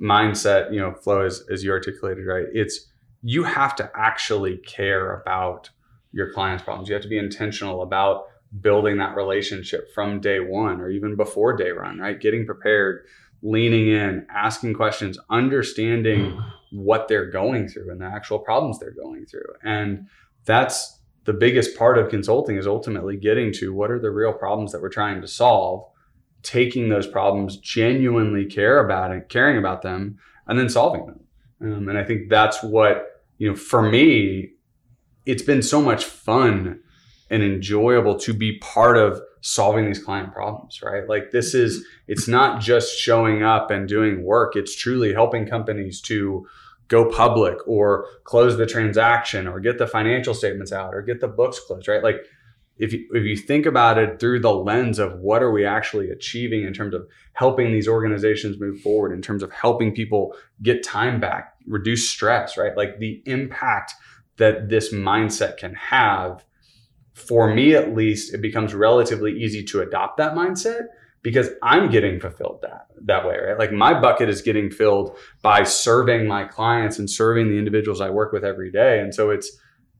mindset, 0.00 0.72
you 0.72 0.80
know, 0.80 0.92
Flo 0.92 1.24
as, 1.24 1.44
as 1.50 1.64
you 1.64 1.70
articulated, 1.70 2.26
right? 2.26 2.44
It's, 2.52 2.88
you 3.22 3.44
have 3.44 3.74
to 3.76 3.90
actually 3.94 4.58
care 4.58 5.20
about 5.20 5.70
your 6.12 6.30
client's 6.32 6.62
problems. 6.62 6.88
You 6.88 6.94
have 6.94 7.02
to 7.02 7.08
be 7.08 7.18
intentional 7.18 7.82
about 7.82 8.24
building 8.60 8.98
that 8.98 9.16
relationship 9.16 9.94
from 9.94 10.20
day 10.20 10.40
one 10.40 10.80
or 10.80 10.90
even 10.90 11.16
before 11.16 11.56
day 11.56 11.70
run, 11.70 11.98
right? 11.98 12.20
Getting 12.20 12.44
prepared, 12.44 13.06
leaning 13.42 13.88
in, 13.88 14.26
asking 14.34 14.74
questions, 14.74 15.18
understanding 15.28 16.40
what 16.70 17.08
they're 17.08 17.30
going 17.30 17.68
through 17.68 17.90
and 17.90 18.00
the 18.00 18.06
actual 18.06 18.38
problems 18.38 18.78
they're 18.78 18.94
going 18.94 19.26
through. 19.26 19.52
And 19.62 20.06
that's 20.44 21.00
the 21.24 21.32
biggest 21.32 21.76
part 21.76 21.98
of 21.98 22.08
consulting 22.08 22.56
is 22.56 22.66
ultimately 22.66 23.16
getting 23.16 23.52
to 23.54 23.72
what 23.72 23.90
are 23.90 24.00
the 24.00 24.10
real 24.10 24.32
problems 24.32 24.72
that 24.72 24.80
we're 24.80 24.88
trying 24.88 25.20
to 25.20 25.28
solve, 25.28 25.84
taking 26.42 26.88
those 26.88 27.06
problems, 27.06 27.56
genuinely 27.58 28.46
care 28.46 28.84
about 28.84 29.12
it, 29.12 29.28
caring 29.28 29.58
about 29.58 29.82
them, 29.82 30.18
and 30.46 30.58
then 30.58 30.68
solving 30.68 31.06
them. 31.06 31.20
Um, 31.60 31.88
and 31.88 31.98
I 31.98 32.04
think 32.04 32.28
that's 32.28 32.62
what, 32.62 33.22
you 33.38 33.50
know, 33.50 33.56
for 33.56 33.82
me, 33.82 34.50
it's 35.26 35.42
been 35.42 35.62
so 35.62 35.80
much 35.80 36.04
fun 36.04 36.80
and 37.30 37.42
enjoyable 37.42 38.18
to 38.18 38.34
be 38.34 38.58
part 38.58 38.96
of 38.96 39.20
solving 39.42 39.84
these 39.84 40.02
client 40.02 40.32
problems, 40.32 40.80
right? 40.82 41.06
Like 41.08 41.30
this 41.32 41.54
mm-hmm. 41.54 41.66
is, 41.66 41.84
it's 42.08 42.26
not 42.26 42.60
just 42.60 42.98
showing 42.98 43.42
up 43.42 43.70
and 43.70 43.86
doing 43.86 44.24
work. 44.24 44.56
It's 44.56 44.74
truly 44.74 45.12
helping 45.12 45.46
companies 45.46 46.00
to 46.02 46.46
go 46.88 47.10
public 47.10 47.56
or 47.66 48.06
close 48.24 48.56
the 48.56 48.66
transaction 48.66 49.46
or 49.46 49.60
get 49.60 49.78
the 49.78 49.86
financial 49.86 50.34
statements 50.34 50.72
out 50.72 50.94
or 50.94 51.02
get 51.02 51.20
the 51.20 51.28
books 51.28 51.58
closed, 51.60 51.88
right? 51.88 52.02
Like 52.02 52.16
if 52.78 52.92
you, 52.92 53.06
if 53.12 53.24
you 53.24 53.36
think 53.36 53.66
about 53.66 53.98
it 53.98 54.20
through 54.20 54.40
the 54.40 54.54
lens 54.54 54.98
of 54.98 55.18
what 55.18 55.42
are 55.42 55.50
we 55.50 55.64
actually 55.64 56.10
achieving 56.10 56.64
in 56.64 56.72
terms 56.72 56.94
of 56.94 57.06
helping 57.32 57.72
these 57.72 57.88
organizations 57.88 58.60
move 58.60 58.80
forward, 58.80 59.12
in 59.12 59.22
terms 59.22 59.42
of 59.42 59.52
helping 59.52 59.94
people 59.94 60.34
get 60.62 60.84
time 60.84 61.20
back, 61.20 61.54
reduce 61.66 62.08
stress, 62.08 62.56
right? 62.56 62.76
Like 62.76 62.98
the 62.98 63.22
impact 63.26 63.94
that 64.36 64.68
this 64.68 64.92
mindset 64.92 65.56
can 65.56 65.74
have 65.74 66.44
for 67.14 67.52
me 67.52 67.74
at 67.74 67.94
least, 67.94 68.34
it 68.34 68.40
becomes 68.40 68.74
relatively 68.74 69.32
easy 69.32 69.62
to 69.64 69.80
adopt 69.80 70.16
that 70.16 70.34
mindset 70.34 70.86
because 71.22 71.50
I'm 71.62 71.90
getting 71.90 72.18
fulfilled 72.18 72.60
that 72.62 72.86
that 73.04 73.26
way, 73.26 73.36
right? 73.38 73.58
Like 73.58 73.72
my 73.72 73.98
bucket 73.98 74.28
is 74.28 74.42
getting 74.42 74.70
filled 74.70 75.16
by 75.40 75.62
serving 75.62 76.26
my 76.26 76.44
clients 76.44 76.98
and 76.98 77.08
serving 77.08 77.48
the 77.48 77.58
individuals 77.58 78.00
I 78.00 78.10
work 78.10 78.32
with 78.32 78.44
every 78.44 78.70
day, 78.70 79.00
and 79.00 79.14
so 79.14 79.30
it's 79.30 79.50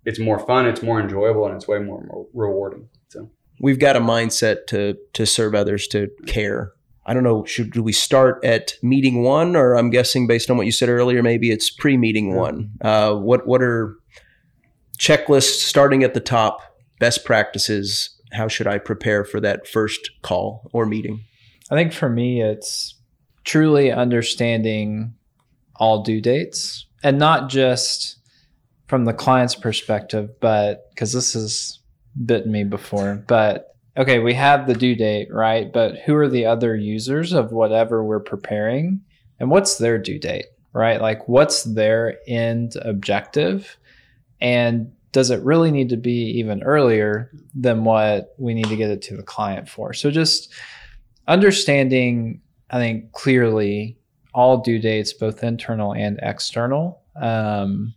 it's 0.04 0.18
more 0.18 0.38
fun, 0.38 0.66
it's 0.66 0.82
more 0.82 1.00
enjoyable, 1.00 1.46
and 1.46 1.54
it's 1.54 1.68
way 1.68 1.78
more 1.78 2.26
rewarding. 2.34 2.88
So 3.08 3.30
we've 3.60 3.78
got 3.78 3.96
a 3.96 4.00
mindset 4.00 4.66
to 4.68 4.96
to 5.14 5.26
serve 5.26 5.54
others, 5.54 5.86
to 5.88 6.08
care. 6.26 6.72
I 7.04 7.14
don't 7.14 7.24
know. 7.24 7.44
Should 7.44 7.72
do 7.72 7.82
we 7.82 7.92
start 7.92 8.44
at 8.44 8.74
meeting 8.82 9.22
one, 9.22 9.56
or 9.56 9.74
I'm 9.74 9.90
guessing 9.90 10.26
based 10.26 10.50
on 10.50 10.56
what 10.56 10.66
you 10.66 10.72
said 10.72 10.88
earlier, 10.88 11.22
maybe 11.22 11.50
it's 11.50 11.70
pre 11.70 11.96
meeting 11.96 12.34
one. 12.34 12.72
Uh, 12.80 13.14
what 13.14 13.46
what 13.46 13.62
are 13.62 13.96
checklists 14.98 15.62
starting 15.62 16.04
at 16.04 16.14
the 16.14 16.20
top? 16.20 16.71
Best 17.02 17.24
practices 17.24 18.16
how 18.30 18.46
should 18.46 18.68
I 18.68 18.78
prepare 18.78 19.24
for 19.24 19.40
that 19.40 19.66
first 19.66 20.08
call 20.22 20.70
or 20.72 20.86
meeting? 20.86 21.24
I 21.68 21.74
think 21.74 21.92
for 21.92 22.08
me, 22.08 22.40
it's 22.40 22.94
truly 23.44 23.90
understanding 23.90 25.14
all 25.74 26.04
due 26.04 26.20
dates 26.20 26.86
and 27.02 27.18
not 27.18 27.50
just 27.50 28.18
from 28.86 29.04
the 29.04 29.12
client's 29.12 29.56
perspective, 29.56 30.30
but 30.40 30.90
because 30.90 31.12
this 31.12 31.32
has 31.32 31.80
bitten 32.24 32.52
me 32.52 32.62
before, 32.62 33.24
but 33.26 33.74
okay, 33.96 34.20
we 34.20 34.34
have 34.34 34.68
the 34.68 34.74
due 34.74 34.94
date, 34.94 35.26
right? 35.32 35.72
But 35.72 35.96
who 36.06 36.14
are 36.14 36.28
the 36.28 36.46
other 36.46 36.76
users 36.76 37.32
of 37.32 37.50
whatever 37.50 38.04
we're 38.04 38.20
preparing 38.20 39.00
and 39.40 39.50
what's 39.50 39.76
their 39.76 39.98
due 39.98 40.20
date, 40.20 40.46
right? 40.72 41.00
Like 41.00 41.26
what's 41.26 41.64
their 41.64 42.18
end 42.28 42.76
objective? 42.80 43.76
And 44.40 44.92
does 45.12 45.30
it 45.30 45.42
really 45.42 45.70
need 45.70 45.90
to 45.90 45.96
be 45.96 46.38
even 46.38 46.62
earlier 46.62 47.30
than 47.54 47.84
what 47.84 48.34
we 48.38 48.54
need 48.54 48.66
to 48.66 48.76
get 48.76 48.90
it 48.90 49.02
to 49.02 49.16
the 49.16 49.22
client 49.22 49.68
for? 49.68 49.92
So 49.92 50.10
just 50.10 50.52
understanding, 51.28 52.40
I 52.70 52.78
think, 52.78 53.12
clearly 53.12 53.98
all 54.34 54.58
due 54.58 54.78
dates, 54.78 55.12
both 55.12 55.44
internal 55.44 55.94
and 55.94 56.18
external. 56.22 57.02
Um, 57.20 57.94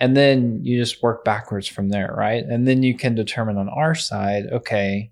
and 0.00 0.16
then 0.16 0.60
you 0.64 0.78
just 0.78 1.02
work 1.02 1.24
backwards 1.24 1.68
from 1.68 1.88
there, 1.88 2.12
right? 2.16 2.44
And 2.44 2.66
then 2.66 2.82
you 2.82 2.96
can 2.96 3.14
determine 3.14 3.56
on 3.56 3.68
our 3.68 3.94
side, 3.94 4.46
okay, 4.52 5.10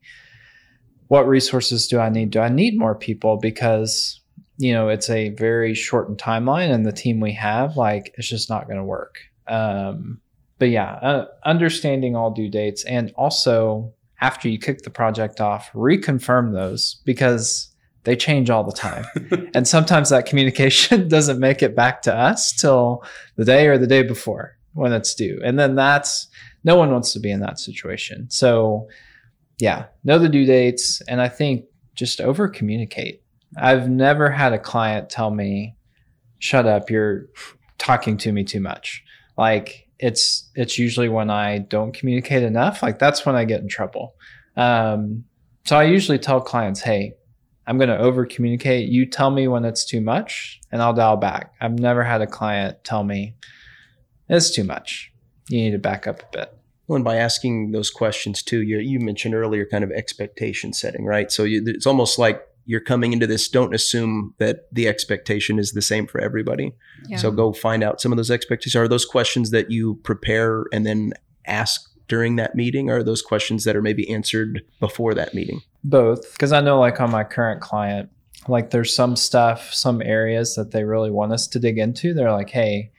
what 1.09 1.29
resources 1.29 1.87
do 1.87 2.01
I 2.01 2.09
need? 2.09 2.31
Do 2.31 2.41
I 2.41 2.49
need 2.49 2.79
more 2.79 2.95
people? 2.95 3.37
Because, 3.37 4.21
you 4.59 4.73
know, 4.73 4.89
it's 4.89 5.11
a 5.11 5.31
very 5.31 5.75
shortened 5.75 6.19
timeline 6.19 6.73
and 6.73 6.85
the 6.85 6.93
team 6.93 7.21
we 7.21 7.33
have, 7.33 7.77
like, 7.77 8.13
it's 8.17 8.29
just 8.29 8.51
not 8.51 8.67
going 8.67 8.79
to 8.79 8.85
work. 8.85 9.21
Um, 9.47 10.21
but 10.59 10.71
yeah, 10.71 10.93
uh, 11.03 11.27
understanding 11.45 12.17
all 12.17 12.31
due 12.31 12.49
dates 12.49 12.85
and 12.85 13.13
also 13.17 13.93
after 14.21 14.49
you 14.49 14.59
kick 14.59 14.83
the 14.83 14.91
project 14.91 15.41
off, 15.41 15.71
reconfirm 15.73 16.53
those 16.53 17.01
because 17.05 17.69
they 18.05 18.17
change 18.17 18.49
all 18.49 18.65
the 18.65 18.73
time. 18.73 19.05
and 19.55 19.69
sometimes 19.69 20.09
that 20.09 20.27
communication 20.27 21.09
doesn't 21.09 21.41
make 21.41 21.63
it 21.63 21.77
back 21.77 22.03
to 22.03 22.15
us 22.15 22.53
till 22.53 23.05
the 23.37 23.45
day 23.45 23.67
or 23.67 23.77
the 23.77 23.87
day 23.87 24.03
before 24.03 24.57
when 24.73 24.93
it's 24.93 25.15
due. 25.15 25.41
And 25.45 25.59
then 25.59 25.75
that's 25.75 26.29
no 26.65 26.77
one 26.77 26.91
wants 26.91 27.13
to 27.13 27.21
be 27.21 27.31
in 27.31 27.41
that 27.41 27.59
situation. 27.59 28.31
So 28.31 28.89
yeah, 29.59 29.87
know 30.05 30.19
the 30.19 30.29
due 30.29 30.47
dates 30.47 31.01
and 31.03 31.21
I 31.21 31.29
think 31.29 31.65
just 31.95 32.21
over 32.21 32.49
communicate. 32.49 33.23
I've 33.57 33.89
never 33.89 34.31
had 34.31 34.53
a 34.53 34.59
client 34.59 35.09
tell 35.09 35.31
me, 35.31 35.77
shut 36.39 36.67
up, 36.67 36.91
you're 36.91 37.27
talking 37.79 38.17
to 38.19 38.33
me 38.33 38.45
too 38.45 38.61
much. 38.61 39.03
Like 39.37 39.86
it's 39.99 40.51
it's 40.55 40.79
usually 40.79 41.09
when 41.09 41.31
I 41.31 41.59
don't 41.59 41.93
communicate 41.93 42.43
enough. 42.43 42.83
Like 42.83 42.99
that's 42.99 43.25
when 43.25 43.35
I 43.35 43.45
get 43.45 43.61
in 43.61 43.69
trouble. 43.69 44.15
Um, 44.57 45.25
so 45.65 45.77
I 45.77 45.85
usually 45.85 46.19
tell 46.19 46.41
clients, 46.41 46.81
"Hey, 46.81 47.15
I'm 47.67 47.79
going 47.79 47.89
to 47.89 47.99
over 47.99 48.27
communicate. 48.27 48.89
You 48.89 49.07
tell 49.07 49.31
me 49.31 49.49
when 49.49 49.65
it's 49.65 49.85
too 49.85 50.01
much, 50.01 50.61
and 50.71 50.83
I'll 50.83 50.95
dial 50.95 51.17
back." 51.17 51.53
I've 51.61 51.79
never 51.79 52.03
had 52.05 52.21
a 52.21 52.27
client 52.27 52.85
tell 52.85 53.05
me 53.05 53.35
it's 54.29 54.51
too 54.51 54.65
much. 54.65 55.13
You 55.49 55.63
need 55.63 55.71
to 55.73 55.79
back 55.79 56.07
up 56.07 56.23
a 56.23 56.37
bit. 56.37 56.53
Well, 56.87 56.97
and 56.97 57.05
by 57.05 57.17
asking 57.17 57.73
those 57.73 57.91
questions 57.91 58.43
too, 58.43 58.63
you 58.63 58.79
you 58.79 59.01
mentioned 59.01 59.35
earlier 59.35 59.67
kind 59.67 59.83
of 59.83 59.91
expectation 59.91 60.73
setting, 60.73 61.05
right? 61.05 61.31
So 61.31 61.45
you, 61.45 61.63
it's 61.67 61.87
almost 61.87 62.19
like 62.19 62.43
you're 62.67 62.81
coming 62.81 63.13
into 63.13 63.27
this, 63.27 63.49
don't 63.49 63.75
assume 63.75 64.35
that 64.39 64.67
the 64.73 64.87
expectation 64.89 65.59
is 65.59 65.73
the 65.73 65.81
same 65.81 66.07
for 66.07 66.21
everybody. 66.21 66.75
Yeah. 67.09 67.17
So 67.17 67.31
go 67.31 67.53
find 67.53 67.83
out 67.83 68.01
some 68.01 68.13
of 68.13 68.17
those 68.17 68.31
expectations. 68.31 68.77
Are 68.77 68.89
those 68.89 69.07
questions 69.07 69.51
that 69.53 69.71
you 69.71 69.97
prepare 70.03 70.65
and 70.73 70.85
then 70.85 71.13
ask 71.47 71.89
during 72.09 72.37
that 72.37 72.55
meeting? 72.55 72.91
Or 72.91 72.99
are 72.99 73.03
those 73.03 73.23
questions 73.23 73.65
that 73.65 73.77
are 73.77 73.83
maybe 73.83 74.11
answered 74.13 74.63
before 74.81 75.15
that 75.15 75.33
meeting? 75.33 75.63
Both. 75.85 76.33
Because 76.33 76.53
I 76.53 76.61
know, 76.61 76.79
like, 76.79 77.01
on 77.01 77.11
my 77.11 77.25
current 77.25 77.61
client, 77.61 78.11
like, 78.49 78.71
there's 78.71 78.95
some 78.95 79.17
stuff, 79.17 79.73
some 79.73 80.03
areas 80.03 80.57
that 80.57 80.73
they 80.73 80.85
really 80.85 81.11
want 81.11 81.33
us 81.33 81.47
to 81.49 81.59
dig 81.59 81.79
into. 81.79 82.15
They're 82.15 82.33
like, 82.33 82.51
hey, 82.51 82.91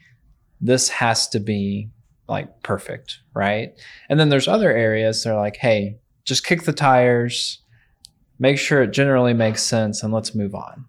this 0.62 0.90
has 0.90 1.28
to 1.30 1.40
be 1.40 1.90
like 2.28 2.64
perfect, 2.64 3.20
right? 3.34 3.74
And 4.10 4.20
then 4.20 4.30
there's 4.30 4.48
other 4.48 4.72
areas 4.72 5.24
they're 5.24 5.36
like, 5.36 5.58
hey, 5.58 5.98
just 6.26 6.46
kick 6.46 6.64
the 6.64 6.74
tires 6.74 7.62
make 8.40 8.58
sure 8.58 8.84
it 8.84 8.92
generally 8.92 9.34
makes 9.34 9.64
sense, 9.64 10.04
and 10.04 10.14
let's 10.14 10.36
move 10.36 10.56
on. 10.56 10.86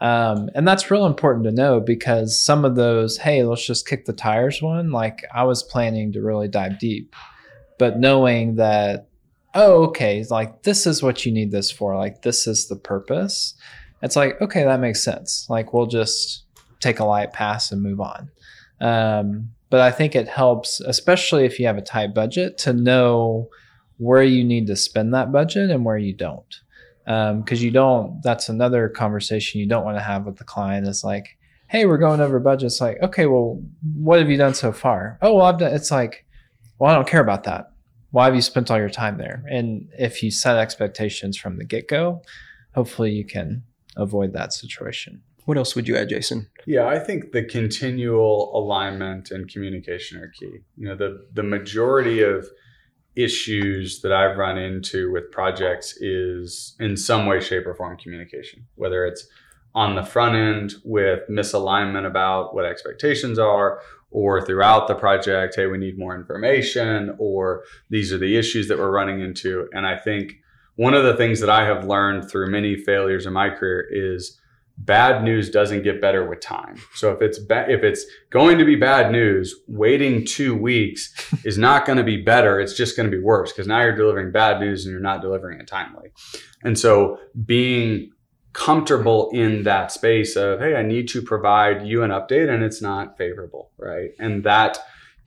Um, 0.00 0.48
and 0.54 0.66
that's 0.66 0.90
real 0.90 1.06
important 1.06 1.44
to 1.44 1.50
know 1.50 1.78
because 1.78 2.42
some 2.42 2.64
of 2.64 2.74
those, 2.74 3.18
hey, 3.18 3.42
let's 3.42 3.66
just 3.66 3.86
kick 3.86 4.06
the 4.06 4.14
tires 4.14 4.62
one, 4.62 4.90
like 4.90 5.24
I 5.32 5.44
was 5.44 5.62
planning 5.62 6.12
to 6.12 6.22
really 6.22 6.48
dive 6.48 6.78
deep. 6.78 7.14
But 7.78 7.98
knowing 7.98 8.56
that, 8.56 9.08
oh, 9.54 9.84
okay, 9.84 10.24
like 10.30 10.62
this 10.62 10.86
is 10.86 11.02
what 11.02 11.26
you 11.26 11.32
need 11.32 11.50
this 11.50 11.70
for, 11.70 11.96
like 11.96 12.22
this 12.22 12.46
is 12.46 12.68
the 12.68 12.76
purpose, 12.76 13.54
it's 14.02 14.16
like, 14.16 14.40
okay, 14.40 14.64
that 14.64 14.80
makes 14.80 15.04
sense. 15.04 15.46
Like 15.50 15.74
we'll 15.74 15.86
just 15.86 16.44
take 16.80 16.98
a 16.98 17.04
light 17.04 17.34
pass 17.34 17.70
and 17.70 17.82
move 17.82 18.00
on. 18.00 18.30
Um, 18.80 19.50
but 19.68 19.80
I 19.80 19.90
think 19.90 20.16
it 20.16 20.28
helps, 20.28 20.80
especially 20.80 21.44
if 21.44 21.60
you 21.60 21.66
have 21.66 21.76
a 21.76 21.82
tight 21.82 22.14
budget, 22.14 22.56
to 22.58 22.72
know 22.72 23.50
where 23.98 24.22
you 24.22 24.44
need 24.44 24.66
to 24.68 24.76
spend 24.76 25.12
that 25.12 25.30
budget 25.30 25.70
and 25.70 25.84
where 25.84 25.98
you 25.98 26.14
don't 26.14 26.60
because 27.10 27.58
um, 27.58 27.64
you 27.64 27.72
don't 27.72 28.22
that's 28.22 28.48
another 28.48 28.88
conversation 28.88 29.58
you 29.60 29.66
don't 29.66 29.84
want 29.84 29.96
to 29.96 30.02
have 30.02 30.26
with 30.26 30.36
the 30.36 30.44
client 30.44 30.86
is 30.86 31.02
like 31.02 31.36
hey 31.66 31.84
we're 31.84 31.98
going 31.98 32.20
over 32.20 32.38
budget 32.38 32.66
it's 32.66 32.80
like 32.80 33.02
okay 33.02 33.26
well 33.26 33.60
what 33.96 34.20
have 34.20 34.30
you 34.30 34.36
done 34.36 34.54
so 34.54 34.70
far? 34.70 35.18
Oh 35.20 35.34
well 35.34 35.46
i've 35.46 35.58
done 35.58 35.74
it's 35.74 35.90
like 35.90 36.24
well 36.78 36.90
i 36.90 36.94
don't 36.94 37.08
care 37.08 37.20
about 37.20 37.44
that. 37.44 37.72
Why 38.12 38.26
have 38.26 38.34
you 38.34 38.42
spent 38.42 38.70
all 38.70 38.78
your 38.78 38.90
time 38.90 39.18
there? 39.18 39.44
And 39.48 39.88
if 39.98 40.22
you 40.22 40.30
set 40.30 40.56
expectations 40.56 41.36
from 41.36 41.58
the 41.58 41.64
get-go 41.64 42.22
hopefully 42.76 43.10
you 43.10 43.24
can 43.24 43.64
avoid 43.96 44.32
that 44.34 44.52
situation. 44.52 45.20
What 45.46 45.56
else 45.56 45.74
would 45.74 45.88
you 45.88 45.96
add 45.96 46.10
jason? 46.10 46.48
Yeah 46.64 46.86
i 46.86 47.00
think 47.00 47.32
the 47.32 47.42
continual 47.42 48.56
alignment 48.56 49.32
and 49.32 49.50
communication 49.50 50.20
are 50.22 50.28
key. 50.28 50.60
You 50.76 50.86
know 50.86 50.94
the 50.94 51.26
the 51.32 51.42
majority 51.42 52.22
of 52.22 52.46
issues 53.16 54.00
that 54.00 54.12
I've 54.12 54.36
run 54.36 54.58
into 54.58 55.10
with 55.12 55.30
projects 55.30 55.96
is 56.00 56.76
in 56.78 56.96
some 56.96 57.26
way, 57.26 57.40
shape, 57.40 57.66
or 57.66 57.74
form 57.74 57.96
communication, 57.96 58.66
whether 58.76 59.04
it's 59.04 59.26
on 59.74 59.94
the 59.94 60.02
front 60.02 60.34
end 60.34 60.74
with 60.84 61.20
misalignment 61.28 62.06
about 62.06 62.54
what 62.54 62.64
expectations 62.64 63.38
are, 63.38 63.80
or 64.10 64.44
throughout 64.44 64.88
the 64.88 64.94
project, 64.94 65.54
hey, 65.54 65.66
we 65.66 65.78
need 65.78 65.98
more 65.98 66.16
information, 66.16 67.14
or 67.18 67.62
these 67.90 68.12
are 68.12 68.18
the 68.18 68.36
issues 68.36 68.66
that 68.66 68.78
we're 68.78 68.90
running 68.90 69.20
into. 69.20 69.68
And 69.72 69.86
I 69.86 69.96
think 69.96 70.40
one 70.74 70.94
of 70.94 71.04
the 71.04 71.14
things 71.14 71.38
that 71.40 71.50
I 71.50 71.64
have 71.64 71.84
learned 71.84 72.28
through 72.28 72.50
many 72.50 72.74
failures 72.74 73.26
in 73.26 73.32
my 73.32 73.50
career 73.50 73.86
is 73.88 74.39
bad 74.84 75.22
news 75.22 75.50
doesn't 75.50 75.82
get 75.82 76.00
better 76.00 76.28
with 76.28 76.40
time. 76.40 76.76
So 76.94 77.12
if 77.12 77.22
it's 77.22 77.38
ba- 77.38 77.70
if 77.70 77.82
it's 77.82 78.04
going 78.30 78.58
to 78.58 78.64
be 78.64 78.76
bad 78.76 79.12
news, 79.12 79.54
waiting 79.68 80.24
2 80.24 80.54
weeks 80.56 81.12
is 81.44 81.58
not 81.58 81.86
going 81.86 81.98
to 81.98 82.04
be 82.04 82.22
better, 82.22 82.60
it's 82.60 82.76
just 82.76 82.96
going 82.96 83.10
to 83.10 83.16
be 83.16 83.22
worse 83.22 83.52
because 83.52 83.66
now 83.66 83.80
you're 83.82 83.96
delivering 83.96 84.32
bad 84.32 84.60
news 84.60 84.84
and 84.84 84.92
you're 84.92 85.00
not 85.00 85.22
delivering 85.22 85.60
it 85.60 85.66
timely. 85.66 86.10
And 86.62 86.78
so 86.78 87.18
being 87.46 88.10
comfortable 88.52 89.30
in 89.32 89.62
that 89.62 89.92
space 89.92 90.34
of 90.34 90.58
hey 90.58 90.74
i 90.74 90.82
need 90.82 91.06
to 91.06 91.22
provide 91.22 91.86
you 91.86 92.02
an 92.02 92.10
update 92.10 92.52
and 92.52 92.64
it's 92.64 92.82
not 92.82 93.16
favorable 93.16 93.70
right 93.78 94.10
and 94.18 94.42
that 94.42 94.76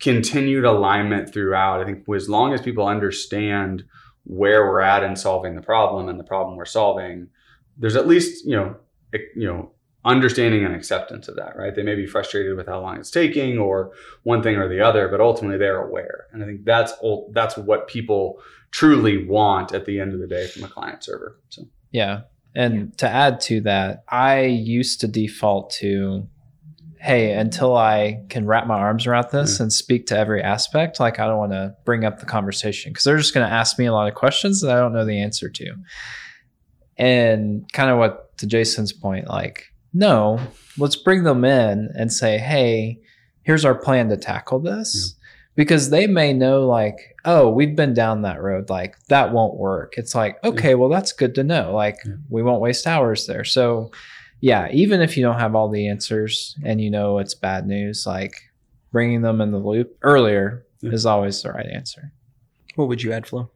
continued 0.01 0.65
alignment 0.65 1.31
throughout 1.31 1.79
i 1.79 1.85
think 1.85 2.03
as 2.13 2.27
long 2.27 2.53
as 2.53 2.61
people 2.61 2.85
understand 2.85 3.85
where 4.25 4.65
we're 4.65 4.81
at 4.81 5.03
in 5.03 5.15
solving 5.15 5.55
the 5.55 5.61
problem 5.61 6.09
and 6.09 6.19
the 6.19 6.23
problem 6.25 6.57
we're 6.57 6.65
solving 6.65 7.27
there's 7.77 7.95
at 7.95 8.07
least 8.07 8.45
you 8.45 8.57
know 8.57 8.75
you 9.35 9.47
know 9.47 9.71
understanding 10.05 10.65
and 10.65 10.75
acceptance 10.75 11.29
of 11.29 11.35
that 11.37 11.55
right 11.55 11.75
they 11.75 11.83
may 11.83 11.95
be 11.95 12.05
frustrated 12.05 12.57
with 12.57 12.67
how 12.67 12.81
long 12.81 12.97
it's 12.97 13.09
taking 13.09 13.57
or 13.57 13.91
one 14.23 14.43
thing 14.43 14.57
or 14.57 14.67
the 14.67 14.81
other 14.81 15.07
but 15.07 15.21
ultimately 15.21 15.57
they're 15.57 15.81
aware 15.81 16.25
and 16.31 16.43
i 16.43 16.45
think 16.45 16.65
that's 16.65 16.91
that's 17.31 17.55
what 17.55 17.87
people 17.87 18.41
truly 18.71 19.25
want 19.25 19.73
at 19.73 19.85
the 19.85 19.99
end 19.99 20.13
of 20.13 20.19
the 20.19 20.27
day 20.27 20.45
from 20.47 20.63
a 20.63 20.67
client 20.67 21.01
server 21.03 21.39
so 21.49 21.63
yeah 21.91 22.21
and 22.55 22.75
yeah. 22.75 22.95
to 22.97 23.09
add 23.09 23.39
to 23.41 23.61
that, 23.61 24.03
I 24.07 24.41
used 24.41 25.01
to 25.01 25.07
default 25.07 25.71
to, 25.71 26.27
hey, 26.99 27.33
until 27.33 27.75
I 27.75 28.23
can 28.29 28.45
wrap 28.45 28.67
my 28.67 28.77
arms 28.77 29.07
around 29.07 29.27
this 29.31 29.55
mm-hmm. 29.55 29.63
and 29.63 29.73
speak 29.73 30.07
to 30.07 30.17
every 30.17 30.41
aspect, 30.41 30.99
like 30.99 31.19
I 31.19 31.25
don't 31.25 31.37
want 31.37 31.53
to 31.53 31.75
bring 31.85 32.05
up 32.05 32.19
the 32.19 32.25
conversation 32.25 32.91
because 32.91 33.03
they're 33.03 33.17
just 33.17 33.33
going 33.33 33.47
to 33.47 33.53
ask 33.53 33.79
me 33.79 33.85
a 33.85 33.93
lot 33.93 34.07
of 34.07 34.13
questions 34.13 34.61
that 34.61 34.75
I 34.75 34.79
don't 34.79 34.93
know 34.93 35.05
the 35.05 35.19
answer 35.19 35.49
to. 35.49 35.75
And 36.95 37.71
kind 37.73 37.89
of 37.89 37.97
what 37.97 38.32
to 38.43 38.47
Jason's 38.47 38.93
point, 38.93 39.27
like, 39.27 39.73
no, 39.93 40.39
let's 40.77 40.95
bring 40.95 41.23
them 41.23 41.45
in 41.45 41.89
and 41.97 42.11
say, 42.11 42.37
hey, 42.37 42.99
here's 43.43 43.65
our 43.65 43.75
plan 43.75 44.09
to 44.09 44.17
tackle 44.17 44.59
this. 44.59 45.15
Yeah 45.17 45.23
because 45.55 45.89
they 45.89 46.07
may 46.07 46.33
know 46.33 46.65
like 46.65 47.15
oh 47.25 47.49
we've 47.49 47.75
been 47.75 47.93
down 47.93 48.21
that 48.21 48.41
road 48.41 48.69
like 48.69 48.97
that 49.07 49.31
won't 49.31 49.55
work 49.55 49.93
it's 49.97 50.15
like 50.15 50.43
okay 50.43 50.69
yeah. 50.69 50.75
well 50.75 50.89
that's 50.89 51.11
good 51.11 51.35
to 51.35 51.43
know 51.43 51.73
like 51.73 51.97
yeah. 52.05 52.13
we 52.29 52.41
won't 52.41 52.61
waste 52.61 52.87
hours 52.87 53.27
there 53.27 53.43
so 53.43 53.91
yeah 54.41 54.67
even 54.71 55.01
if 55.01 55.15
you 55.15 55.23
don't 55.23 55.39
have 55.39 55.55
all 55.55 55.69
the 55.69 55.87
answers 55.87 56.55
and 56.63 56.81
you 56.81 56.89
know 56.89 57.19
it's 57.19 57.33
bad 57.33 57.67
news 57.67 58.05
like 58.05 58.35
bringing 58.91 59.21
them 59.21 59.41
in 59.41 59.51
the 59.51 59.57
loop 59.57 59.97
earlier 60.01 60.65
yeah. 60.81 60.91
is 60.91 61.05
always 61.05 61.41
the 61.41 61.51
right 61.51 61.67
answer 61.67 62.11
what 62.75 62.87
would 62.87 63.03
you 63.03 63.11
add 63.11 63.27
flo 63.27 63.49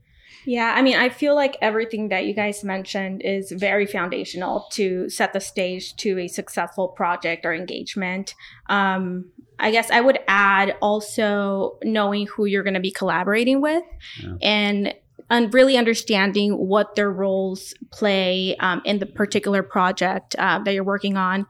yeah, 0.48 0.74
I 0.78 0.82
mean, 0.82 0.96
I 0.96 1.10
feel 1.10 1.36
like 1.36 1.58
everything 1.60 2.08
that 2.08 2.26
you 2.26 2.34
guys 2.34 2.64
mentioned 2.64 3.22
is 3.22 3.52
very 3.52 3.86
foundational 3.86 4.66
to 4.72 5.10
set 5.10 5.34
the 5.34 5.42
stage 5.42 5.94
to 5.98 6.18
a 6.20 6.30
successful 6.30 6.88
project 6.88 7.46
or 7.46 7.54
engagement. 7.54 8.34
Um, 8.70 9.26
I 9.60 9.72
guess 9.72 9.92
I 9.92 10.00
would 10.00 10.20
add 10.30 10.78
also 10.82 11.78
knowing 11.84 12.28
who 12.28 12.46
you're 12.46 12.64
going 12.64 12.76
to 12.76 12.80
be 12.80 12.92
collaborating 12.92 13.60
with 13.60 13.84
yeah. 14.24 14.36
and 14.42 14.96
and 15.30 15.54
really 15.54 15.76
understanding 15.76 16.54
what 16.54 16.96
their 16.96 17.12
roles 17.12 17.74
play 17.92 18.56
um, 18.62 18.82
in 18.86 19.00
the 19.00 19.06
particular 19.06 19.62
project 19.62 20.34
uh, 20.40 20.60
that 20.64 20.74
you're 20.74 20.86
working 20.86 21.18
on. 21.18 21.46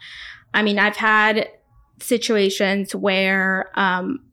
I 0.55 0.63
mean, 0.63 0.79
I've 0.79 0.97
had 0.97 1.49
situations 1.99 2.95
where 2.95 3.69
um, 3.75 4.26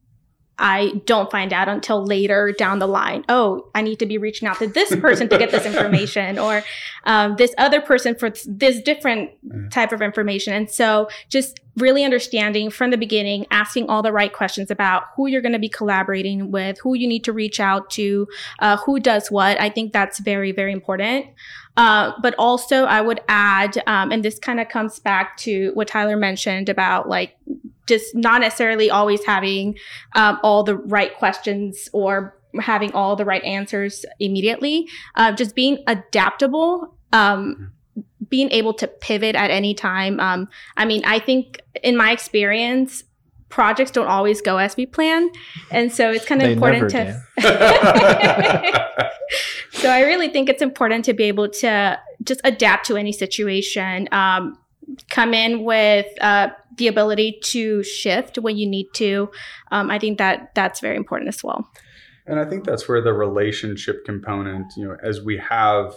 I 0.58 1.02
don't 1.04 1.30
find 1.30 1.52
out 1.52 1.68
until 1.68 2.04
later 2.04 2.54
down 2.56 2.78
the 2.78 2.86
line. 2.86 3.24
Oh, 3.28 3.68
I 3.74 3.82
need 3.82 3.98
to 3.98 4.06
be 4.06 4.18
reaching 4.18 4.46
out 4.46 4.58
to 4.58 4.68
this 4.68 4.94
person 4.96 5.28
to 5.28 5.38
get 5.38 5.50
this 5.50 5.66
information, 5.74 6.38
or 6.38 6.62
um, 7.04 7.36
this 7.36 7.54
other 7.58 7.80
person 7.80 8.14
for 8.14 8.30
this 8.46 8.80
different 8.80 9.30
type 9.70 9.92
of 9.92 10.00
information. 10.00 10.54
And 10.54 10.70
so, 10.70 11.08
just 11.28 11.60
really 11.76 12.04
understanding 12.04 12.70
from 12.70 12.90
the 12.90 12.96
beginning, 12.96 13.46
asking 13.50 13.88
all 13.88 14.02
the 14.02 14.12
right 14.12 14.32
questions 14.32 14.70
about 14.70 15.04
who 15.16 15.26
you're 15.26 15.42
going 15.42 15.52
to 15.52 15.58
be 15.58 15.68
collaborating 15.68 16.52
with, 16.52 16.78
who 16.78 16.94
you 16.94 17.08
need 17.08 17.24
to 17.24 17.32
reach 17.32 17.58
out 17.58 17.90
to, 17.90 18.28
uh, 18.60 18.76
who 18.76 19.00
does 19.00 19.30
what. 19.30 19.60
I 19.60 19.70
think 19.70 19.92
that's 19.92 20.20
very, 20.20 20.52
very 20.52 20.72
important. 20.72 21.26
Uh, 21.76 22.12
but 22.22 22.34
also, 22.38 22.84
I 22.84 23.00
would 23.00 23.20
add, 23.28 23.82
um, 23.88 24.12
and 24.12 24.24
this 24.24 24.38
kind 24.38 24.60
of 24.60 24.68
comes 24.68 25.00
back 25.00 25.36
to 25.38 25.72
what 25.74 25.88
Tyler 25.88 26.16
mentioned 26.16 26.68
about 26.68 27.08
like 27.08 27.36
just 27.86 28.14
not 28.14 28.40
necessarily 28.40 28.90
always 28.90 29.24
having 29.24 29.76
um, 30.14 30.38
all 30.42 30.62
the 30.62 30.76
right 30.76 31.14
questions 31.16 31.88
or 31.92 32.36
having 32.60 32.92
all 32.92 33.16
the 33.16 33.24
right 33.24 33.42
answers 33.44 34.04
immediately. 34.20 34.88
Uh, 35.14 35.32
just 35.32 35.54
being 35.54 35.78
adaptable, 35.86 36.94
um, 37.12 37.72
being 38.28 38.50
able 38.50 38.74
to 38.74 38.86
pivot 38.86 39.34
at 39.34 39.50
any 39.50 39.74
time. 39.74 40.20
Um, 40.20 40.48
I 40.76 40.84
mean, 40.84 41.04
I 41.04 41.18
think 41.18 41.60
in 41.82 41.96
my 41.96 42.12
experience, 42.12 43.04
projects 43.48 43.90
don't 43.92 44.08
always 44.08 44.40
go 44.40 44.58
as 44.58 44.76
we 44.76 44.86
plan, 44.86 45.30
and 45.70 45.92
so 45.92 46.10
it's 46.10 46.24
kind 46.24 46.42
of 46.42 46.50
important 46.50 46.90
to. 46.90 47.22
so 49.72 49.90
I 49.90 50.02
really 50.02 50.28
think 50.28 50.48
it's 50.48 50.62
important 50.62 51.04
to 51.04 51.12
be 51.12 51.24
able 51.24 51.48
to 51.48 51.98
just 52.24 52.40
adapt 52.42 52.86
to 52.86 52.96
any 52.96 53.12
situation. 53.12 54.08
Um, 54.10 54.58
come 55.10 55.34
in 55.34 55.64
with 55.64 56.06
uh, 56.20 56.48
the 56.76 56.88
ability 56.88 57.38
to 57.44 57.82
shift 57.82 58.38
when 58.38 58.56
you 58.56 58.68
need 58.68 58.88
to. 58.94 59.30
Um, 59.70 59.90
I 59.90 59.98
think 59.98 60.18
that 60.18 60.54
that's 60.54 60.80
very 60.80 60.96
important 60.96 61.28
as 61.28 61.42
well. 61.42 61.68
And 62.26 62.40
I 62.40 62.44
think 62.44 62.64
that's 62.64 62.88
where 62.88 63.02
the 63.02 63.12
relationship 63.12 64.04
component, 64.04 64.72
you 64.76 64.84
know, 64.84 64.96
as 65.02 65.20
we 65.20 65.36
have, 65.38 65.94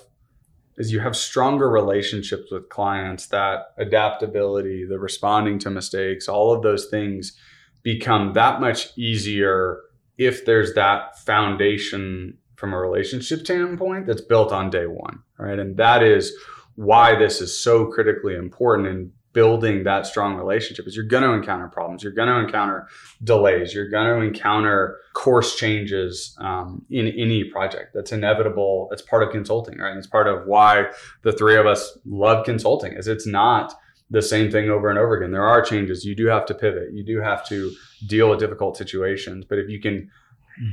as 0.77 0.91
you 0.91 0.99
have 0.99 1.15
stronger 1.15 1.69
relationships 1.69 2.51
with 2.51 2.69
clients, 2.69 3.27
that 3.27 3.67
adaptability, 3.77 4.85
the 4.85 4.99
responding 4.99 5.57
to 5.59 5.69
mistakes, 5.69 6.27
all 6.27 6.53
of 6.53 6.63
those 6.63 6.87
things 6.87 7.37
become 7.81 8.33
that 8.33 8.59
much 8.59 8.89
easier 8.97 9.79
if 10.17 10.45
there's 10.45 10.73
that 10.73 11.17
foundation 11.19 12.37
from 12.55 12.73
a 12.73 12.77
relationship 12.77 13.39
standpoint 13.41 14.07
that's 14.07 14.21
built 14.21 14.51
on 14.51 14.69
day 14.69 14.87
one, 14.87 15.19
right? 15.37 15.59
And 15.59 15.77
that 15.77 16.03
is 16.03 16.35
why 16.77 17.15
this 17.15 17.41
is 17.41 17.59
so 17.59 17.87
critically 17.87 18.35
important 18.35 18.87
in 18.87 19.11
building 19.33 19.83
that 19.83 20.05
strong 20.05 20.35
relationship 20.35 20.87
is 20.87 20.95
you're 20.95 21.05
going 21.05 21.23
to 21.23 21.31
encounter 21.31 21.67
problems. 21.67 22.03
You're 22.03 22.13
going 22.13 22.27
to 22.27 22.39
encounter 22.39 22.87
delays. 23.23 23.73
You're 23.73 23.89
going 23.89 24.07
to 24.07 24.25
encounter 24.25 24.97
course 25.13 25.55
changes 25.55 26.35
um, 26.39 26.85
in 26.89 27.07
any 27.07 27.43
project 27.43 27.93
that's 27.93 28.11
inevitable. 28.11 28.89
It's 28.91 29.01
part 29.01 29.23
of 29.23 29.31
consulting 29.31 29.79
right? 29.79 29.89
And 29.89 29.97
it's 29.97 30.07
part 30.07 30.27
of 30.27 30.45
why 30.45 30.85
the 31.23 31.31
three 31.31 31.55
of 31.55 31.65
us 31.65 31.97
love 32.05 32.45
consulting 32.45 32.93
is 32.93 33.07
it's 33.07 33.27
not 33.27 33.73
the 34.09 34.21
same 34.21 34.51
thing 34.51 34.69
over 34.69 34.89
and 34.89 34.99
over 34.99 35.17
again. 35.17 35.31
There 35.31 35.47
are 35.47 35.61
changes. 35.63 36.05
You 36.05 36.15
do 36.15 36.27
have 36.27 36.45
to 36.45 36.53
pivot. 36.53 36.93
You 36.93 37.03
do 37.03 37.19
have 37.19 37.45
to 37.49 37.71
deal 38.07 38.29
with 38.29 38.39
difficult 38.39 38.77
situations. 38.77 39.45
But 39.45 39.57
if 39.57 39.67
you 39.67 39.81
can 39.81 40.09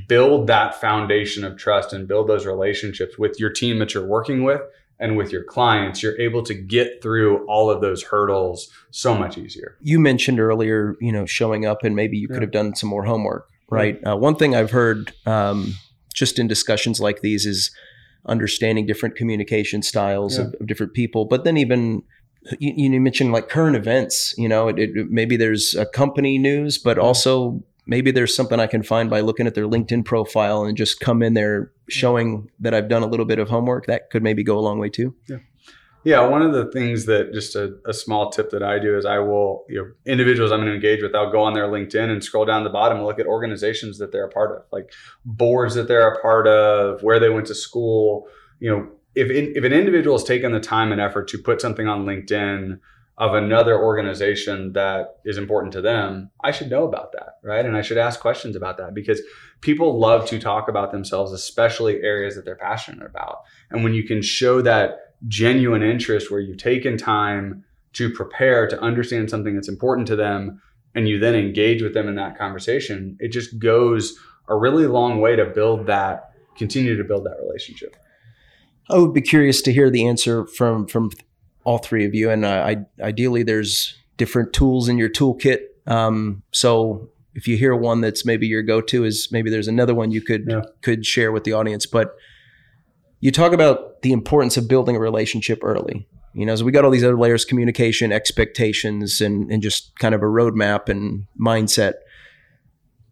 build 0.06 0.46
that 0.46 0.74
foundation 0.80 1.44
of 1.44 1.56
trust 1.56 1.92
and 1.92 2.06
build 2.06 2.28
those 2.28 2.46
relationships 2.46 3.18
with 3.18 3.40
your 3.40 3.50
team 3.50 3.78
that 3.78 3.94
you're 3.94 4.06
working 4.06 4.44
with 4.44 4.60
and 4.98 5.16
with 5.16 5.32
your 5.32 5.44
clients, 5.44 6.02
you're 6.02 6.18
able 6.20 6.42
to 6.44 6.54
get 6.54 7.02
through 7.02 7.44
all 7.46 7.70
of 7.70 7.80
those 7.80 8.02
hurdles 8.02 8.70
so 8.90 9.14
much 9.14 9.36
easier. 9.36 9.76
You 9.80 9.98
mentioned 9.98 10.40
earlier, 10.40 10.96
you 11.00 11.12
know, 11.12 11.26
showing 11.26 11.66
up 11.66 11.82
and 11.82 11.96
maybe 11.96 12.16
you 12.16 12.28
yeah. 12.30 12.34
could 12.34 12.42
have 12.42 12.52
done 12.52 12.74
some 12.74 12.88
more 12.88 13.04
homework, 13.04 13.48
right? 13.70 13.98
Uh, 14.06 14.16
one 14.16 14.36
thing 14.36 14.54
I've 14.54 14.70
heard 14.70 15.12
um, 15.26 15.74
just 16.12 16.38
in 16.38 16.46
discussions 16.46 17.00
like 17.00 17.20
these 17.20 17.44
is 17.44 17.70
understanding 18.26 18.86
different 18.86 19.16
communication 19.16 19.82
styles 19.82 20.38
yeah. 20.38 20.44
of, 20.44 20.54
of, 20.60 20.66
different 20.66 20.94
people, 20.94 21.24
but 21.24 21.44
then 21.44 21.56
even 21.56 22.02
you, 22.58 22.72
you, 22.76 23.00
mentioned 23.00 23.32
like 23.32 23.48
current 23.48 23.76
events. 23.76 24.34
You 24.38 24.48
know, 24.48 24.68
it, 24.68 24.78
it, 24.78 25.10
maybe 25.10 25.36
there's 25.36 25.74
a 25.74 25.86
company 25.86 26.38
news, 26.38 26.78
but 26.78 26.98
also 26.98 27.62
maybe 27.86 28.10
there's 28.10 28.34
something 28.34 28.60
I 28.60 28.66
can 28.66 28.82
find 28.82 29.10
by 29.10 29.20
looking 29.20 29.46
at 29.46 29.54
their 29.54 29.66
LinkedIn 29.66 30.04
profile 30.04 30.64
and 30.64 30.76
just 30.76 31.00
come 31.00 31.22
in 31.22 31.34
there 31.34 31.72
showing 31.88 32.50
that 32.60 32.74
I've 32.74 32.88
done 32.88 33.02
a 33.02 33.06
little 33.06 33.26
bit 33.26 33.38
of 33.38 33.48
homework. 33.48 33.86
That 33.86 34.10
could 34.10 34.22
maybe 34.22 34.42
go 34.42 34.58
a 34.58 34.60
long 34.60 34.78
way 34.78 34.88
too. 34.88 35.14
Yeah. 35.28 35.38
Yeah, 36.04 36.26
one 36.26 36.42
of 36.42 36.52
the 36.52 36.70
things 36.70 37.06
that 37.06 37.32
just 37.32 37.56
a, 37.56 37.78
a, 37.86 37.94
small 37.94 38.30
tip 38.30 38.50
that 38.50 38.62
I 38.62 38.78
do 38.78 38.98
is 38.98 39.06
I 39.06 39.20
will, 39.20 39.64
you 39.70 39.80
know, 39.80 39.90
individuals 40.04 40.52
I'm 40.52 40.58
going 40.58 40.68
to 40.68 40.74
engage 40.74 41.02
with, 41.02 41.14
I'll 41.14 41.32
go 41.32 41.40
on 41.40 41.54
their 41.54 41.66
LinkedIn 41.66 42.10
and 42.10 42.22
scroll 42.22 42.44
down 42.44 42.62
the 42.62 42.68
bottom 42.68 42.98
and 42.98 43.06
look 43.06 43.18
at 43.18 43.24
organizations 43.26 43.96
that 43.98 44.12
they're 44.12 44.26
a 44.26 44.30
part 44.30 44.54
of, 44.54 44.64
like 44.70 44.92
boards 45.24 45.74
that 45.76 45.88
they're 45.88 46.06
a 46.06 46.20
part 46.20 46.46
of, 46.46 47.02
where 47.02 47.18
they 47.18 47.30
went 47.30 47.46
to 47.46 47.54
school. 47.54 48.28
You 48.60 48.70
know, 48.70 48.88
if 49.14 49.30
in, 49.30 49.54
if 49.56 49.64
an 49.64 49.72
individual 49.72 50.18
has 50.18 50.24
taken 50.24 50.52
the 50.52 50.60
time 50.60 50.92
and 50.92 51.00
effort 51.00 51.26
to 51.28 51.38
put 51.38 51.62
something 51.62 51.88
on 51.88 52.04
LinkedIn 52.04 52.80
of 53.16 53.34
another 53.34 53.80
organization 53.80 54.72
that 54.72 55.18
is 55.24 55.38
important 55.38 55.72
to 55.72 55.80
them, 55.80 56.30
I 56.42 56.50
should 56.50 56.68
know 56.68 56.84
about 56.84 57.12
that, 57.12 57.38
right? 57.42 57.64
And 57.64 57.76
I 57.76 57.82
should 57.82 57.98
ask 57.98 58.18
questions 58.18 58.56
about 58.56 58.76
that 58.78 58.92
because 58.92 59.22
people 59.60 60.00
love 60.00 60.26
to 60.30 60.38
talk 60.40 60.68
about 60.68 60.90
themselves, 60.90 61.32
especially 61.32 62.02
areas 62.02 62.34
that 62.34 62.44
they're 62.44 62.56
passionate 62.56 63.06
about. 63.06 63.42
And 63.70 63.84
when 63.84 63.94
you 63.94 64.02
can 64.02 64.20
show 64.20 64.62
that 64.62 65.14
genuine 65.28 65.82
interest 65.82 66.30
where 66.30 66.40
you've 66.40 66.58
taken 66.58 66.96
time 66.96 67.64
to 67.92 68.10
prepare 68.10 68.66
to 68.66 68.80
understand 68.80 69.30
something 69.30 69.54
that's 69.54 69.68
important 69.68 70.08
to 70.08 70.16
them 70.16 70.60
and 70.96 71.08
you 71.08 71.20
then 71.20 71.36
engage 71.36 71.82
with 71.82 71.94
them 71.94 72.08
in 72.08 72.16
that 72.16 72.36
conversation, 72.36 73.16
it 73.20 73.28
just 73.28 73.60
goes 73.60 74.18
a 74.48 74.56
really 74.56 74.88
long 74.88 75.20
way 75.20 75.36
to 75.36 75.44
build 75.44 75.86
that, 75.86 76.32
continue 76.56 76.96
to 76.96 77.04
build 77.04 77.24
that 77.24 77.36
relationship. 77.40 77.96
I 78.90 78.98
would 78.98 79.14
be 79.14 79.22
curious 79.22 79.62
to 79.62 79.72
hear 79.72 79.88
the 79.88 80.06
answer 80.06 80.46
from 80.46 80.86
from 80.86 81.10
all 81.64 81.78
three 81.78 82.04
of 82.04 82.14
you, 82.14 82.30
and 82.30 82.44
uh, 82.44 82.48
I, 82.48 82.76
ideally, 83.02 83.42
there's 83.42 83.94
different 84.16 84.52
tools 84.52 84.88
in 84.88 84.98
your 84.98 85.08
toolkit. 85.08 85.60
Um, 85.86 86.42
so 86.52 87.10
if 87.34 87.48
you 87.48 87.56
hear 87.56 87.74
one 87.74 88.00
that's 88.00 88.24
maybe 88.24 88.46
your 88.46 88.62
go-to, 88.62 89.04
is 89.04 89.28
maybe 89.32 89.50
there's 89.50 89.68
another 89.68 89.94
one 89.94 90.10
you 90.10 90.22
could 90.22 90.46
yeah. 90.48 90.62
could 90.82 91.04
share 91.04 91.32
with 91.32 91.44
the 91.44 91.52
audience. 91.52 91.86
But 91.86 92.14
you 93.20 93.30
talk 93.32 93.52
about 93.52 94.02
the 94.02 94.12
importance 94.12 94.56
of 94.56 94.68
building 94.68 94.96
a 94.96 95.00
relationship 95.00 95.60
early. 95.62 96.06
You 96.34 96.46
know, 96.46 96.56
so 96.56 96.64
we 96.64 96.72
got 96.72 96.84
all 96.84 96.90
these 96.90 97.04
other 97.04 97.18
layers: 97.18 97.44
communication, 97.44 98.12
expectations, 98.12 99.20
and 99.20 99.50
and 99.50 99.62
just 99.62 99.98
kind 99.98 100.14
of 100.14 100.22
a 100.22 100.26
roadmap 100.26 100.88
and 100.88 101.26
mindset. 101.40 101.94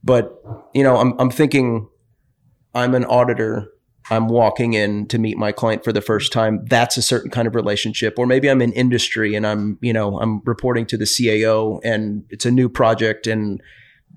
But 0.05 0.43
you 0.75 0.83
know, 0.83 0.97
I'm 0.97 1.19
I'm 1.19 1.31
thinking, 1.31 1.89
I'm 2.75 2.95
an 2.95 3.05
auditor 3.05 3.69
I'm 4.13 4.29
walking 4.29 4.75
in 4.75 5.07
to 5.07 5.19
meet 5.19 5.39
my 5.39 5.53
client 5.53 5.85
for 5.85 5.93
the 5.93 6.03
first 6.03 6.33
time, 6.33 6.67
that's 6.67 6.99
a 6.99 7.03
certain 7.03 7.31
kind 7.31 7.49
of 7.49 7.55
relationship. 7.55 8.19
Or 8.19 8.27
maybe 8.27 8.51
I'm 8.51 8.61
in 8.61 8.71
industry 8.75 9.35
and 9.35 9.47
I'm, 9.47 9.79
you 9.81 9.93
know, 9.93 10.21
I'm 10.21 10.43
reporting 10.45 10.85
to 10.87 10.99
the 10.99 11.07
CAO 11.07 11.81
and 11.83 12.27
it's 12.29 12.45
a 12.45 12.51
new 12.51 12.69
project 12.69 13.27
and 13.27 13.63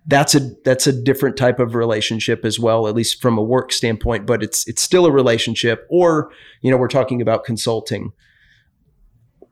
that's 0.08 0.36
a 0.36 0.42
that's 0.66 0.86
a 0.86 0.92
different 0.92 1.38
type 1.38 1.60
of 1.60 1.76
relationship 1.76 2.44
as 2.44 2.60
well, 2.60 2.88
at 2.88 2.94
least 2.94 3.22
from 3.22 3.38
a 3.38 3.42
work 3.42 3.72
standpoint, 3.72 4.26
but 4.26 4.44
it's 4.44 4.68
it's 4.68 4.82
still 4.82 5.06
a 5.06 5.12
relationship. 5.12 5.88
Or, 5.90 6.30
you 6.62 6.70
know, 6.70 6.78
we're 6.78 6.90
talking 6.90 7.22
about 7.22 7.46
consulting. 7.46 8.12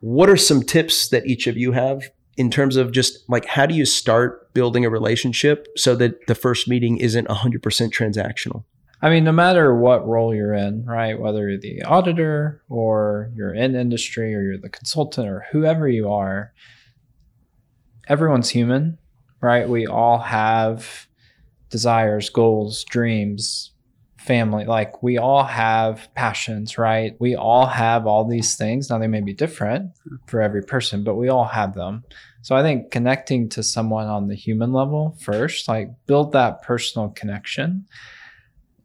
What 0.02 0.30
are 0.30 0.36
some 0.36 0.62
tips 0.62 1.08
that 1.08 1.26
each 1.26 1.48
of 1.48 1.56
you 1.56 1.72
have 1.72 2.04
in 2.36 2.52
terms 2.52 2.76
of 2.76 2.92
just 2.92 3.18
like 3.30 3.46
how 3.46 3.66
do 3.66 3.74
you 3.74 3.86
start 3.86 4.54
building 4.54 4.84
a 4.84 4.90
relationship 4.90 5.68
so 5.78 5.96
that 5.96 6.28
the 6.28 6.36
first 6.36 6.68
meeting 6.68 6.98
isn't 6.98 7.30
100% 7.30 7.62
transactional? 7.62 8.66
I 9.04 9.10
mean, 9.10 9.26
no 9.26 9.34
matter 9.34 9.76
what 9.76 10.08
role 10.08 10.34
you're 10.34 10.54
in, 10.54 10.86
right? 10.86 11.20
Whether 11.20 11.50
you're 11.50 11.60
the 11.60 11.84
auditor 11.84 12.64
or 12.70 13.30
you're 13.36 13.54
in 13.54 13.76
industry 13.76 14.34
or 14.34 14.42
you're 14.42 14.58
the 14.58 14.70
consultant 14.70 15.28
or 15.28 15.46
whoever 15.52 15.90
you 15.90 16.10
are, 16.10 16.54
everyone's 18.08 18.50
human, 18.50 18.98
right? 19.42 19.68
We 19.68 19.88
all 19.88 20.20
have 20.20 21.08
desires, 21.70 22.30
goals, 22.30 22.86
dreams, 22.86 23.72
family. 24.16 24.64
Like 24.64 25.04
we 25.04 25.18
all 25.18 25.44
have 25.44 26.08
passions, 26.16 26.78
right? 26.78 27.14
We 27.20 27.36
all 27.36 27.66
have 27.66 28.08
all 28.08 28.24
these 28.24 28.56
things. 28.56 28.90
Now 28.90 29.00
they 29.00 29.08
may 29.08 29.20
be 29.20 29.34
different 29.34 29.92
for 30.28 30.42
every 30.42 30.62
person, 30.62 31.04
but 31.04 31.16
we 31.16 31.28
all 31.28 31.44
have 31.44 31.74
them. 31.74 32.06
So 32.42 32.56
I 32.56 32.62
think 32.62 32.90
connecting 32.90 33.50
to 33.50 33.64
someone 33.64 34.08
on 34.08 34.30
the 34.30 34.36
human 34.36 34.72
level 34.72 35.18
first, 35.20 35.68
like 35.68 35.90
build 36.06 36.32
that 36.32 36.62
personal 36.62 37.10
connection 37.10 37.86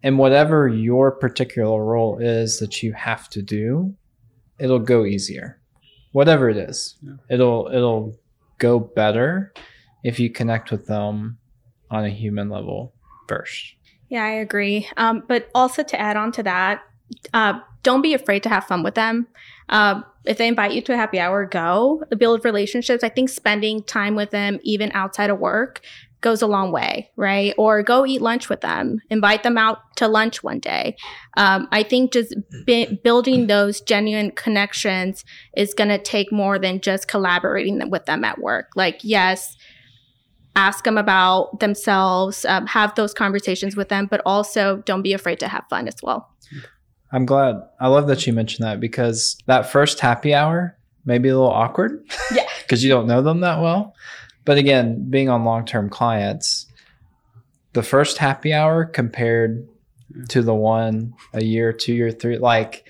and 0.02 0.18
whatever 0.18 0.68
your 0.68 1.10
particular 1.10 1.84
role 1.84 2.18
is 2.18 2.58
that 2.60 2.82
you 2.82 2.92
have 2.92 3.28
to 3.30 3.42
do, 3.42 3.94
it'll 4.58 4.78
go 4.78 5.04
easier. 5.04 5.60
Whatever 6.12 6.48
it 6.48 6.56
is, 6.56 6.96
yeah. 7.02 7.14
it'll 7.30 7.68
it'll 7.72 8.18
go 8.58 8.78
better 8.78 9.52
if 10.04 10.18
you 10.18 10.30
connect 10.30 10.70
with 10.70 10.86
them 10.86 11.38
on 11.90 12.04
a 12.04 12.10
human 12.10 12.48
level 12.48 12.92
first. 13.28 13.74
Yeah, 14.08 14.24
I 14.24 14.30
agree. 14.30 14.88
Um, 14.96 15.24
but 15.28 15.50
also 15.54 15.82
to 15.82 16.00
add 16.00 16.16
on 16.16 16.32
to 16.32 16.42
that, 16.44 16.82
uh, 17.34 17.60
don't 17.82 18.02
be 18.02 18.14
afraid 18.14 18.42
to 18.44 18.48
have 18.48 18.64
fun 18.64 18.82
with 18.82 18.94
them. 18.94 19.28
Uh, 19.68 20.02
if 20.24 20.38
they 20.38 20.48
invite 20.48 20.72
you 20.72 20.82
to 20.82 20.94
a 20.94 20.96
happy 20.96 21.18
hour, 21.18 21.44
go 21.46 22.02
build 22.16 22.44
relationships. 22.44 23.04
I 23.04 23.08
think 23.08 23.28
spending 23.28 23.82
time 23.82 24.14
with 24.14 24.30
them, 24.30 24.58
even 24.62 24.90
outside 24.92 25.30
of 25.30 25.38
work, 25.38 25.80
goes 26.20 26.42
a 26.42 26.46
long 26.46 26.72
way, 26.72 27.10
right? 27.16 27.54
Or 27.56 27.82
go 27.82 28.04
eat 28.04 28.20
lunch 28.20 28.48
with 28.48 28.60
them, 28.60 28.98
invite 29.10 29.42
them 29.42 29.56
out 29.56 29.78
to 29.96 30.08
lunch 30.08 30.42
one 30.42 30.58
day. 30.58 30.96
Um, 31.36 31.68
I 31.70 31.82
think 31.82 32.12
just 32.12 32.34
building 33.04 33.46
those 33.46 33.80
genuine 33.80 34.32
connections 34.32 35.24
is 35.56 35.74
going 35.74 35.90
to 35.90 35.98
take 35.98 36.32
more 36.32 36.58
than 36.58 36.80
just 36.80 37.08
collaborating 37.08 37.88
with 37.90 38.06
them 38.06 38.24
at 38.24 38.40
work. 38.40 38.70
Like, 38.74 39.00
yes, 39.02 39.56
ask 40.56 40.84
them 40.84 40.98
about 40.98 41.60
themselves, 41.60 42.44
um, 42.44 42.66
have 42.66 42.94
those 42.96 43.14
conversations 43.14 43.76
with 43.76 43.88
them, 43.88 44.08
but 44.10 44.20
also 44.26 44.78
don't 44.86 45.02
be 45.02 45.12
afraid 45.12 45.38
to 45.40 45.48
have 45.48 45.64
fun 45.70 45.86
as 45.86 45.96
well. 46.02 46.28
I'm 47.12 47.26
glad. 47.26 47.56
I 47.80 47.88
love 47.88 48.08
that 48.08 48.26
you 48.26 48.32
mentioned 48.32 48.66
that 48.66 48.80
because 48.80 49.38
that 49.46 49.70
first 49.70 50.00
happy 50.00 50.34
hour 50.34 50.76
may 51.04 51.18
be 51.18 51.28
a 51.28 51.34
little 51.34 51.50
awkward. 51.50 52.04
Yeah. 52.32 52.44
Because 52.68 52.84
you 52.84 52.90
don't 52.90 53.06
know 53.06 53.22
them 53.22 53.40
that 53.40 53.62
well. 53.62 53.94
But 54.48 54.56
again, 54.56 55.10
being 55.10 55.28
on 55.28 55.44
long 55.44 55.66
term 55.66 55.90
clients, 55.90 56.64
the 57.74 57.82
first 57.82 58.16
happy 58.16 58.54
hour 58.54 58.86
compared 58.86 59.68
to 60.30 60.40
the 60.40 60.54
one 60.54 61.12
a 61.34 61.44
year, 61.44 61.70
two 61.70 61.92
year, 61.92 62.10
three, 62.10 62.38
like 62.38 62.88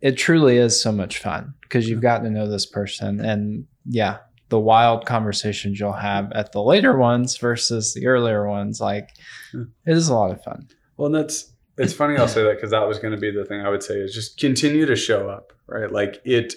it 0.00 0.12
truly 0.12 0.58
is 0.58 0.80
so 0.80 0.92
much 0.92 1.18
fun 1.18 1.54
because 1.62 1.88
you've 1.88 2.02
gotten 2.02 2.22
to 2.26 2.30
know 2.30 2.48
this 2.48 2.66
person. 2.66 3.18
And 3.18 3.66
yeah, 3.84 4.18
the 4.48 4.60
wild 4.60 5.06
conversations 5.06 5.80
you'll 5.80 5.90
have 5.90 6.30
at 6.30 6.52
the 6.52 6.62
later 6.62 6.96
ones 6.96 7.36
versus 7.36 7.92
the 7.92 8.06
earlier 8.06 8.48
ones, 8.48 8.80
like 8.80 9.08
it 9.52 9.66
is 9.86 10.08
a 10.08 10.14
lot 10.14 10.30
of 10.30 10.44
fun. 10.44 10.68
Well, 10.96 11.06
and 11.06 11.16
that's, 11.16 11.50
it's 11.78 11.94
funny 11.94 12.16
I'll 12.16 12.28
say 12.28 12.44
that 12.44 12.54
because 12.54 12.70
that 12.70 12.86
was 12.86 13.00
going 13.00 13.12
to 13.12 13.20
be 13.20 13.32
the 13.32 13.44
thing 13.44 13.60
I 13.60 13.70
would 13.70 13.82
say 13.82 13.94
is 13.94 14.14
just 14.14 14.38
continue 14.38 14.86
to 14.86 14.94
show 14.94 15.28
up, 15.28 15.52
right? 15.66 15.90
Like 15.90 16.22
it, 16.24 16.54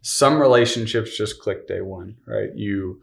some 0.00 0.40
relationships 0.40 1.14
just 1.14 1.38
click 1.38 1.68
day 1.68 1.82
one, 1.82 2.16
right? 2.26 2.48
You, 2.54 3.02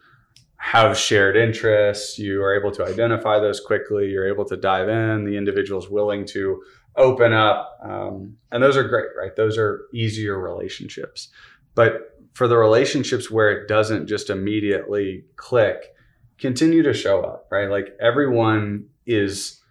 have 0.59 0.97
shared 0.97 1.37
interests. 1.37 2.19
You 2.19 2.43
are 2.43 2.53
able 2.53 2.71
to 2.73 2.85
identify 2.85 3.39
those 3.39 3.61
quickly. 3.61 4.09
You're 4.09 4.27
able 4.27 4.45
to 4.45 4.57
dive 4.57 4.89
in. 4.89 5.23
The 5.23 5.37
individual's 5.37 5.89
willing 5.89 6.25
to 6.27 6.61
open 6.97 7.31
up. 7.31 7.79
Um, 7.81 8.35
and 8.51 8.61
those 8.61 8.75
are 8.75 8.83
great, 8.83 9.07
right? 9.17 9.35
Those 9.35 9.57
are 9.57 9.87
easier 9.93 10.37
relationships. 10.37 11.29
But 11.75 12.13
for 12.33 12.47
the 12.47 12.57
relationships 12.57 13.31
where 13.31 13.49
it 13.51 13.69
doesn't 13.69 14.07
just 14.07 14.29
immediately 14.29 15.23
click, 15.37 15.95
continue 16.37 16.83
to 16.83 16.93
show 16.93 17.21
up, 17.21 17.47
right? 17.49 17.69
Like 17.69 17.95
everyone 18.01 18.87
is 19.05 19.61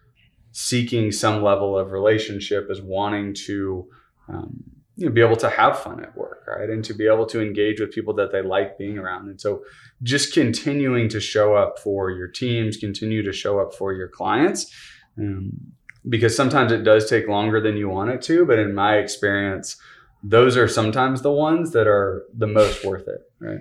seeking 0.53 1.13
some 1.13 1.43
level 1.43 1.79
of 1.79 1.93
relationship, 1.93 2.69
is 2.71 2.81
wanting 2.81 3.35
to 3.35 3.89
um, 4.29 4.65
you 4.97 5.07
know, 5.07 5.13
be 5.13 5.21
able 5.21 5.37
to 5.37 5.49
have 5.49 5.79
fun 5.79 6.03
at 6.03 6.17
work, 6.17 6.45
right? 6.49 6.69
And 6.69 6.85
to 6.85 6.95
be 6.95 7.07
able 7.07 7.27
to 7.27 7.41
engage 7.41 7.79
with 7.79 7.93
people 7.93 8.15
that 8.15 8.33
they 8.33 8.43
like 8.43 8.79
being 8.79 8.99
around. 8.99 9.29
And 9.29 9.41
so 9.41 9.63
just 10.03 10.33
continuing 10.33 11.09
to 11.09 11.21
show 11.21 11.55
up 11.55 11.79
for 11.79 12.11
your 12.11 12.29
teams, 12.29 12.77
continue 12.77 13.23
to 13.23 13.33
show 13.33 13.59
up 13.59 13.75
for 13.75 13.93
your 13.93 14.09
clients. 14.09 14.73
Um, 15.19 15.73
because 16.09 16.35
sometimes 16.35 16.73
it 16.73 16.85
does 16.85 17.09
take 17.09 17.29
longer 17.29 17.61
than 17.61 17.77
you 17.77 17.89
want 17.89 18.11
it 18.11 18.23
to. 18.23 18.47
But 18.47 18.59
in 18.59 18.75
my 18.75 18.97
experience, 18.97 19.77
those 20.23 20.57
are 20.57 20.69
sometimes 20.69 21.23
the 21.23 21.33
ones 21.33 21.73
that 21.73 21.87
are 21.87 22.25
the 22.35 22.47
most 22.47 22.85
worth 22.85 23.07
it, 23.09 23.31
right? 23.41 23.61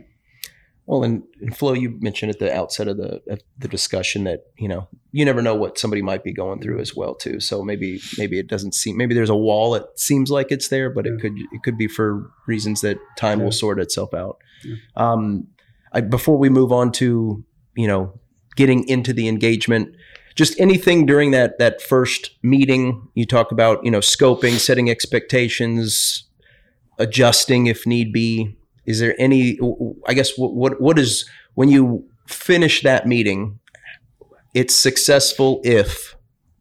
Well, 0.85 1.03
and, 1.03 1.23
and 1.41 1.55
Flo, 1.55 1.73
you 1.73 1.97
mentioned 1.99 2.29
at 2.29 2.39
the 2.39 2.53
outset 2.55 2.87
of 2.87 2.95
the 2.95 3.21
of 3.27 3.41
the 3.57 3.67
discussion 3.67 4.23
that 4.23 4.45
you 4.57 4.69
know 4.69 4.87
you 5.11 5.25
never 5.25 5.41
know 5.41 5.53
what 5.53 5.77
somebody 5.77 6.01
might 6.01 6.23
be 6.23 6.31
going 6.31 6.61
through 6.61 6.79
as 6.79 6.95
well 6.95 7.13
too. 7.13 7.41
So 7.41 7.61
maybe 7.61 7.99
maybe 8.17 8.39
it 8.39 8.47
doesn't 8.47 8.73
seem 8.73 8.95
maybe 8.95 9.13
there's 9.13 9.29
a 9.29 9.35
wall 9.35 9.71
that 9.71 9.99
seems 9.99 10.31
like 10.31 10.49
it's 10.49 10.69
there, 10.69 10.89
but 10.89 11.05
yeah. 11.05 11.11
it 11.11 11.19
could 11.19 11.33
it 11.51 11.63
could 11.63 11.77
be 11.77 11.89
for 11.89 12.31
reasons 12.47 12.79
that 12.81 12.97
time 13.17 13.39
yeah. 13.39 13.45
will 13.45 13.51
sort 13.51 13.81
itself 13.81 14.13
out. 14.13 14.37
Yeah. 14.63 14.75
Um, 14.95 15.47
I, 15.93 16.01
before 16.01 16.37
we 16.37 16.49
move 16.49 16.71
on 16.71 16.91
to 16.93 17.43
you 17.75 17.87
know 17.87 18.19
getting 18.55 18.87
into 18.87 19.13
the 19.13 19.27
engagement, 19.27 19.95
just 20.35 20.59
anything 20.59 21.05
during 21.05 21.31
that 21.31 21.59
that 21.59 21.81
first 21.81 22.31
meeting, 22.43 23.07
you 23.13 23.25
talk 23.25 23.51
about 23.51 23.83
you 23.83 23.91
know 23.91 23.99
scoping, 23.99 24.57
setting 24.59 24.89
expectations, 24.89 26.27
adjusting 26.97 27.67
if 27.67 27.85
need 27.85 28.11
be. 28.11 28.55
Is 28.85 28.99
there 28.99 29.15
any 29.19 29.59
i 30.07 30.13
guess 30.13 30.37
what, 30.37 30.53
what 30.53 30.79
what 30.79 30.97
is 30.97 31.29
when 31.55 31.69
you 31.69 32.07
finish 32.25 32.83
that 32.83 33.05
meeting 33.05 33.59
it's 34.53 34.73
successful 34.73 35.61
if 35.63 36.15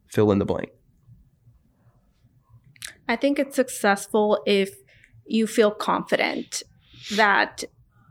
fill 0.07 0.31
in 0.31 0.39
the 0.39 0.45
blank? 0.45 0.69
I 3.07 3.15
think 3.15 3.39
it's 3.39 3.55
successful 3.55 4.41
if 4.45 4.69
you 5.25 5.47
feel 5.47 5.71
confident 5.71 6.61
that 7.15 7.63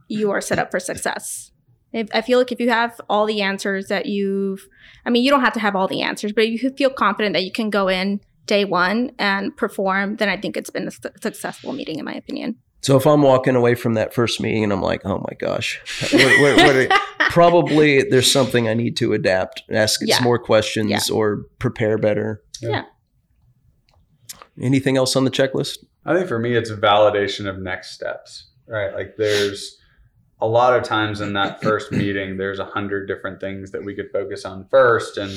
you 0.08 0.30
are 0.30 0.40
set 0.40 0.58
up 0.58 0.70
for 0.70 0.80
success 0.80 1.50
if, 1.92 2.08
i 2.14 2.20
feel 2.20 2.38
like 2.38 2.52
if 2.52 2.60
you 2.60 2.68
have 2.70 3.00
all 3.08 3.26
the 3.26 3.40
answers 3.42 3.86
that 3.88 4.06
you've 4.06 4.66
i 5.04 5.10
mean 5.10 5.22
you 5.24 5.30
don't 5.30 5.40
have 5.42 5.52
to 5.52 5.60
have 5.60 5.74
all 5.76 5.88
the 5.88 6.02
answers 6.02 6.32
but 6.32 6.44
if 6.44 6.62
you 6.62 6.70
feel 6.70 6.90
confident 6.90 7.32
that 7.34 7.44
you 7.44 7.52
can 7.52 7.70
go 7.70 7.88
in 7.88 8.20
day 8.46 8.64
one 8.64 9.10
and 9.18 9.56
perform 9.56 10.16
then 10.16 10.28
i 10.28 10.36
think 10.36 10.56
it's 10.56 10.70
been 10.70 10.88
a 10.88 10.90
su- 10.90 11.08
successful 11.20 11.72
meeting 11.72 11.98
in 11.98 12.04
my 12.04 12.14
opinion 12.14 12.56
So 12.82 12.96
if 12.96 13.06
I'm 13.06 13.22
walking 13.22 13.56
away 13.56 13.74
from 13.74 13.94
that 13.94 14.14
first 14.14 14.40
meeting 14.40 14.62
and 14.62 14.72
I'm 14.72 14.82
like, 14.82 15.00
oh 15.04 15.18
my 15.18 15.34
gosh, 15.40 15.80
what, 16.12 16.40
what, 16.40 16.56
what 16.58 16.76
are, 16.76 16.88
probably 17.30 18.02
there's 18.10 18.30
something 18.30 18.68
I 18.68 18.74
need 18.74 18.96
to 18.98 19.12
adapt, 19.12 19.62
ask 19.70 19.98
Yeah. 20.04 20.16
some 20.16 20.24
more 20.24 20.38
questions, 20.38 20.90
Yeah. 20.90 21.16
or 21.16 21.46
prepare 21.58 21.98
better. 21.98 22.42
Yeah. 22.60 22.84
Anything 24.60 24.96
else 24.96 25.16
on 25.16 25.24
the 25.24 25.30
checklist? 25.30 25.78
I 26.04 26.14
think 26.14 26.28
for 26.28 26.38
me, 26.38 26.54
it's 26.54 26.70
validation 26.70 27.48
of 27.48 27.58
next 27.58 27.90
steps, 27.92 28.50
right? 28.68 28.94
Like 28.94 29.16
there's 29.16 29.76
a 30.40 30.46
lot 30.46 30.76
of 30.76 30.82
times 30.82 31.20
in 31.20 31.32
that 31.32 31.62
first 31.62 31.92
meeting, 31.92 32.36
there's 32.36 32.58
a 32.58 32.64
hundred 32.64 33.06
different 33.06 33.40
things 33.40 33.70
that 33.70 33.84
we 33.84 33.94
could 33.94 34.10
focus 34.12 34.44
on 34.44 34.66
first 34.68 35.16
and 35.16 35.32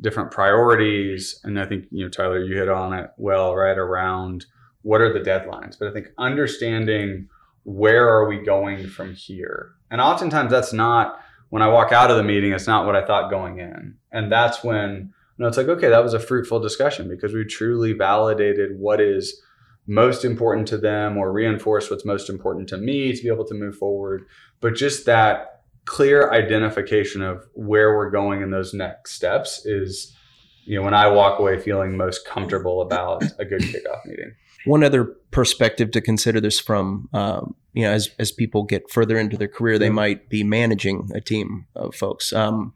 different 0.00 0.30
priorities. 0.30 1.40
And 1.44 1.60
I 1.60 1.66
think, 1.66 1.86
you 1.90 2.04
know, 2.04 2.10
Tyler, 2.10 2.42
you 2.42 2.56
hit 2.56 2.68
on 2.68 2.92
it 2.92 3.10
well, 3.16 3.54
right? 3.54 3.78
Around 3.78 4.46
what 4.82 5.00
are 5.00 5.12
the 5.12 5.20
deadlines? 5.20 5.78
But 5.78 5.88
I 5.88 5.92
think 5.92 6.08
understanding 6.18 7.28
where 7.64 8.08
are 8.08 8.28
we 8.28 8.38
going 8.38 8.88
from 8.88 9.14
here? 9.14 9.72
And 9.90 10.00
oftentimes 10.00 10.50
that's 10.50 10.72
not 10.72 11.20
when 11.50 11.62
I 11.62 11.68
walk 11.68 11.92
out 11.92 12.10
of 12.10 12.16
the 12.16 12.24
meeting, 12.24 12.52
it's 12.52 12.66
not 12.66 12.86
what 12.86 12.96
I 12.96 13.06
thought 13.06 13.30
going 13.30 13.58
in. 13.58 13.94
And 14.10 14.32
that's 14.32 14.64
when 14.64 15.12
you 15.36 15.42
know, 15.42 15.48
it's 15.48 15.56
like, 15.56 15.68
okay, 15.68 15.88
that 15.88 16.02
was 16.02 16.14
a 16.14 16.20
fruitful 16.20 16.60
discussion 16.60 17.08
because 17.08 17.32
we 17.32 17.44
truly 17.44 17.92
validated 17.92 18.78
what 18.78 19.00
is 19.00 19.40
most 19.86 20.24
important 20.24 20.68
to 20.68 20.78
them 20.78 21.16
or 21.16 21.32
reinforce 21.32 21.90
what's 21.90 22.04
most 22.04 22.30
important 22.30 22.68
to 22.68 22.76
me 22.76 23.12
to 23.12 23.22
be 23.22 23.28
able 23.28 23.44
to 23.44 23.54
move 23.54 23.76
forward. 23.76 24.24
But 24.60 24.74
just 24.74 25.06
that 25.06 25.62
clear 25.84 26.30
identification 26.30 27.22
of 27.22 27.44
where 27.54 27.96
we're 27.96 28.10
going 28.10 28.42
in 28.42 28.50
those 28.50 28.72
next 28.72 29.14
steps 29.14 29.66
is, 29.66 30.16
you 30.64 30.76
know, 30.76 30.82
when 30.82 30.94
I 30.94 31.08
walk 31.08 31.40
away 31.40 31.58
feeling 31.58 31.96
most 31.96 32.26
comfortable 32.26 32.80
about 32.80 33.24
a 33.38 33.44
good 33.44 33.62
kickoff 33.62 34.04
meeting. 34.06 34.34
One 34.64 34.84
other 34.84 35.04
perspective 35.32 35.90
to 35.90 36.00
consider 36.00 36.40
this 36.40 36.60
from, 36.60 37.08
um, 37.12 37.56
you 37.72 37.82
know, 37.82 37.90
as 37.90 38.10
as 38.20 38.30
people 38.30 38.62
get 38.62 38.88
further 38.88 39.18
into 39.18 39.36
their 39.36 39.48
career, 39.48 39.76
they 39.76 39.90
might 39.90 40.28
be 40.28 40.44
managing 40.44 41.10
a 41.14 41.20
team 41.20 41.66
of 41.74 41.96
folks. 41.96 42.32
Um, 42.32 42.72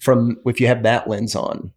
from 0.00 0.38
if 0.46 0.60
you 0.60 0.66
have 0.66 0.82
that 0.82 1.08
lens 1.08 1.36
on, 1.36 1.72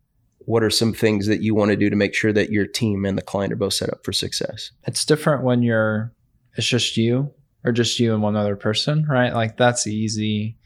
what 0.46 0.64
are 0.64 0.70
some 0.70 0.94
things 0.94 1.28
that 1.28 1.42
you 1.42 1.56
want 1.56 1.72
to 1.72 1.78
do 1.78 1.90
to 1.90 1.96
make 1.96 2.14
sure 2.14 2.32
that 2.32 2.52
your 2.52 2.66
team 2.66 3.06
and 3.06 3.18
the 3.18 3.22
client 3.22 3.52
are 3.52 3.58
both 3.58 3.74
set 3.74 3.90
up 3.90 4.04
for 4.04 4.14
success? 4.14 4.72
It's 4.86 5.06
different 5.06 5.44
when 5.44 5.64
you're 5.64 6.14
it's 6.56 6.68
just 6.68 6.98
you 6.98 7.32
or 7.64 7.72
just 7.72 8.00
you 8.00 8.14
and 8.14 8.24
one 8.24 8.36
other 8.36 8.56
person, 8.56 9.06
right? 9.10 9.34
Like 9.34 9.58
that's 9.58 9.88
easy 9.88 10.58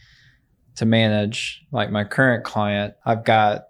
to 0.75 0.85
manage. 0.85 1.65
Like 1.71 1.91
my 1.91 2.03
current 2.03 2.43
client, 2.43 2.93
I've 3.05 3.23
got 3.23 3.65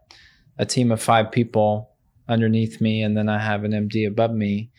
a 0.57 0.65
team 0.65 0.91
of 0.91 1.01
5 1.01 1.31
people 1.31 1.91
underneath 2.27 2.81
me 2.81 3.03
and 3.03 3.15
then 3.15 3.29
I 3.29 3.39
have 3.39 3.63
an 3.63 3.71
MD 3.71 4.07
above 4.07 4.31
me. 4.31 4.71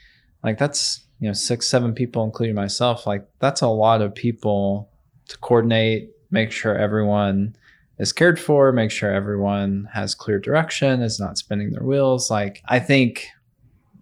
Like 0.44 0.58
that's, 0.58 1.06
you 1.20 1.28
know, 1.28 1.32
6 1.32 1.66
7 1.66 1.94
people 1.94 2.24
including 2.24 2.56
myself. 2.56 3.06
Like 3.06 3.26
that's 3.38 3.62
a 3.62 3.68
lot 3.68 4.02
of 4.02 4.14
people 4.14 4.90
to 5.28 5.38
coordinate, 5.38 6.10
make 6.30 6.50
sure 6.50 6.76
everyone 6.76 7.56
is 8.00 8.12
cared 8.14 8.40
for, 8.40 8.72
make 8.72 8.90
sure 8.90 9.12
everyone 9.12 9.88
has 9.92 10.14
clear 10.14 10.38
direction, 10.38 11.02
is 11.02 11.20
not 11.20 11.36
spinning 11.36 11.70
their 11.70 11.84
wheels. 11.84 12.30
Like 12.30 12.62
I 12.66 12.80
think 12.80 13.28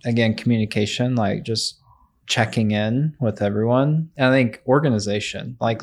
again, 0.04 0.34
communication, 0.34 1.16
like 1.16 1.42
just 1.42 1.80
checking 2.26 2.70
in 2.70 3.16
with 3.20 3.42
everyone. 3.42 4.10
And 4.16 4.26
I 4.26 4.32
think 4.32 4.62
organization, 4.66 5.56
like 5.60 5.82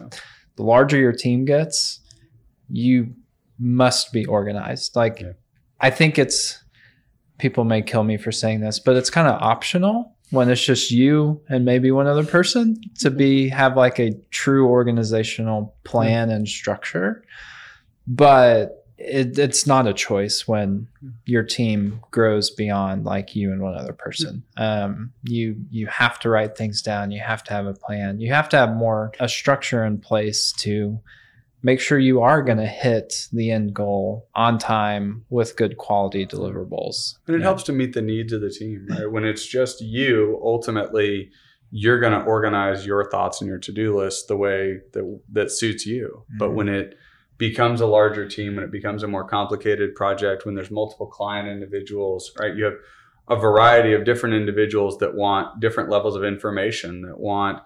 the 0.55 0.63
larger 0.63 0.97
your 0.97 1.11
team 1.11 1.43
gets, 1.43 1.99
you 2.69 3.13
must 3.59 4.13
be 4.13 4.25
organized. 4.25 4.95
Like 4.95 5.19
Yeah. 5.19 5.33
I 5.81 5.89
think 5.89 6.17
it's 6.17 6.63
people 7.37 7.65
may 7.65 7.81
kill 7.81 8.05
me 8.05 8.15
for 8.15 8.31
saying 8.31 8.61
this, 8.61 8.79
but 8.79 8.95
it's 8.95 9.09
kind 9.09 9.27
of 9.27 9.41
optional 9.41 10.15
when 10.29 10.49
it's 10.49 10.63
just 10.63 10.89
you 10.89 11.41
and 11.49 11.65
maybe 11.65 11.91
one 11.91 12.07
other 12.07 12.23
person 12.23 12.79
to 12.99 13.11
be 13.11 13.49
have 13.49 13.75
like 13.75 13.99
a 13.99 14.13
true 14.31 14.67
organizational 14.67 15.75
plan 15.83 16.29
and 16.29 16.47
structure. 16.47 17.25
But 18.07 18.85
it, 18.97 19.37
it's 19.37 19.67
not 19.67 19.87
a 19.87 19.93
choice 19.93 20.47
when 20.47 20.87
your 21.25 21.43
team 21.43 22.01
grows 22.11 22.49
beyond 22.49 23.03
like 23.03 23.35
you 23.35 23.51
and 23.51 23.61
one 23.61 23.75
other 23.75 23.93
person. 23.93 24.43
Um, 24.57 25.11
you 25.23 25.57
you 25.69 25.87
have 25.87 26.19
to 26.19 26.29
write 26.29 26.55
things 26.57 26.81
down. 26.81 27.11
You 27.11 27.19
have 27.21 27.43
to 27.45 27.53
have 27.53 27.65
a 27.65 27.73
plan. 27.73 28.19
You 28.19 28.33
have 28.33 28.47
to 28.49 28.57
have 28.57 28.73
more 28.75 29.11
a 29.19 29.27
structure 29.27 29.83
in 29.83 29.99
place 29.99 30.53
to 30.59 30.99
make 31.61 31.79
sure 31.79 31.97
you 31.97 32.21
are 32.21 32.43
going 32.43 32.59
to 32.59 32.67
hit 32.67 33.27
the 33.33 33.49
end 33.51 33.73
goal 33.73 34.27
on 34.35 34.59
time 34.59 35.25
with 35.29 35.57
good 35.57 35.77
quality 35.77 36.23
deliverables. 36.25 37.15
And 37.25 37.35
it 37.35 37.39
Yeah. 37.39 37.45
helps 37.45 37.63
to 37.63 37.73
meet 37.73 37.93
the 37.93 38.03
needs 38.03 38.31
of 38.33 38.41
the 38.41 38.51
team, 38.51 38.85
right? 38.87 39.11
When 39.11 39.25
it's 39.25 39.45
just 39.47 39.81
you, 39.81 40.39
ultimately, 40.43 41.31
you're 41.71 41.99
going 41.99 42.13
to 42.13 42.23
organize 42.23 42.85
your 42.85 43.09
thoughts 43.09 43.41
and 43.41 43.47
your 43.49 43.57
to-do 43.57 43.97
list 43.97 44.27
the 44.27 44.37
way 44.37 44.79
that 44.93 45.19
that 45.33 45.51
suits 45.51 45.85
you. 45.87 46.23
But 46.37 46.51
Mhm. 46.51 46.53
when 46.53 46.69
it 46.69 46.95
becomes 47.37 47.81
a 47.81 47.85
larger 47.85 48.27
team, 48.27 48.55
when 48.55 48.63
it 48.63 48.71
becomes 48.71 49.03
a 49.03 49.07
more 49.07 49.27
complicated 49.27 49.95
project, 49.95 50.45
when 50.45 50.55
there's 50.55 50.71
multiple 50.71 51.07
client 51.07 51.47
individuals, 51.47 52.31
right? 52.39 52.55
You 52.55 52.65
have 52.65 52.75
a 53.27 53.35
variety 53.35 53.93
of 53.93 54.05
different 54.05 54.35
individuals 54.35 54.99
that 54.99 55.15
want 55.15 55.59
different 55.59 55.89
levels 55.89 56.15
of 56.15 56.23
information, 56.23 57.01
that 57.01 57.19
want 57.19 57.61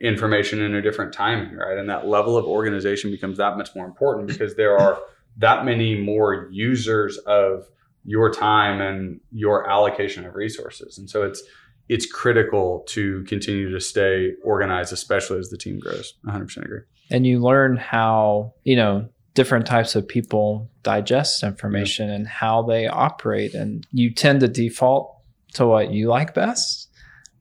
information 0.00 0.60
in 0.62 0.74
a 0.74 0.82
different 0.82 1.12
timing, 1.12 1.54
right? 1.54 1.78
And 1.78 1.88
that 1.88 2.06
level 2.06 2.36
of 2.36 2.44
organization 2.44 3.10
becomes 3.10 3.38
that 3.38 3.56
much 3.56 3.74
more 3.74 3.86
important 3.86 4.26
because 4.26 4.54
there 4.56 4.76
are 4.76 4.98
that 5.38 5.64
many 5.64 5.94
more 5.94 6.48
users 6.50 7.18
of 7.18 7.68
your 8.04 8.30
time 8.32 8.80
and 8.80 9.20
your 9.32 9.68
allocation 9.68 10.24
of 10.24 10.34
resources. 10.34 10.98
And 10.98 11.08
so 11.08 11.22
it's 11.22 11.42
it's 11.88 12.10
critical 12.10 12.84
to 12.88 13.22
continue 13.24 13.70
to 13.70 13.80
stay 13.80 14.32
organized, 14.42 14.92
especially 14.92 15.38
as 15.38 15.50
the 15.50 15.56
team 15.56 15.78
grows. 15.78 16.14
100% 16.26 16.64
agree. 16.64 16.80
And 17.10 17.26
you 17.26 17.40
learn 17.40 17.76
how 17.76 18.54
you 18.64 18.76
know 18.76 19.08
different 19.34 19.66
types 19.66 19.94
of 19.94 20.08
people 20.08 20.70
digest 20.82 21.42
information 21.42 22.08
and 22.08 22.26
how 22.26 22.62
they 22.62 22.86
operate 22.86 23.54
and 23.54 23.86
you 23.92 24.10
tend 24.12 24.40
to 24.40 24.48
default 24.48 25.14
to 25.52 25.66
what 25.66 25.90
you 25.90 26.08
like 26.08 26.34
best 26.34 26.88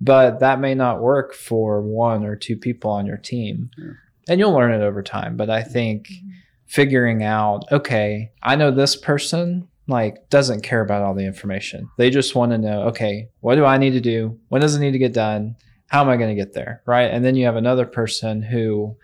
but 0.01 0.39
that 0.39 0.59
may 0.59 0.76
not 0.76 1.01
work 1.01 1.34
for 1.34 1.82
one 1.82 2.26
or 2.26 2.36
two 2.36 2.57
people 2.57 2.91
on 2.91 3.05
your 3.05 3.18
team. 3.18 3.70
Yeah. 3.78 3.91
and 4.28 4.39
you'll 4.39 4.51
learn 4.53 4.74
it 4.74 4.84
over 4.84 5.01
time 5.01 5.38
but 5.38 5.49
i 5.49 5.63
think 5.63 6.07
mm-hmm. 6.07 6.30
figuring 6.66 7.24
out 7.24 7.63
okay 7.72 8.32
i 8.43 8.55
know 8.55 8.72
this 8.72 8.95
person 8.95 9.68
like 9.88 10.30
doesn't 10.30 10.61
care 10.61 10.82
about 10.82 11.03
all 11.03 11.13
the 11.13 11.26
information. 11.26 11.89
They 11.97 12.09
just 12.09 12.36
want 12.36 12.51
to 12.51 12.57
know 12.57 12.84
okay 12.84 13.30
what 13.41 13.55
do 13.55 13.66
i 13.66 13.78
need 13.78 13.91
to 13.91 14.01
do? 14.01 14.39
When 14.49 14.61
does 14.61 14.76
it 14.76 14.80
need 14.80 14.91
to 14.91 14.99
get 14.99 15.13
done? 15.13 15.55
How 15.88 16.01
am 16.01 16.09
i 16.09 16.18
going 16.18 16.36
to 16.36 16.41
get 16.41 16.53
there? 16.53 16.82
Right? 16.86 17.11
And 17.11 17.24
then 17.24 17.36
you 17.36 17.45
have 17.45 17.55
another 17.55 17.86
person 17.86 18.41
who 18.41 18.97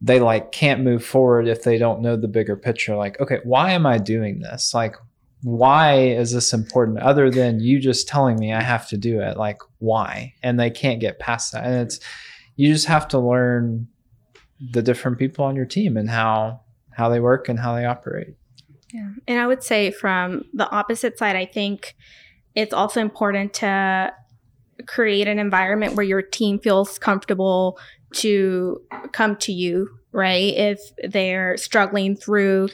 they 0.00 0.20
like 0.20 0.52
can't 0.52 0.82
move 0.82 1.04
forward 1.04 1.46
if 1.46 1.62
they 1.62 1.76
don't 1.76 2.00
know 2.00 2.16
the 2.16 2.28
bigger 2.28 2.56
picture. 2.56 2.96
Like 2.96 3.20
okay 3.20 3.40
why 3.44 3.72
am 3.72 3.86
i 3.86 3.98
doing 3.98 4.40
this? 4.40 4.74
Like 4.74 4.96
why 5.42 5.98
is 5.98 6.32
this 6.32 6.52
important 6.52 6.98
other 6.98 7.30
than 7.30 7.60
you 7.60 7.80
just 7.80 8.06
telling 8.06 8.38
me 8.38 8.52
i 8.52 8.62
have 8.62 8.88
to 8.88 8.96
do 8.96 9.20
it? 9.20 9.36
Like 9.36 9.60
why? 9.78 10.34
And 10.42 10.58
they 10.58 10.70
can't 10.70 11.00
get 11.00 11.18
past 11.18 11.52
that. 11.52 11.64
And 11.64 11.74
it's 11.86 12.00
you 12.56 12.72
just 12.72 12.86
have 12.86 13.08
to 13.08 13.18
learn 13.18 13.88
the 14.72 14.82
different 14.82 15.18
people 15.18 15.44
on 15.44 15.56
your 15.56 15.64
team 15.64 15.96
and 15.96 16.10
how 16.10 16.60
how 16.92 17.08
they 17.08 17.20
work 17.20 17.48
and 17.48 17.58
how 17.58 17.74
they 17.74 17.84
operate. 17.84 18.34
Yeah. 18.92 19.10
And 19.28 19.38
I 19.38 19.46
would 19.46 19.62
say 19.62 19.90
from 19.90 20.44
the 20.52 20.68
opposite 20.70 21.16
side, 21.18 21.36
I 21.36 21.46
think 21.46 21.96
it's 22.54 22.74
also 22.74 23.00
important 23.00 23.54
to 23.54 24.12
create 24.86 25.28
an 25.28 25.38
environment 25.38 25.94
where 25.94 26.04
your 26.04 26.22
team 26.22 26.58
feels 26.58 26.98
comfortable 26.98 27.78
to 28.14 28.80
come 29.12 29.36
to 29.36 29.52
you, 29.52 29.88
right? 30.12 30.54
If 30.54 30.80
they're 31.02 31.56
struggling 31.56 32.16
through 32.16 32.68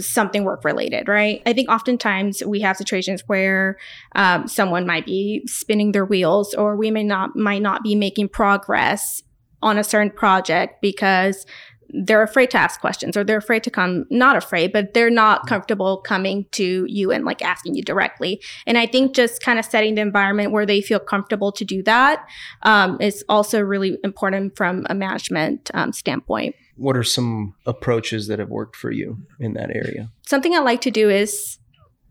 something 0.00 0.44
work 0.44 0.64
related, 0.64 1.08
right? 1.08 1.42
I 1.44 1.52
think 1.52 1.68
oftentimes 1.68 2.42
we 2.44 2.60
have 2.60 2.76
situations 2.76 3.24
where 3.26 3.76
um, 4.14 4.46
someone 4.46 4.86
might 4.86 5.06
be 5.06 5.42
spinning 5.46 5.92
their 5.92 6.04
wheels 6.04 6.54
or 6.54 6.76
we 6.76 6.90
may 6.90 7.02
not 7.02 7.34
might 7.36 7.62
not 7.62 7.82
be 7.82 7.94
making 7.94 8.28
progress 8.28 9.22
on 9.60 9.76
a 9.76 9.82
certain 9.82 10.10
project 10.10 10.80
because 10.80 11.44
they're 11.90 12.22
afraid 12.22 12.50
to 12.50 12.58
ask 12.58 12.80
questions 12.80 13.16
or 13.16 13.24
they're 13.24 13.38
afraid 13.38 13.64
to 13.64 13.70
come 13.70 14.04
not 14.10 14.36
afraid 14.36 14.72
but 14.72 14.94
they're 14.94 15.10
not 15.10 15.46
comfortable 15.46 15.98
coming 15.98 16.46
to 16.52 16.84
you 16.88 17.10
and 17.10 17.24
like 17.24 17.42
asking 17.42 17.74
you 17.74 17.82
directly. 17.82 18.40
And 18.66 18.78
i 18.78 18.86
think 18.86 19.14
just 19.14 19.42
kind 19.42 19.58
of 19.58 19.64
setting 19.64 19.94
the 19.94 20.02
environment 20.02 20.52
where 20.52 20.66
they 20.66 20.80
feel 20.80 20.98
comfortable 20.98 21.52
to 21.52 21.64
do 21.64 21.82
that 21.84 22.26
um, 22.62 23.00
is 23.00 23.24
also 23.28 23.60
really 23.60 23.98
important 24.04 24.56
from 24.56 24.86
a 24.90 24.94
management 24.94 25.70
um, 25.74 25.92
standpoint. 25.92 26.54
What 26.76 26.96
are 26.96 27.02
some 27.02 27.54
approaches 27.66 28.28
that 28.28 28.38
have 28.38 28.50
worked 28.50 28.76
for 28.76 28.92
you 28.92 29.18
in 29.40 29.54
that 29.54 29.70
area? 29.74 30.10
something 30.28 30.54
I 30.54 30.58
like 30.58 30.82
to 30.82 30.90
do 30.90 31.08
is, 31.08 31.58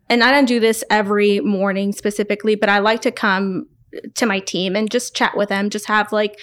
and 0.08 0.24
I 0.24 0.32
don't 0.32 0.46
do 0.46 0.58
this 0.58 0.82
every 0.90 1.40
morning 1.40 1.92
specifically, 1.92 2.56
but 2.56 2.68
I 2.68 2.80
like 2.80 3.02
to 3.02 3.12
come 3.12 3.68
to 4.14 4.26
my 4.26 4.40
team 4.40 4.74
and 4.74 4.90
just 4.90 5.14
chat 5.14 5.36
with 5.36 5.48
them, 5.48 5.70
just 5.70 5.86
have 5.86 6.12
like 6.12 6.38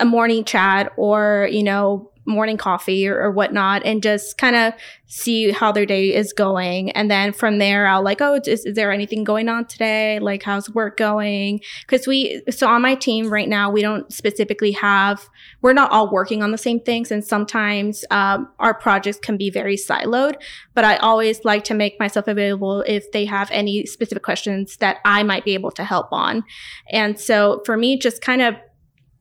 a 0.00 0.04
morning 0.04 0.44
chat 0.44 0.92
or, 0.96 1.48
you 1.50 1.62
know, 1.62 2.10
morning 2.26 2.56
coffee 2.56 3.06
or, 3.06 3.20
or 3.20 3.30
whatnot 3.30 3.82
and 3.84 4.02
just 4.02 4.38
kind 4.38 4.56
of 4.56 4.72
see 5.06 5.52
how 5.52 5.70
their 5.70 5.86
day 5.86 6.12
is 6.12 6.32
going. 6.32 6.90
And 6.92 7.10
then 7.10 7.32
from 7.32 7.58
there, 7.58 7.86
I'll 7.86 8.02
like, 8.02 8.20
oh, 8.20 8.40
is, 8.44 8.64
is 8.64 8.74
there 8.74 8.90
anything 8.90 9.22
going 9.22 9.48
on 9.48 9.66
today? 9.66 10.18
Like, 10.18 10.42
how's 10.42 10.68
work 10.70 10.96
going? 10.96 11.60
Because 11.86 12.06
we, 12.06 12.42
so 12.50 12.66
on 12.66 12.82
my 12.82 12.94
team 12.94 13.30
right 13.30 13.48
now, 13.48 13.70
we 13.70 13.82
don't 13.82 14.12
specifically 14.12 14.72
have, 14.72 15.28
we're 15.62 15.72
not 15.72 15.90
all 15.92 16.10
working 16.10 16.42
on 16.42 16.50
the 16.50 16.58
same 16.58 16.80
things. 16.80 17.10
And 17.10 17.24
sometimes 17.24 18.04
um, 18.10 18.48
our 18.58 18.74
projects 18.74 19.18
can 19.18 19.36
be 19.36 19.50
very 19.50 19.76
siloed. 19.76 20.34
But 20.74 20.84
I 20.84 20.96
always 20.96 21.44
like 21.44 21.64
to 21.64 21.74
make 21.74 22.00
myself 22.00 22.26
available 22.26 22.82
if 22.86 23.12
they 23.12 23.24
have 23.26 23.50
any 23.50 23.86
specific 23.86 24.22
questions 24.22 24.78
that 24.78 24.98
I 25.04 25.22
might 25.22 25.44
be 25.44 25.54
able 25.54 25.70
to 25.72 25.84
help 25.84 26.08
on. 26.10 26.44
And 26.90 27.20
so 27.20 27.62
for 27.64 27.76
me, 27.76 27.98
just 27.98 28.20
kind 28.20 28.42
of 28.42 28.56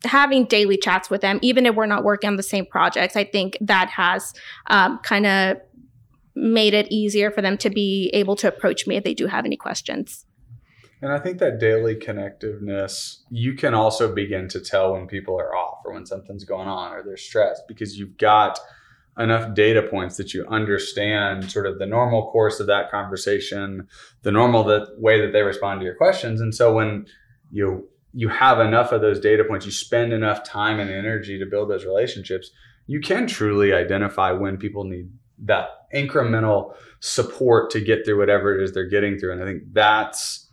having 0.06 0.46
daily 0.46 0.78
chats 0.78 1.10
with 1.10 1.22
them, 1.22 1.40
even 1.42 1.66
if 1.66 1.76
we're 1.76 1.86
not 1.86 2.04
working 2.04 2.30
on 2.30 2.36
the 2.36 2.44
same 2.44 2.66
projects, 2.66 3.16
I 3.16 3.24
think 3.24 3.58
that 3.62 3.90
has 3.90 4.34
um, 4.68 5.00
kind 5.04 5.26
of 5.26 5.58
made 6.36 6.74
it 6.74 6.92
easier 6.92 7.32
for 7.32 7.42
them 7.42 7.58
to 7.60 7.70
be 7.70 8.10
able 8.14 8.36
to 8.38 8.48
approach 8.48 8.88
me 8.88 8.96
if 8.96 9.04
they 9.04 9.14
do 9.14 9.28
have 9.28 9.46
any 9.46 9.58
questions. 9.58 10.26
And 11.02 11.12
I 11.12 11.20
think 11.20 11.40
that 11.40 11.60
daily 11.60 11.96
connectiveness, 11.96 13.18
you 13.30 13.56
can 13.56 13.74
also 13.74 14.14
begin 14.14 14.48
to 14.50 14.62
tell 14.62 14.94
when 14.94 15.06
people 15.06 15.38
are 15.38 15.54
off 15.54 15.80
or 15.86 15.94
when 15.94 16.06
something's 16.06 16.46
going 16.46 16.70
on 16.70 16.94
or 16.94 17.04
they're 17.04 17.18
stressed 17.18 17.64
because 17.68 18.00
you've 18.00 18.18
got 18.18 18.58
enough 19.20 19.54
data 19.54 19.84
points 19.84 20.18
that 20.18 20.34
you 20.34 20.46
understand 20.48 21.52
sort 21.52 21.68
of 21.68 21.78
the 21.78 21.86
normal 21.86 22.32
course 22.32 22.60
of 22.60 22.68
that 22.68 22.90
conversation, 22.90 23.88
the 24.22 24.32
normal 24.32 24.64
that 24.64 24.88
way 24.98 25.20
that 25.20 25.34
they 25.34 25.44
respond 25.44 25.82
to 25.82 25.86
your 25.86 25.96
questions. 25.96 26.40
And 26.40 26.56
so 26.56 26.74
when 26.74 27.06
you 27.52 27.88
you 28.14 28.30
have 28.30 28.60
enough 28.60 28.92
of 28.92 29.02
those 29.02 29.20
data 29.20 29.44
points, 29.44 29.66
you 29.66 29.72
spend 29.72 30.14
enough 30.14 30.44
time 30.44 30.80
and 30.80 30.90
energy 30.90 31.40
to 31.40 31.46
build 31.46 31.70
those 31.70 31.86
relationships, 31.86 32.52
you 32.86 33.00
can 33.00 33.28
truly 33.28 33.74
identify 33.74 34.32
when 34.32 34.58
people 34.58 34.84
need 34.84 35.10
that 35.40 35.88
incremental 35.94 36.76
support 37.00 37.70
to 37.72 37.82
get 37.82 38.06
through 38.06 38.20
whatever 38.20 38.58
it 38.58 38.64
is 38.64 38.74
they're 38.74 38.88
getting 38.88 39.18
through. 39.18 39.34
And 39.34 39.42
I 39.42 39.46
think 39.46 39.64
that's 39.74 40.50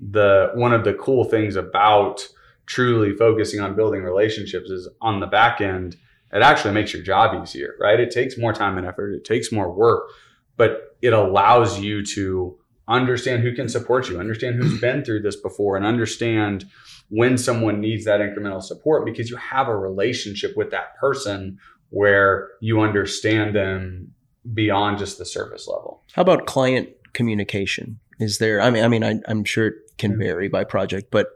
the 0.00 0.50
one 0.54 0.72
of 0.72 0.84
the 0.84 0.94
cool 0.94 1.24
things 1.24 1.54
about 1.54 2.26
truly 2.66 3.14
focusing 3.14 3.60
on 3.60 3.76
building 3.76 4.02
relationships 4.02 4.70
is 4.70 4.88
on 5.00 5.20
the 5.20 5.26
back 5.26 5.60
end, 5.60 5.96
it 6.32 6.42
actually 6.42 6.72
makes 6.72 6.92
your 6.92 7.02
job 7.02 7.40
easier, 7.42 7.74
right? 7.78 8.00
It 8.00 8.10
takes 8.10 8.38
more 8.38 8.52
time 8.52 8.78
and 8.78 8.86
effort, 8.86 9.12
it 9.12 9.24
takes 9.24 9.52
more 9.52 9.70
work, 9.70 10.08
but 10.56 10.96
it 11.02 11.12
allows 11.12 11.80
you 11.80 12.04
to 12.06 12.56
understand 12.88 13.42
who 13.42 13.54
can 13.54 13.68
support 13.68 14.08
you, 14.08 14.18
understand 14.18 14.56
who's 14.56 14.80
been 14.80 15.04
through 15.04 15.22
this 15.22 15.36
before, 15.36 15.76
and 15.76 15.84
understand 15.84 16.64
when 17.12 17.36
someone 17.36 17.78
needs 17.78 18.06
that 18.06 18.20
incremental 18.20 18.62
support 18.62 19.04
because 19.04 19.28
you 19.28 19.36
have 19.36 19.68
a 19.68 19.76
relationship 19.76 20.56
with 20.56 20.70
that 20.70 20.96
person 20.96 21.58
where 21.90 22.48
you 22.62 22.80
understand 22.80 23.54
them 23.54 24.10
beyond 24.54 24.96
just 24.96 25.18
the 25.18 25.26
surface 25.26 25.68
level. 25.68 26.02
How 26.14 26.22
about 26.22 26.46
client 26.46 26.88
communication? 27.12 28.00
Is 28.18 28.38
there? 28.38 28.62
I 28.62 28.70
mean, 28.70 28.82
I 28.82 28.88
mean, 28.88 29.04
I, 29.04 29.20
am 29.28 29.44
sure 29.44 29.66
it 29.66 29.74
can 29.98 30.18
vary 30.18 30.48
by 30.48 30.64
project, 30.64 31.10
but 31.10 31.28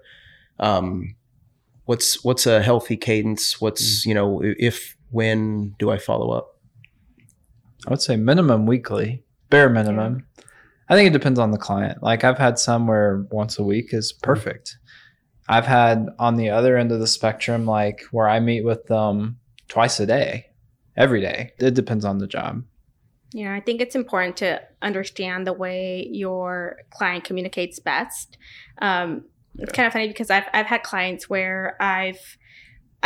um, 0.58 1.14
what's 1.84 2.24
what's 2.24 2.46
a 2.46 2.62
healthy 2.62 2.96
cadence? 2.96 3.60
What's 3.60 4.02
mm. 4.02 4.06
you 4.06 4.14
know, 4.14 4.40
if 4.42 4.96
when 5.10 5.74
do 5.78 5.90
I 5.90 5.98
follow 5.98 6.30
up? 6.30 6.58
I 7.86 7.90
would 7.90 8.00
say 8.00 8.16
minimum 8.16 8.64
weekly, 8.64 9.24
bare 9.50 9.68
minimum. 9.68 10.26
I 10.88 10.94
think 10.94 11.08
it 11.08 11.12
depends 11.12 11.38
on 11.38 11.50
the 11.50 11.58
client. 11.58 12.02
Like 12.02 12.24
I've 12.24 12.38
had 12.38 12.58
some 12.58 12.86
where 12.86 13.26
once 13.30 13.58
a 13.58 13.62
week 13.62 13.92
is 13.92 14.14
perfect. 14.14 14.78
I've 15.48 15.66
had 15.66 16.08
on 16.18 16.36
the 16.36 16.50
other 16.50 16.76
end 16.76 16.92
of 16.92 17.00
the 17.00 17.06
spectrum, 17.06 17.66
like 17.66 18.02
where 18.10 18.28
I 18.28 18.40
meet 18.40 18.64
with 18.64 18.86
them 18.86 19.38
twice 19.68 20.00
a 20.00 20.06
day, 20.06 20.46
every 20.96 21.20
day. 21.20 21.52
It 21.58 21.74
depends 21.74 22.04
on 22.04 22.18
the 22.18 22.26
job. 22.26 22.64
Yeah, 23.32 23.54
I 23.54 23.60
think 23.60 23.80
it's 23.80 23.94
important 23.94 24.36
to 24.38 24.62
understand 24.82 25.46
the 25.46 25.52
way 25.52 26.08
your 26.10 26.78
client 26.90 27.24
communicates 27.24 27.78
best. 27.78 28.38
Um, 28.78 29.24
it's 29.58 29.72
kind 29.72 29.86
of 29.86 29.92
funny 29.92 30.08
because 30.08 30.30
I've 30.30 30.44
I've 30.52 30.66
had 30.66 30.82
clients 30.82 31.28
where 31.28 31.76
I've 31.80 32.38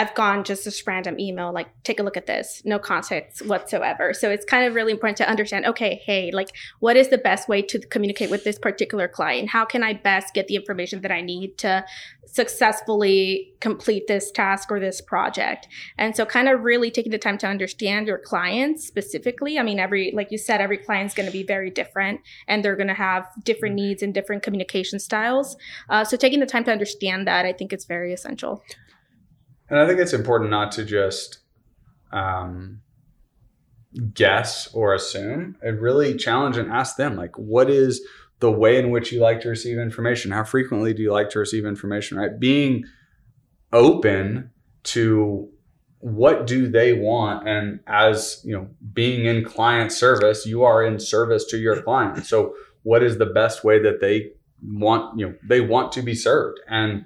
I've 0.00 0.14
gone 0.14 0.44
just 0.44 0.64
this 0.64 0.86
random 0.86 1.20
email, 1.20 1.52
like, 1.52 1.68
take 1.84 2.00
a 2.00 2.02
look 2.02 2.16
at 2.16 2.26
this, 2.26 2.62
no 2.64 2.78
context 2.78 3.44
whatsoever. 3.44 4.14
So 4.14 4.30
it's 4.30 4.46
kind 4.46 4.64
of 4.66 4.74
really 4.74 4.92
important 4.92 5.18
to 5.18 5.28
understand, 5.28 5.66
okay, 5.66 6.00
hey, 6.06 6.30
like, 6.32 6.56
what 6.78 6.96
is 6.96 7.08
the 7.08 7.18
best 7.18 7.50
way 7.50 7.60
to 7.60 7.78
communicate 7.78 8.30
with 8.30 8.42
this 8.42 8.58
particular 8.58 9.08
client? 9.08 9.50
How 9.50 9.66
can 9.66 9.82
I 9.82 9.92
best 9.92 10.32
get 10.32 10.46
the 10.46 10.56
information 10.56 11.02
that 11.02 11.12
I 11.12 11.20
need 11.20 11.58
to 11.58 11.84
successfully 12.24 13.52
complete 13.60 14.06
this 14.06 14.30
task 14.30 14.72
or 14.72 14.80
this 14.80 15.02
project? 15.02 15.68
And 15.98 16.16
so 16.16 16.24
kind 16.24 16.48
of 16.48 16.62
really 16.62 16.90
taking 16.90 17.12
the 17.12 17.18
time 17.18 17.36
to 17.36 17.46
understand 17.46 18.06
your 18.06 18.18
clients 18.18 18.86
specifically. 18.86 19.58
I 19.58 19.62
mean, 19.62 19.78
every, 19.78 20.12
like 20.12 20.32
you 20.32 20.38
said, 20.38 20.62
every 20.62 20.78
client's 20.78 21.12
going 21.12 21.26
to 21.26 21.32
be 21.32 21.42
very 21.42 21.68
different 21.68 22.22
and 22.48 22.64
they're 22.64 22.74
going 22.74 22.88
to 22.88 22.94
have 22.94 23.26
different 23.44 23.74
needs 23.74 24.02
and 24.02 24.14
different 24.14 24.42
communication 24.42 24.98
styles. 24.98 25.58
Uh, 25.90 26.04
so 26.04 26.16
taking 26.16 26.40
the 26.40 26.46
time 26.46 26.64
to 26.64 26.72
understand 26.72 27.26
that, 27.26 27.44
I 27.44 27.52
think 27.52 27.70
it's 27.74 27.84
very 27.84 28.14
essential. 28.14 28.64
And 29.70 29.78
I 29.78 29.86
think 29.86 30.00
it's 30.00 30.12
important 30.12 30.50
not 30.50 30.72
to 30.72 30.84
just 30.84 31.38
um, 32.12 32.80
guess 34.12 34.68
or 34.74 34.94
assume 34.94 35.56
and 35.62 35.80
really 35.80 36.16
challenge 36.16 36.56
and 36.56 36.70
ask 36.70 36.96
them, 36.96 37.16
like, 37.16 37.38
what 37.38 37.70
is 37.70 38.02
the 38.40 38.50
way 38.50 38.78
in 38.78 38.90
which 38.90 39.12
you 39.12 39.20
like 39.20 39.40
to 39.42 39.48
receive 39.48 39.78
information? 39.78 40.32
How 40.32 40.44
frequently 40.44 40.92
do 40.92 41.02
you 41.02 41.12
like 41.12 41.30
to 41.30 41.38
receive 41.38 41.64
information, 41.64 42.18
right? 42.18 42.38
Being 42.38 42.84
open 43.72 44.50
to 44.82 45.48
what 46.00 46.46
do 46.46 46.66
they 46.68 46.94
want 46.94 47.46
and 47.46 47.78
as 47.86 48.40
you 48.42 48.56
know 48.56 48.66
being 48.94 49.26
in 49.26 49.44
client 49.44 49.92
service 49.92 50.46
you 50.46 50.62
are 50.62 50.82
in 50.82 50.98
service 50.98 51.44
to 51.44 51.58
your 51.58 51.82
client 51.82 52.24
so 52.24 52.54
what 52.84 53.02
is 53.02 53.18
the 53.18 53.26
best 53.26 53.64
way 53.64 53.78
that 53.78 54.00
they 54.00 54.30
want 54.62 55.18
you 55.18 55.26
know 55.26 55.34
they 55.46 55.60
want 55.60 55.92
to 55.92 56.00
be 56.00 56.14
served 56.14 56.58
and 56.68 57.04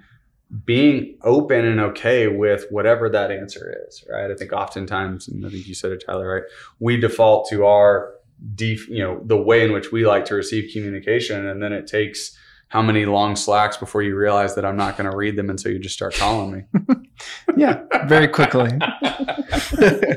being 0.64 1.16
open 1.22 1.64
and 1.64 1.80
okay 1.80 2.28
with 2.28 2.66
whatever 2.70 3.08
that 3.08 3.30
answer 3.30 3.84
is, 3.88 4.04
right? 4.10 4.30
I 4.30 4.34
think 4.34 4.52
oftentimes, 4.52 5.26
and 5.26 5.44
I 5.44 5.48
think 5.48 5.66
you 5.66 5.74
said 5.74 5.90
it, 5.92 6.04
Tyler, 6.06 6.34
right? 6.34 6.42
We 6.78 6.96
default 6.96 7.48
to 7.50 7.66
our 7.66 8.14
def, 8.54 8.88
you 8.88 8.98
know, 8.98 9.20
the 9.24 9.36
way 9.36 9.64
in 9.64 9.72
which 9.72 9.90
we 9.90 10.06
like 10.06 10.24
to 10.26 10.34
receive 10.34 10.72
communication, 10.72 11.46
and 11.46 11.62
then 11.62 11.72
it 11.72 11.86
takes 11.86 12.36
how 12.68 12.82
many 12.82 13.04
long 13.04 13.36
slacks 13.36 13.76
before 13.76 14.02
you 14.02 14.16
realize 14.16 14.54
that 14.54 14.64
I'm 14.64 14.76
not 14.76 14.96
going 14.96 15.10
to 15.10 15.16
read 15.16 15.36
them, 15.36 15.50
and 15.50 15.58
so 15.58 15.68
you 15.68 15.78
just 15.78 15.94
start 15.94 16.14
calling 16.14 16.52
me. 16.52 16.84
yeah, 17.56 17.82
very 18.06 18.28
quickly. 18.28 18.70
but 19.80 20.16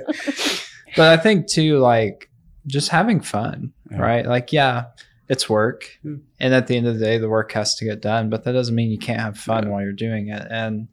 I 0.97 1.17
think 1.17 1.47
too, 1.47 1.79
like 1.79 2.29
just 2.67 2.89
having 2.89 3.21
fun, 3.21 3.73
yeah. 3.91 3.97
right? 3.97 4.25
Like, 4.25 4.51
yeah, 4.51 4.85
it's 5.29 5.49
work. 5.49 5.97
Hmm. 6.01 6.17
and 6.39 6.53
at 6.53 6.67
the 6.67 6.77
end 6.77 6.87
of 6.87 6.97
the 6.97 7.05
day 7.05 7.17
the 7.17 7.29
work 7.29 7.51
has 7.53 7.75
to 7.75 7.85
get 7.85 8.01
done 8.01 8.29
but 8.29 8.43
that 8.43 8.53
doesn't 8.53 8.75
mean 8.75 8.91
you 8.91 8.97
can't 8.97 9.19
have 9.19 9.37
fun 9.37 9.65
yeah. 9.65 9.69
while 9.69 9.81
you're 9.81 9.93
doing 9.93 10.29
it. 10.29 10.45
And 10.49 10.87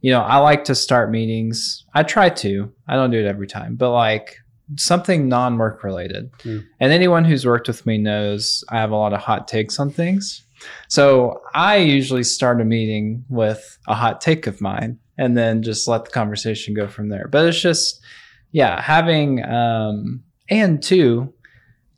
you 0.00 0.10
know 0.10 0.20
i 0.20 0.36
like 0.38 0.64
to 0.64 0.74
start 0.74 1.10
meetings. 1.10 1.84
I 1.94 2.02
try 2.02 2.28
to. 2.28 2.72
I 2.88 2.94
don't 2.96 3.10
do 3.10 3.18
it 3.18 3.26
every 3.26 3.46
time 3.46 3.76
but 3.76 3.92
like 3.92 4.36
something 4.76 5.28
non-work 5.28 5.84
related. 5.84 6.32
Mm. 6.38 6.64
and 6.80 6.92
anyone 6.92 7.24
who's 7.24 7.44
worked 7.44 7.68
with 7.68 7.84
me 7.86 7.98
knows 7.98 8.64
i 8.68 8.78
have 8.78 8.90
a 8.90 8.96
lot 8.96 9.12
of 9.12 9.20
hot 9.20 9.48
takes 9.48 9.78
on 9.78 9.90
things. 9.90 10.42
So 10.88 11.40
i 11.54 11.76
usually 11.76 12.24
start 12.24 12.60
a 12.60 12.64
meeting 12.64 13.24
with 13.28 13.78
a 13.88 13.94
hot 13.94 14.20
take 14.20 14.46
of 14.46 14.60
mine 14.60 14.98
and 15.18 15.36
then 15.36 15.62
just 15.62 15.86
let 15.86 16.04
the 16.04 16.10
conversation 16.10 16.74
go 16.74 16.88
from 16.88 17.08
there. 17.08 17.28
But 17.28 17.46
it's 17.46 17.60
just 17.60 18.00
yeah 18.52 18.80
having 18.82 19.42
um 19.44 20.22
and 20.50 20.82
two 20.82 21.32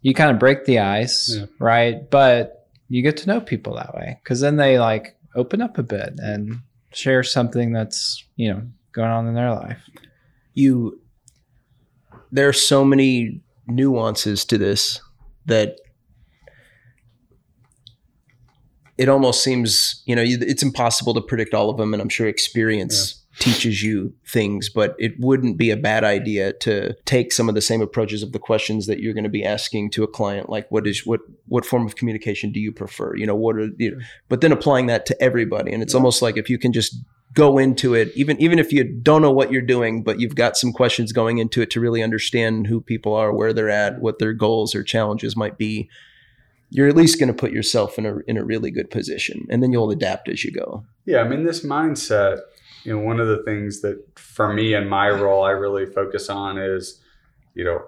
you 0.05 0.13
kind 0.13 0.31
of 0.31 0.39
break 0.39 0.67
the 0.67 0.79
ice, 0.79 1.35
yeah. 1.35 1.47
right? 1.59 2.09
But 2.11 2.69
you 2.89 3.03
get 3.03 3.17
to 3.17 3.27
know 3.27 3.41
people 3.41 3.75
that 3.77 3.95
way 3.95 4.21
because 4.23 4.39
then 4.39 4.57
they 4.57 4.79
like 4.79 5.17
open 5.35 5.63
up 5.63 5.79
a 5.79 5.83
bit 5.83 6.13
and 6.19 6.61
share 6.93 7.23
something 7.23 7.73
that's, 7.73 8.23
you 8.37 8.53
know, 8.53 8.63
going 8.93 9.11
on 9.11 9.27
in 9.27 9.35
their 9.35 9.51
life. 9.51 9.81
You, 10.53 11.01
there 12.31 12.47
are 12.47 12.53
so 12.53 12.85
many 12.85 13.41
nuances 13.67 14.45
to 14.45 14.59
this 14.59 15.01
that 15.47 15.79
it 18.99 19.09
almost 19.09 19.43
seems, 19.43 20.03
you 20.05 20.15
know, 20.15 20.23
it's 20.23 20.63
impossible 20.63 21.15
to 21.15 21.23
predict 21.23 21.55
all 21.55 21.71
of 21.71 21.79
them. 21.79 21.95
And 21.95 22.03
I'm 22.03 22.11
sure 22.11 22.29
experience 22.29 23.24
teaches 23.39 23.83
you 23.83 24.15
things, 24.27 24.69
but 24.69 24.95
it 24.99 25.19
wouldn't 25.19 25.57
be 25.57 25.71
a 25.71 25.77
bad 25.77 26.05
idea 26.05 26.53
to 26.53 26.95
take 27.05 27.33
some 27.33 27.49
of 27.49 27.55
the 27.55 27.61
same 27.61 27.83
approaches 27.83 28.23
of 28.23 28.33
the 28.33 28.39
questions 28.39 28.87
that 28.87 29.01
you're 29.01 29.15
going 29.15 29.25
to 29.25 29.31
be 29.31 29.45
asking 29.45 29.91
to 29.91 30.05
a 30.05 30.09
client, 30.09 30.49
like 30.49 30.71
what 30.71 30.87
is 30.87 31.05
what 31.05 31.21
what 31.47 31.65
form 31.65 31.87
of 31.87 31.97
communication 31.97 32.53
do 32.53 32.61
you 32.61 32.73
prefer? 32.73 33.17
You 33.17 33.27
know, 33.27 33.35
what 33.35 33.57
are 33.57 33.71
you 33.79 33.93
know, 33.93 33.99
but 34.29 34.41
then 34.41 34.53
applying 34.53 34.87
that 34.87 35.07
to 35.07 35.23
everybody. 35.23 35.73
And 35.73 35.83
it's 35.83 35.95
yeah. 35.95 35.99
almost 35.99 36.23
like 36.23 36.37
if 36.37 36.49
you 36.49 36.59
can 36.59 36.73
just 36.73 36.97
go 37.33 37.59
into 37.59 37.95
it, 37.95 38.13
even 38.15 38.41
even 38.41 38.59
if 38.59 38.73
you 38.73 38.85
don't 38.85 39.23
know 39.23 39.33
what 39.33 39.51
you're 39.51 39.63
doing, 39.63 40.03
but 40.03 40.21
you've 40.21 40.37
got 40.37 40.57
some 40.57 40.73
questions 40.73 41.13
going 41.13 41.39
into 41.39 41.61
it 41.61 41.71
to 41.71 41.81
really 41.81 42.03
understand 42.03 42.69
who 42.69 42.81
people 42.81 43.15
are, 43.15 43.33
where 43.33 43.53
they're 43.53 43.71
at, 43.71 44.01
what 44.01 44.19
their 44.19 44.33
goals 44.33 44.75
or 44.75 44.83
challenges 44.83 45.37
might 45.37 45.59
be. 45.59 45.89
You're 46.71 46.89
at 46.89 46.97
least 46.97 47.21
going 47.21 47.29
to 47.29 47.35
put 47.35 47.53
yourself 47.53 47.99
in 47.99 48.07
a 48.07 48.19
in 48.27 48.37
a 48.37 48.45
really 48.45 48.71
good 48.71 48.91
position, 48.91 49.47
and 49.51 49.63
then 49.63 49.73
you'll 49.73 49.91
adapt 49.91 50.29
as 50.29 50.45
you 50.45 50.53
go. 50.53 50.85
Yeah, 51.05 51.19
I 51.19 51.29
mean, 51.29 51.45
this 51.45 51.65
mindset 51.65 52.41
you 52.85 52.95
know, 52.95 53.03
one 53.03 53.19
of 53.19 53.29
the 53.29 53.43
things 53.43 53.81
that 53.81 54.03
for 54.19 54.53
me 54.53 54.75
in 54.75 54.89
my 54.89 55.09
role, 55.11 55.43
I 55.45 55.51
really 55.51 55.87
focus 55.87 56.29
on 56.29 56.59
is, 56.59 57.01
you 57.55 57.65
know, 57.65 57.81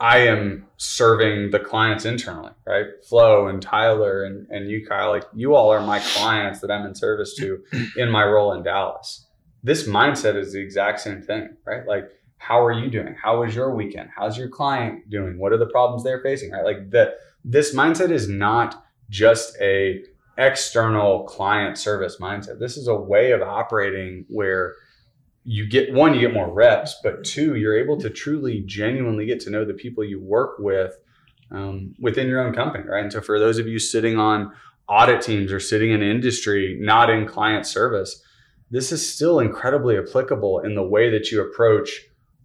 I 0.00 0.18
am 0.18 0.66
serving 0.76 1.50
the 1.50 1.60
clients 1.60 2.04
internally, 2.04 2.52
right? 2.66 2.86
Flo 3.08 3.48
and 3.48 3.62
Tyler 3.62 4.24
and, 4.24 4.46
and 4.50 4.68
you, 4.68 4.86
Kyle, 4.86 5.10
like 5.10 5.24
you 5.34 5.54
all 5.54 5.72
are 5.72 5.80
my 5.80 6.00
clients 6.00 6.60
that 6.60 6.70
I'm 6.70 6.84
in 6.84 6.94
service 6.94 7.34
to 7.36 7.62
in 7.96 8.10
my 8.10 8.24
role 8.24 8.52
in 8.52 8.62
Dallas. 8.62 9.26
This 9.62 9.88
mindset 9.88 10.36
is 10.36 10.52
the 10.52 10.60
exact 10.60 11.00
same 11.00 11.22
thing, 11.22 11.56
right? 11.66 11.86
Like, 11.86 12.10
how 12.36 12.62
are 12.62 12.72
you 12.72 12.90
doing? 12.90 13.14
How 13.14 13.40
was 13.40 13.54
your 13.54 13.74
weekend? 13.74 14.10
How's 14.14 14.36
your 14.36 14.48
client 14.48 15.08
doing? 15.08 15.38
What 15.38 15.52
are 15.52 15.56
the 15.56 15.66
problems 15.66 16.04
they're 16.04 16.20
facing, 16.20 16.50
right? 16.50 16.64
Like 16.64 16.90
the 16.90 17.14
this 17.44 17.74
mindset 17.74 18.10
is 18.10 18.28
not 18.28 18.84
just 19.08 19.56
a 19.60 20.02
external 20.36 21.24
client 21.24 21.78
service 21.78 22.18
mindset. 22.20 22.58
This 22.58 22.76
is 22.76 22.88
a 22.88 22.94
way 22.94 23.32
of 23.32 23.42
operating 23.42 24.24
where 24.28 24.74
you 25.44 25.68
get 25.68 25.92
one, 25.92 26.14
you 26.14 26.20
get 26.20 26.32
more 26.32 26.52
reps, 26.52 26.96
but 27.02 27.22
two, 27.24 27.56
you're 27.56 27.78
able 27.78 28.00
to 28.00 28.10
truly, 28.10 28.62
genuinely 28.66 29.26
get 29.26 29.40
to 29.40 29.50
know 29.50 29.64
the 29.64 29.74
people 29.74 30.02
you 30.02 30.20
work 30.20 30.56
with 30.58 30.96
um, 31.50 31.94
within 32.00 32.26
your 32.26 32.40
own 32.40 32.54
company, 32.54 32.84
right? 32.84 33.02
And 33.02 33.12
so, 33.12 33.20
for 33.20 33.38
those 33.38 33.58
of 33.58 33.68
you 33.68 33.78
sitting 33.78 34.18
on 34.18 34.52
audit 34.88 35.22
teams 35.22 35.52
or 35.52 35.60
sitting 35.60 35.92
in 35.92 36.02
industry, 36.02 36.78
not 36.80 37.10
in 37.10 37.26
client 37.26 37.66
service, 37.66 38.22
this 38.70 38.90
is 38.90 39.14
still 39.14 39.38
incredibly 39.38 39.98
applicable 39.98 40.60
in 40.60 40.74
the 40.74 40.82
way 40.82 41.10
that 41.10 41.30
you 41.30 41.42
approach 41.42 41.90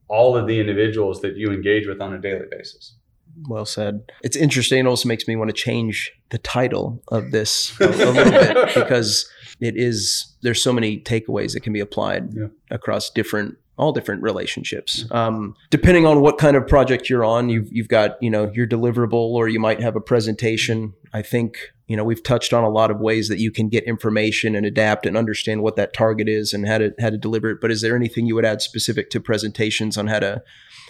all 0.10 0.36
of 0.36 0.48
the 0.48 0.60
individuals 0.60 1.22
that 1.22 1.38
you 1.38 1.52
engage 1.52 1.88
with 1.88 2.02
on 2.02 2.14
a 2.14 2.20
daily 2.20 2.46
basis. 2.52 2.99
Well 3.48 3.66
said. 3.66 4.12
It's 4.24 4.36
interesting. 4.36 4.80
It 4.80 4.88
also 4.88 5.08
makes 5.08 5.28
me 5.28 5.36
want 5.36 5.50
to 5.50 5.54
change 5.54 6.12
the 6.30 6.38
title 6.38 7.02
of 7.10 7.32
this 7.32 7.80
a, 7.80 7.86
a 7.88 8.12
little 8.12 8.32
bit 8.32 8.74
because 8.76 9.30
it 9.60 9.76
is 9.78 10.36
there's 10.42 10.62
so 10.62 10.74
many 10.74 11.00
takeaways 11.00 11.54
that 11.54 11.62
can 11.62 11.74
be 11.74 11.80
applied 11.80 12.34
Yeah. 12.34 12.48
across 12.72 13.10
different 13.10 13.58
all 13.78 13.94
different 13.94 14.22
relationships. 14.22 15.06
Um, 15.10 15.56
depending 15.70 16.06
on 16.06 16.20
what 16.20 16.38
kind 16.38 16.58
of 16.58 16.68
project 16.68 17.10
you're 17.10 17.24
on, 17.24 17.48
you've 17.48 17.72
you've 17.72 17.88
got 17.88 18.22
you 18.22 18.30
know 18.30 18.52
your 18.54 18.68
deliverable, 18.68 19.14
or 19.14 19.48
you 19.48 19.60
might 19.60 19.80
have 19.82 19.96
a 19.96 20.02
presentation. 20.02 20.94
I 21.14 21.22
think 21.22 21.58
you 21.88 21.96
know 21.96 22.04
we've 22.04 22.22
touched 22.22 22.52
on 22.52 22.66
a 22.66 22.70
lot 22.70 22.92
of 22.92 23.00
ways 23.00 23.30
that 23.30 23.40
you 23.40 23.52
can 23.52 23.70
get 23.70 23.86
information 23.86 24.54
and 24.54 24.66
adapt 24.66 25.06
and 25.06 25.16
understand 25.16 25.64
what 25.64 25.78
that 25.78 25.94
target 25.94 26.28
is 26.28 26.54
and 26.54 26.68
how 26.68 26.78
to 26.80 26.94
how 27.00 27.10
to 27.10 27.18
deliver 27.18 27.52
it. 27.52 27.60
But 27.62 27.72
is 27.72 27.80
there 27.82 27.96
anything 27.96 28.26
you 28.26 28.36
would 28.36 28.44
add 28.44 28.62
specific 28.62 29.10
to 29.12 29.22
presentations 29.22 29.98
on 29.98 30.08
how 30.08 30.20
to 30.20 30.44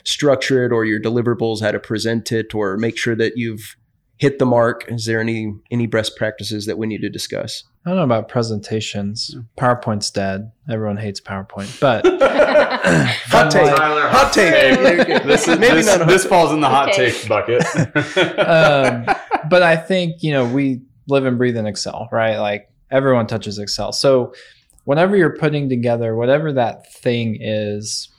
structure 0.09 0.65
it, 0.65 0.71
or 0.71 0.85
your 0.85 0.99
deliverables, 0.99 1.61
how 1.61 1.71
to 1.71 1.79
present 1.79 2.31
it, 2.31 2.53
or 2.55 2.77
make 2.77 2.97
sure 2.97 3.15
that 3.15 3.33
you've 3.37 3.75
hit 4.17 4.39
the 4.39 4.45
mark? 4.45 4.85
Is 4.89 5.05
there 5.05 5.19
any 5.21 5.53
any 5.71 5.87
best 5.87 6.15
practices 6.17 6.65
that 6.65 6.77
we 6.77 6.87
need 6.87 7.01
to 7.01 7.09
discuss? 7.09 7.63
I 7.85 7.89
don't 7.91 7.97
know 7.97 8.03
about 8.03 8.27
presentations. 8.27 9.35
PowerPoint's 9.57 10.11
dead. 10.11 10.51
Everyone 10.69 10.97
hates 10.97 11.21
PowerPoint, 11.21 11.79
but 11.79 12.05
Hot 13.29 13.49
take. 13.51 13.65
Tyler, 13.75 14.07
Hot 14.09 14.33
take. 14.33 15.23
this 15.23 15.47
is 15.47 15.57
Maybe 15.59 15.75
this, 15.75 15.85
not 15.97 16.07
this 16.07 16.23
take. 16.23 16.29
falls 16.29 16.51
in 16.51 16.59
the 16.61 16.67
hot 16.69 16.89
Okay. 16.89 17.11
take 17.11 17.27
bucket. 17.29 17.63
um, 18.39 19.05
but 19.49 19.63
I 19.63 19.75
think 19.77 20.21
you 20.23 20.31
know 20.33 20.45
we 20.45 20.81
live 21.07 21.25
and 21.25 21.37
breathe 21.37 21.57
in 21.57 21.65
Excel, 21.65 22.09
right? 22.11 22.37
Like 22.37 22.69
everyone 22.91 23.27
touches 23.27 23.57
Excel. 23.59 23.91
So 23.93 24.33
whenever 24.83 25.15
you're 25.15 25.37
putting 25.37 25.69
together 25.69 26.15
whatever 26.15 26.51
that 26.53 26.91
thing 26.93 27.37
is, 27.39 28.09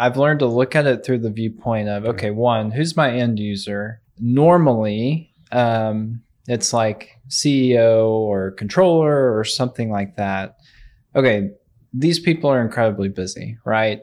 I've 0.00 0.16
learned 0.16 0.40
to 0.40 0.46
look 0.46 0.74
at 0.74 0.86
it 0.86 1.04
through 1.04 1.18
the 1.18 1.30
viewpoint 1.30 1.90
of 1.90 2.06
okay, 2.06 2.30
one, 2.30 2.70
who's 2.70 2.96
my 2.96 3.10
end 3.10 3.38
user? 3.38 4.00
Normally, 4.18 5.34
um, 5.52 6.22
it's 6.48 6.72
like 6.72 7.20
CEO 7.28 8.06
or 8.08 8.52
controller 8.52 9.38
or 9.38 9.44
something 9.44 9.90
like 9.90 10.16
that. 10.16 10.56
Okay, 11.14 11.50
these 11.92 12.18
people 12.18 12.48
are 12.48 12.62
incredibly 12.62 13.10
busy, 13.10 13.58
right? 13.66 14.00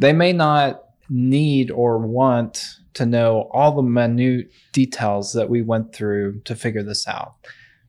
They 0.00 0.12
may 0.12 0.32
not 0.32 0.82
need 1.08 1.70
or 1.70 1.98
want 1.98 2.64
to 2.94 3.06
know 3.06 3.48
all 3.52 3.70
the 3.70 3.82
minute 3.82 4.50
details 4.72 5.32
that 5.34 5.48
we 5.48 5.62
went 5.62 5.94
through 5.94 6.40
to 6.40 6.56
figure 6.56 6.82
this 6.82 7.06
out. 7.06 7.34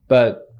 But 0.07 0.53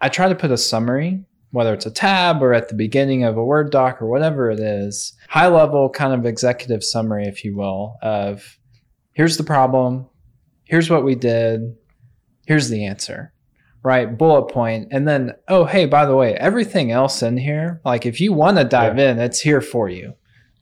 I 0.00 0.08
try 0.08 0.28
to 0.28 0.34
put 0.34 0.50
a 0.50 0.56
summary, 0.56 1.24
whether 1.50 1.74
it's 1.74 1.86
a 1.86 1.90
tab 1.90 2.42
or 2.42 2.54
at 2.54 2.68
the 2.68 2.74
beginning 2.74 3.24
of 3.24 3.36
a 3.36 3.44
Word 3.44 3.70
doc 3.70 4.00
or 4.00 4.06
whatever 4.06 4.50
it 4.50 4.60
is, 4.60 5.14
high 5.28 5.48
level 5.48 5.90
kind 5.90 6.12
of 6.12 6.26
executive 6.26 6.84
summary, 6.84 7.24
if 7.24 7.44
you 7.44 7.56
will, 7.56 7.96
of 8.02 8.58
here's 9.12 9.36
the 9.36 9.44
problem, 9.44 10.06
here's 10.64 10.90
what 10.90 11.04
we 11.04 11.14
did, 11.14 11.76
here's 12.46 12.68
the 12.68 12.84
answer. 12.84 13.32
Right, 13.82 14.18
bullet 14.18 14.52
point, 14.52 14.88
and 14.90 15.08
then 15.08 15.32
oh 15.48 15.64
hey, 15.64 15.86
by 15.86 16.04
the 16.04 16.14
way, 16.14 16.34
everything 16.34 16.90
else 16.90 17.22
in 17.22 17.38
here, 17.38 17.80
like 17.82 18.04
if 18.04 18.20
you 18.20 18.30
want 18.34 18.58
to 18.58 18.64
dive 18.64 18.98
in, 18.98 19.18
it's 19.18 19.40
here 19.40 19.62
for 19.62 19.88
you. 19.88 20.12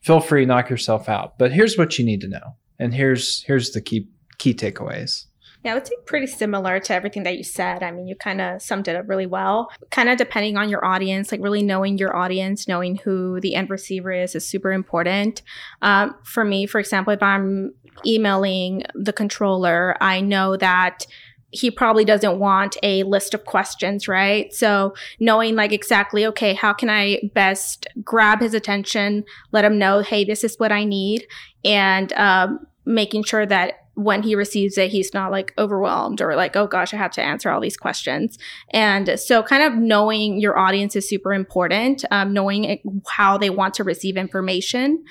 Feel 0.01 0.21
free, 0.21 0.45
knock 0.45 0.69
yourself 0.69 1.09
out. 1.09 1.37
But 1.37 1.51
here's 1.51 1.77
what 1.77 1.99
you 1.99 2.05
need 2.05 2.21
to 2.21 2.29
know, 2.29 2.55
and 2.79 2.93
here's 2.93 3.43
here's 3.43 3.71
the 3.71 3.81
key 3.81 4.07
key 4.37 4.53
takeaways. 4.53 5.25
Yeah, 5.63 5.71
I 5.71 5.75
would 5.75 5.85
say 5.85 5.95
pretty 6.05 6.27
similar 6.27 6.79
to 6.79 6.93
everything 6.93 7.23
that 7.23 7.37
you 7.37 7.43
said. 7.43 7.83
I 7.83 7.91
mean, 7.91 8.07
you 8.07 8.15
kind 8.15 8.39
of 8.39 8.61
summed 8.61 8.87
it 8.87 8.95
up 8.95 9.09
really 9.09 9.25
well. 9.25 9.69
Kind 9.91 10.07
of 10.07 10.17
depending 10.17 10.55
on 10.55 10.69
your 10.69 10.85
audience, 10.85 11.33
like 11.33 11.41
really 11.41 11.61
knowing 11.61 11.97
your 11.97 12.15
audience, 12.15 12.67
knowing 12.67 12.95
who 12.97 13.41
the 13.41 13.55
end 13.55 13.69
receiver 13.69 14.11
is, 14.11 14.35
is 14.35 14.47
super 14.47 14.71
important. 14.71 15.41
Um, 15.81 16.15
for 16.23 16.45
me, 16.45 16.65
for 16.65 16.79
example, 16.79 17.11
if 17.11 17.21
I'm 17.21 17.73
emailing 18.05 18.83
the 18.95 19.11
controller, 19.11 19.97
I 19.99 20.21
know 20.21 20.55
that 20.55 21.05
he 21.51 21.71
probably 21.71 22.05
doesn't 22.05 22.39
want 22.39 22.77
a 22.83 23.03
list 23.03 23.33
of 23.33 23.43
questions, 23.43 24.07
right? 24.07 24.53
So 24.53 24.93
knowing 25.19 25.55
like 25.55 25.73
exactly, 25.73 26.25
okay, 26.27 26.53
how 26.53 26.73
can 26.73 26.89
I 26.89 27.19
best 27.33 27.87
grab 28.03 28.39
his 28.39 28.53
attention, 28.53 29.25
let 29.51 29.65
him 29.65 29.79
know, 29.79 30.01
hey, 30.01 30.23
this 30.23 30.43
is 30.43 30.57
what 30.57 30.71
I 30.71 30.85
need, 30.85 31.25
and 31.65 32.13
um, 32.13 32.67
making 32.85 33.23
sure 33.23 33.45
that 33.45 33.78
when 33.99 34.23
he 34.23 34.33
receives 34.33 34.77
it, 34.77 34.91
he's 34.91 35.13
not 35.13 35.29
like 35.31 35.53
overwhelmed 35.57 36.21
or 36.21 36.35
like, 36.35 36.55
oh 36.55 36.67
gosh, 36.67 36.93
I 36.93 36.97
have 36.97 37.11
to 37.11 37.21
answer 37.21 37.49
all 37.51 37.59
these 37.59 37.75
questions. 37.75 38.37
And 38.71 39.19
so, 39.19 39.43
kind 39.43 39.61
of 39.61 39.75
knowing 39.75 40.39
your 40.39 40.57
audience 40.57 40.95
is 40.95 41.07
super 41.07 41.33
important, 41.33 42.05
um, 42.11 42.33
knowing 42.33 42.63
it, 42.63 42.81
how 43.07 43.37
they 43.37 43.49
want 43.49 43.73
to 43.75 43.83
receive 43.83 44.15
information 44.15 45.03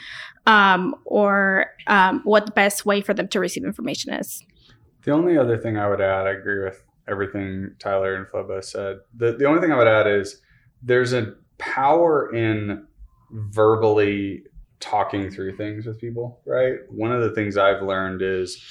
um, 0.47 0.95
or 1.05 1.66
um, 1.86 2.22
what 2.24 2.47
the 2.47 2.53
best 2.53 2.86
way 2.86 3.03
for 3.03 3.12
them 3.12 3.28
to 3.28 3.41
receive 3.41 3.64
information 3.64 4.14
is. 4.14 4.43
The 5.03 5.12
only 5.12 5.36
other 5.36 5.59
thing 5.59 5.76
I 5.76 5.89
would 5.89 6.01
add, 6.01 6.26
I 6.26 6.30
agree 6.30 6.64
with 6.64 6.82
everything 7.07 7.74
Tyler 7.78 8.14
and 8.14 8.26
Flo 8.26 8.61
said. 8.61 8.99
The, 9.14 9.32
the 9.32 9.45
only 9.45 9.61
thing 9.61 9.72
I 9.72 9.76
would 9.76 9.86
add 9.86 10.07
is 10.07 10.41
there's 10.82 11.12
a 11.12 11.34
power 11.59 12.34
in 12.34 12.86
verbally 13.30 14.45
talking 14.80 15.30
through 15.30 15.56
things 15.56 15.86
with 15.86 16.00
people, 16.00 16.40
right? 16.46 16.74
One 16.88 17.12
of 17.12 17.22
the 17.22 17.34
things 17.34 17.56
I've 17.56 17.82
learned 17.82 18.22
is 18.22 18.62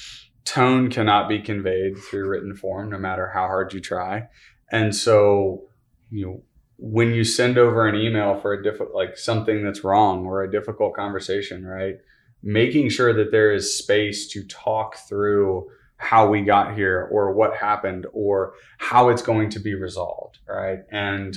tone 0.46 0.90
cannot 0.90 1.28
be 1.28 1.40
conveyed 1.40 1.98
through 1.98 2.30
written 2.30 2.56
form, 2.56 2.90
no 2.90 2.98
matter 2.98 3.30
how 3.34 3.48
hard 3.48 3.74
you 3.74 3.82
try. 3.82 4.28
And 4.72 4.96
so, 4.96 5.64
you 6.10 6.26
know, 6.26 6.44
when 6.78 7.14
you 7.14 7.24
send 7.24 7.58
over 7.58 7.88
an 7.88 7.96
email 7.96 8.40
for 8.40 8.54
a 8.54 8.64
difficult, 8.64 8.94
like 8.94 9.18
something 9.18 9.64
that's 9.64 9.84
wrong 9.84 10.26
or 10.26 10.44
a 10.44 10.52
difficult 10.52 10.96
conversation, 10.96 11.66
right? 11.66 11.96
Making 12.44 12.90
sure 12.90 13.14
that 13.14 13.32
there 13.32 13.52
is 13.52 13.78
space 13.78 14.28
to 14.30 14.44
talk 14.46 14.96
through 15.10 15.70
how 15.98 16.30
we 16.30 16.42
got 16.42 16.76
here 16.76 17.10
or 17.12 17.34
what 17.34 17.56
happened 17.56 18.06
or 18.14 18.54
how 18.78 19.10
it's 19.10 19.24
going 19.24 19.50
to 19.50 19.60
be 19.60 19.74
resolved, 19.74 20.38
right? 20.48 20.80
And 20.92 21.36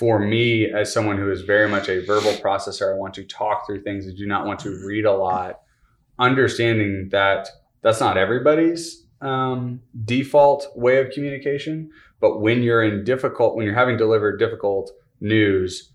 for 0.00 0.18
me, 0.18 0.64
as 0.64 0.90
someone 0.90 1.18
who 1.18 1.30
is 1.30 1.42
very 1.42 1.68
much 1.68 1.90
a 1.90 2.02
verbal 2.06 2.32
processor, 2.32 2.90
I 2.90 2.96
want 2.96 3.12
to 3.14 3.24
talk 3.24 3.66
through 3.66 3.82
things. 3.82 4.08
I 4.08 4.16
do 4.16 4.26
not 4.26 4.46
want 4.46 4.58
to 4.60 4.70
read 4.86 5.04
a 5.04 5.12
lot. 5.12 5.60
Understanding 6.18 7.10
that 7.10 7.48
that's 7.82 8.00
not 8.00 8.16
everybody's 8.16 9.04
um, 9.20 9.82
default 10.06 10.68
way 10.74 11.02
of 11.02 11.10
communication, 11.10 11.90
but 12.18 12.40
when 12.40 12.62
you're 12.62 12.82
in 12.82 13.04
difficult, 13.04 13.56
when 13.56 13.66
you're 13.66 13.74
having 13.74 13.98
delivered 13.98 14.38
difficult 14.38 14.90
news, 15.20 15.92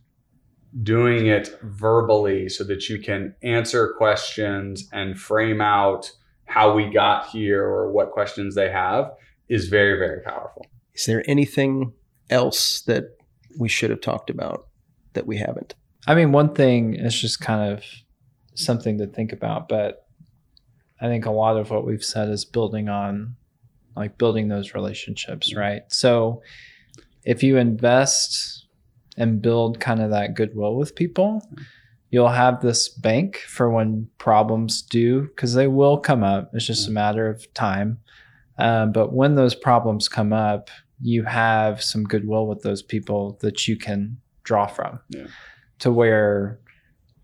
doing 0.83 1.25
it 1.25 1.57
verbally 1.63 2.47
so 2.47 2.63
that 2.63 2.87
you 2.87 2.99
can 2.99 3.33
answer 3.41 3.95
questions 3.97 4.87
and 4.93 5.19
frame 5.19 5.61
out 5.61 6.11
how 6.45 6.75
we 6.75 6.91
got 6.91 7.25
here 7.29 7.63
or 7.63 7.91
what 7.91 8.11
questions 8.11 8.53
they 8.53 8.69
have 8.69 9.11
is 9.49 9.67
very, 9.67 9.97
very 9.97 10.21
powerful. 10.21 10.63
Is 10.93 11.07
there 11.07 11.23
anything 11.27 11.91
else 12.29 12.81
that 12.81 13.15
we 13.57 13.69
should 13.69 13.89
have 13.89 14.01
talked 14.01 14.29
about 14.29 14.67
that 15.13 15.27
we 15.27 15.37
haven't? 15.37 15.75
I 16.07 16.15
mean, 16.15 16.31
one 16.31 16.53
thing 16.53 16.93
is 16.93 17.19
just 17.19 17.39
kind 17.41 17.71
of 17.73 17.83
something 18.53 18.97
to 18.99 19.07
think 19.07 19.31
about, 19.33 19.67
but 19.67 20.07
I 21.01 21.07
think 21.07 21.25
a 21.25 21.31
lot 21.31 21.57
of 21.57 21.71
what 21.71 21.85
we've 21.85 22.03
said 22.03 22.29
is 22.29 22.45
building 22.45 22.89
on 22.89 23.35
like 23.95 24.17
building 24.17 24.49
those 24.49 24.73
relationships, 24.73 25.55
right? 25.55 25.83
So 25.87 26.41
if 27.23 27.43
you 27.43 27.57
invest 27.57 28.67
and 29.17 29.41
build 29.41 29.79
kind 29.79 30.01
of 30.01 30.11
that 30.11 30.35
goodwill 30.35 30.75
with 30.75 30.95
people, 30.95 31.41
you'll 32.09 32.27
have 32.29 32.61
this 32.61 32.89
bank 32.89 33.37
for 33.37 33.69
when 33.69 34.09
problems 34.17 34.81
do, 34.81 35.23
because 35.23 35.53
they 35.53 35.67
will 35.67 35.97
come 35.97 36.23
up. 36.23 36.51
It's 36.53 36.65
just 36.65 36.87
a 36.87 36.91
matter 36.91 37.29
of 37.29 37.51
time. 37.53 37.99
Um, 38.57 38.91
but 38.91 39.13
when 39.13 39.35
those 39.35 39.55
problems 39.55 40.07
come 40.07 40.33
up, 40.33 40.69
you 41.01 41.23
have 41.23 41.81
some 41.83 42.03
goodwill 42.03 42.47
with 42.47 42.61
those 42.61 42.81
people 42.81 43.37
that 43.41 43.67
you 43.67 43.77
can 43.77 44.17
draw 44.43 44.67
from. 44.67 44.99
Yeah. 45.09 45.27
to 45.79 45.91
where 45.91 46.59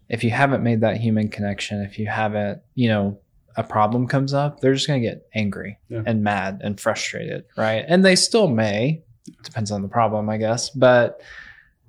if 0.10 0.24
you 0.26 0.30
haven't 0.32 0.62
made 0.62 0.82
that 0.82 0.98
human 0.98 1.30
connection, 1.30 1.82
if 1.84 1.98
you 1.98 2.08
haven't, 2.08 2.62
you 2.76 2.90
know, 2.90 3.18
a 3.56 3.64
problem 3.64 4.08
comes 4.08 4.34
up, 4.34 4.60
they're 4.60 4.74
just 4.74 4.88
going 4.88 5.02
to 5.02 5.08
get 5.08 5.26
angry 5.34 5.78
Yeah. 5.90 6.04
and 6.06 6.22
mad 6.24 6.60
and 6.64 6.80
frustrated, 6.80 7.46
right? 7.58 7.86
And 7.88 8.04
they 8.04 8.16
still 8.18 8.48
may, 8.50 9.04
depends 9.44 9.72
on 9.72 9.82
the 9.82 9.88
problem, 9.88 10.30
I 10.30 10.38
guess, 10.38 10.70
but 10.70 11.22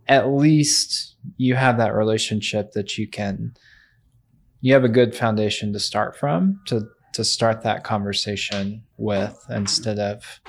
at 0.08 0.28
least 0.28 1.16
you 1.36 1.54
have 1.56 1.78
that 1.78 1.94
relationship 1.94 2.72
that 2.72 2.98
you 2.98 3.08
can 3.08 3.54
you 4.60 4.72
have 4.74 4.84
a 4.84 4.88
good 4.88 5.14
foundation 5.16 5.72
to 5.72 5.78
start 5.80 6.16
from 6.16 6.60
to 6.66 6.86
to 7.14 7.24
start 7.24 7.62
that 7.62 7.82
conversation 7.84 8.82
with 8.96 9.36
instead 9.50 9.98
of 9.98 10.40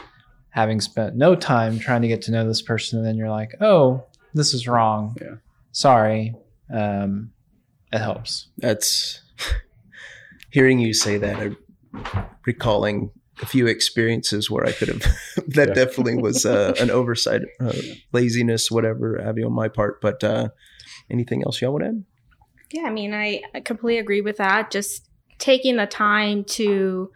having 0.53 0.79
spent 0.81 1.15
no 1.15 1.35
time 1.35 1.79
trying 1.79 2.01
to 2.03 2.07
get 2.07 2.21
to 2.23 2.31
know 2.31 2.47
this 2.47 2.61
person 2.61 2.99
and 2.99 3.07
then 3.07 3.17
you're 3.17 3.29
like, 3.29 3.51
"Oh, 3.59 4.05
this 4.33 4.53
is 4.53 4.67
wrong. 4.67 5.15
Yeah. 5.21 5.35
Sorry." 5.71 6.33
Um 6.73 7.31
it 7.91 7.99
helps. 7.99 8.47
That's 8.57 9.21
hearing 10.51 10.79
you 10.79 10.93
say 10.93 11.17
that. 11.17 11.39
I'm 11.39 11.57
recalling 12.45 13.11
a 13.41 13.45
few 13.45 13.67
experiences 13.67 14.49
where 14.49 14.65
I 14.65 14.71
could 14.71 14.87
have. 14.89 15.01
that 15.49 15.69
Yeah. 15.69 15.73
definitely 15.73 16.17
was 16.17 16.45
uh, 16.45 16.73
an 16.79 16.89
oversight, 16.91 17.41
uh, 17.59 17.73
laziness, 18.11 18.69
whatever 18.71 19.19
have 19.23 19.37
you 19.37 19.45
on 19.45 19.53
my 19.53 19.67
part. 19.67 20.01
But 20.01 20.23
uh, 20.23 20.49
anything 21.09 21.43
else 21.43 21.61
y'all 21.61 21.71
want 21.73 21.83
to 21.83 21.89
add? 21.89 22.03
Yeah, 22.71 22.83
I 22.83 22.89
mean, 22.89 23.13
I 23.13 23.41
I 23.53 23.59
completely 23.59 23.99
agree 23.99 24.21
with 24.21 24.37
that. 24.37 24.71
Just 24.71 25.07
taking 25.39 25.75
the 25.75 25.85
time 25.87 26.43
to 26.45 27.11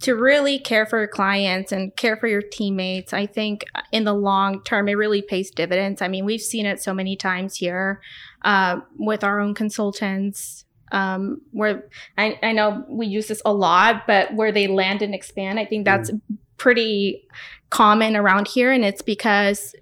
to 0.00 0.14
really 0.14 0.58
care 0.58 0.84
for 0.84 0.98
your 0.98 1.08
clients 1.08 1.72
and 1.72 1.94
care 1.96 2.16
for 2.16 2.26
your 2.26 2.42
teammates. 2.42 3.12
I 3.12 3.26
think 3.26 3.64
in 3.92 4.04
the 4.04 4.12
long 4.12 4.62
term, 4.62 4.88
it 4.88 4.94
really 4.94 5.22
pays 5.22 5.50
dividends. 5.50 6.02
I 6.02 6.08
mean, 6.08 6.24
we've 6.24 6.40
seen 6.40 6.66
it 6.66 6.82
so 6.82 6.92
many 6.92 7.16
times 7.16 7.56
here 7.56 8.00
uh, 8.42 8.80
with 8.98 9.24
our 9.24 9.40
own 9.40 9.54
consultants. 9.54 10.64
Um, 10.92 11.40
where 11.50 11.88
I, 12.16 12.38
I 12.44 12.52
know 12.52 12.84
we 12.88 13.06
use 13.06 13.26
this 13.26 13.42
a 13.44 13.52
lot, 13.52 14.06
but 14.06 14.32
where 14.34 14.52
they 14.52 14.68
land 14.68 15.02
and 15.02 15.16
expand, 15.16 15.58
I 15.58 15.64
think 15.64 15.84
that's 15.84 16.12
pretty 16.58 17.26
common 17.70 18.14
around 18.14 18.46
here. 18.46 18.70
And 18.70 18.84
it's 18.84 19.02
because 19.02 19.74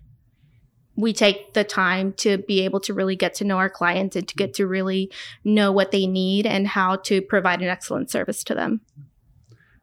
we 0.97 1.13
take 1.13 1.53
the 1.55 1.65
time 1.65 2.13
to 2.15 2.39
be 2.39 2.65
able 2.65 2.81
to 2.81 2.95
really 2.95 3.17
get 3.17 3.35
to 3.35 3.45
know 3.45 3.59
our 3.59 3.69
clients 3.69 4.17
and 4.17 4.27
to 4.29 4.35
get 4.35 4.55
to 4.55 4.67
really 4.67 5.11
know 5.45 5.73
what 5.73 5.91
they 5.91 6.07
need 6.07 6.47
and 6.47 6.69
how 6.69 6.97
to 6.97 7.21
provide 7.21 7.61
an 7.61 7.69
excellent 7.69 8.11
service 8.11 8.43
to 8.45 8.55
them. 8.55 8.81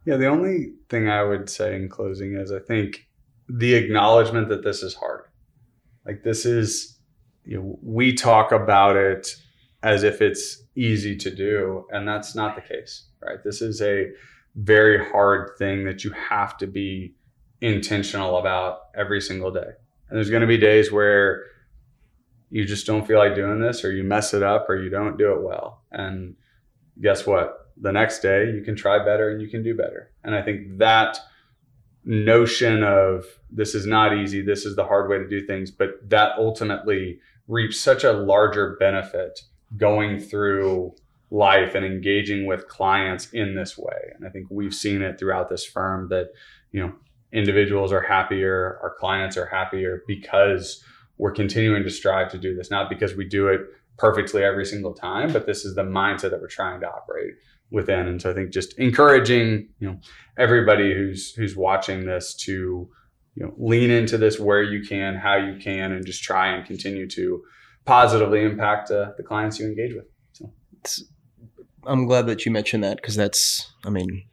Yeah, 0.05 0.17
the 0.17 0.27
only 0.27 0.73
thing 0.89 1.09
I 1.09 1.23
would 1.23 1.49
say 1.49 1.75
in 1.75 1.87
closing 1.87 2.35
is 2.35 2.51
I 2.51 2.59
think 2.59 3.07
the 3.47 3.75
acknowledgement 3.75 4.49
that 4.49 4.63
this 4.63 4.81
is 4.81 4.95
hard. 4.95 5.25
Like 6.05 6.23
this 6.23 6.45
is, 6.45 6.97
you 7.45 7.57
know, 7.57 7.79
we 7.83 8.13
talk 8.13 8.51
about 8.51 8.95
it 8.95 9.35
as 9.83 10.03
if 10.03 10.21
it's 10.21 10.63
easy 10.75 11.15
to 11.17 11.33
do, 11.33 11.85
and 11.91 12.07
that's 12.07 12.35
not 12.35 12.55
the 12.55 12.61
case, 12.61 13.05
right? 13.21 13.43
This 13.43 13.61
is 13.61 13.81
a 13.81 14.07
very 14.55 15.03
hard 15.11 15.51
thing 15.57 15.85
that 15.85 16.03
you 16.03 16.11
have 16.11 16.57
to 16.57 16.67
be 16.67 17.15
intentional 17.61 18.37
about 18.37 18.81
every 18.95 19.21
single 19.21 19.51
day. 19.51 19.59
And 20.09 20.17
there's 20.17 20.29
going 20.29 20.41
to 20.41 20.47
be 20.47 20.57
days 20.57 20.91
where 20.91 21.43
you 22.49 22.65
just 22.65 22.85
don't 22.85 23.07
feel 23.07 23.17
like 23.17 23.35
doing 23.35 23.59
this, 23.59 23.83
or 23.83 23.91
you 23.91 24.03
mess 24.03 24.33
it 24.33 24.43
up, 24.43 24.69
or 24.69 24.81
you 24.81 24.89
don't 24.89 25.17
do 25.17 25.31
it 25.33 25.41
well. 25.41 25.83
And 25.91 26.35
guess 26.99 27.25
what? 27.25 27.60
The 27.81 27.91
next 27.91 28.19
day 28.19 28.51
you 28.51 28.61
can 28.61 28.75
try 28.75 29.03
better 29.03 29.29
and 29.29 29.41
you 29.41 29.49
can 29.49 29.63
do 29.63 29.75
better. 29.75 30.11
And 30.23 30.35
I 30.35 30.41
think 30.41 30.77
that 30.77 31.19
notion 32.03 32.83
of 32.83 33.25
this 33.49 33.75
is 33.75 33.85
not 33.85 34.15
easy, 34.15 34.41
this 34.41 34.65
is 34.65 34.75
the 34.75 34.85
hard 34.85 35.09
way 35.09 35.17
to 35.17 35.27
do 35.27 35.45
things, 35.45 35.71
but 35.71 36.09
that 36.09 36.33
ultimately 36.37 37.19
reaps 37.47 37.79
such 37.79 38.03
a 38.03 38.11
larger 38.11 38.75
benefit 38.79 39.41
going 39.77 40.19
through 40.19 40.95
life 41.29 41.75
and 41.75 41.85
engaging 41.85 42.45
with 42.45 42.67
clients 42.67 43.29
in 43.31 43.55
this 43.55 43.77
way. 43.77 44.13
And 44.15 44.27
I 44.27 44.29
think 44.29 44.47
we've 44.49 44.73
seen 44.73 45.01
it 45.01 45.17
throughout 45.19 45.49
this 45.49 45.65
firm 45.65 46.09
that, 46.09 46.29
you 46.71 46.81
know, 46.81 46.93
individuals 47.31 47.93
are 47.93 48.01
happier, 48.01 48.79
our 48.83 48.93
clients 48.99 49.37
are 49.37 49.45
happier 49.45 50.03
because 50.07 50.83
we're 51.17 51.31
continuing 51.31 51.83
to 51.83 51.89
strive 51.89 52.31
to 52.31 52.37
do 52.37 52.55
this, 52.55 52.69
not 52.69 52.89
because 52.89 53.15
we 53.15 53.25
do 53.25 53.47
it 53.47 53.61
perfectly 53.97 54.43
every 54.43 54.65
single 54.65 54.93
time, 54.93 55.31
but 55.31 55.45
this 55.45 55.63
is 55.63 55.75
the 55.75 55.83
mindset 55.83 56.31
that 56.31 56.41
we're 56.41 56.47
trying 56.47 56.81
to 56.81 56.89
operate 56.89 57.35
within. 57.71 58.07
And 58.07 58.21
so 58.21 58.31
I 58.31 58.33
think 58.33 58.51
just 58.51 58.77
encouraging, 58.77 59.69
you 59.79 59.87
know, 59.89 59.99
everybody 60.37 60.93
who's 60.93 61.33
who's 61.33 61.55
watching 61.55 62.05
this 62.05 62.35
to, 62.45 62.51
you 63.35 63.45
know, 63.45 63.53
lean 63.57 63.89
into 63.89 64.17
this 64.17 64.39
where 64.39 64.61
you 64.61 64.85
can, 64.87 65.15
how 65.15 65.35
you 65.37 65.57
can, 65.59 65.91
and 65.91 66.05
just 66.05 66.21
try 66.21 66.53
and 66.53 66.65
continue 66.65 67.07
to 67.09 67.41
positively 67.85 68.43
impact 68.43 68.91
uh, 68.91 69.11
the 69.17 69.23
clients 69.23 69.59
you 69.59 69.65
engage 69.65 69.93
with. 69.95 70.05
So 70.33 70.51
It's, 70.79 71.03
I'm 71.85 72.05
glad 72.05 72.27
that 72.27 72.45
you 72.45 72.51
mentioned 72.51 72.83
that 72.83 72.97
because 72.97 73.15
that's, 73.15 73.71
I 73.85 73.89
mean, 73.89 74.23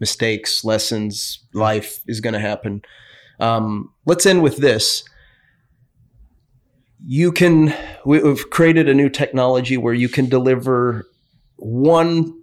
mistakes, 0.00 0.64
lessons, 0.64 1.44
life 1.54 2.00
is 2.08 2.20
going 2.20 2.34
to 2.34 2.40
happen. 2.40 2.82
Um, 3.38 3.92
let's 4.04 4.26
end 4.26 4.42
with 4.42 4.56
this. 4.56 5.04
You 7.06 7.30
can, 7.30 7.72
we- 8.04 8.20
we've 8.22 8.50
created 8.50 8.88
a 8.88 8.94
new 8.94 9.08
technology 9.08 9.76
where 9.76 9.94
you 9.94 10.08
can 10.08 10.28
deliver 10.28 11.06
one, 11.56 12.34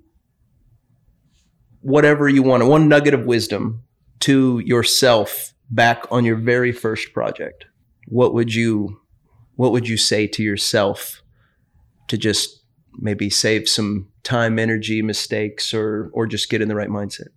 whatever 1.86 2.28
you 2.28 2.42
want, 2.42 2.66
one 2.66 2.90
nugget 2.90 3.14
of 3.14 3.26
wisdom 3.26 3.84
to 4.20 4.60
yourself 4.66 5.54
back 5.70 6.04
on 6.10 6.26
your 6.26 6.36
very 6.36 6.72
first 6.72 7.14
project. 7.14 7.66
What 8.08 8.34
would 8.34 8.56
you, 8.56 9.00
what 9.56 9.72
would 9.72 9.88
you 9.88 9.96
say 9.96 10.26
to 10.26 10.42
yourself 10.42 11.22
to 12.08 12.18
just 12.18 12.64
maybe 12.98 13.30
save 13.30 13.70
some 13.70 14.08
time, 14.24 14.58
energy, 14.58 15.04
mistakes, 15.04 15.76
or 15.76 16.10
or 16.14 16.26
just 16.26 16.50
get 16.50 16.60
in 16.60 16.70
the 16.70 16.76
right 16.76 16.90
mindset? 16.90 17.28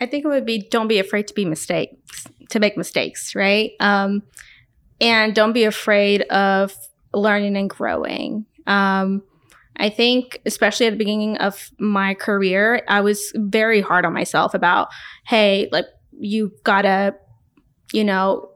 I 0.00 0.06
think 0.06 0.24
it 0.24 0.28
would 0.28 0.46
be 0.46 0.66
don't 0.70 0.88
be 0.88 0.98
afraid 0.98 1.28
to 1.28 1.34
be 1.34 1.44
mistakes, 1.44 2.26
to 2.48 2.60
make 2.60 2.78
mistakes, 2.78 3.34
right? 3.34 3.72
Um, 3.78 4.22
and 5.02 5.34
don't 5.34 5.52
be 5.52 5.64
afraid 5.64 6.22
of 6.22 6.74
learning 7.12 7.58
and 7.58 7.68
growing. 7.68 8.46
Um, 8.66 9.22
I 9.78 9.90
think, 9.90 10.40
especially 10.44 10.86
at 10.86 10.90
the 10.90 10.96
beginning 10.96 11.36
of 11.38 11.70
my 11.78 12.14
career, 12.14 12.82
I 12.88 13.00
was 13.00 13.32
very 13.36 13.80
hard 13.80 14.04
on 14.04 14.12
myself 14.12 14.54
about, 14.54 14.88
hey, 15.26 15.68
like 15.70 15.86
you 16.18 16.52
gotta, 16.64 17.14
you 17.92 18.04
know, 18.04 18.50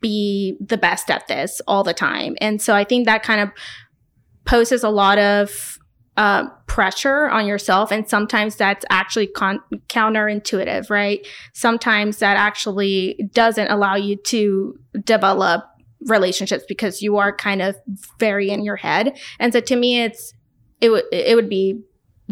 be 0.00 0.56
the 0.60 0.78
best 0.78 1.10
at 1.10 1.28
this 1.28 1.60
all 1.66 1.84
the 1.84 1.94
time. 1.94 2.36
And 2.40 2.60
so 2.60 2.74
I 2.74 2.84
think 2.84 3.06
that 3.06 3.22
kind 3.22 3.40
of 3.40 3.50
poses 4.44 4.82
a 4.82 4.90
lot 4.90 5.18
of 5.18 5.78
uh, 6.16 6.46
pressure 6.66 7.28
on 7.28 7.46
yourself. 7.46 7.90
And 7.90 8.08
sometimes 8.08 8.56
that's 8.56 8.84
actually 8.90 9.28
con- 9.28 9.62
counterintuitive, 9.88 10.90
right? 10.90 11.26
Sometimes 11.54 12.18
that 12.18 12.36
actually 12.36 13.30
doesn't 13.32 13.68
allow 13.68 13.94
you 13.94 14.16
to 14.26 14.78
develop 15.04 15.64
relationships 16.06 16.64
because 16.68 17.00
you 17.00 17.16
are 17.16 17.34
kind 17.34 17.62
of 17.62 17.76
very 18.18 18.50
in 18.50 18.64
your 18.64 18.76
head. 18.76 19.18
And 19.38 19.52
so 19.52 19.60
to 19.60 19.76
me, 19.76 20.02
it's, 20.02 20.34
it 20.82 20.90
would, 20.90 21.04
it 21.10 21.34
would 21.34 21.48
be, 21.48 21.80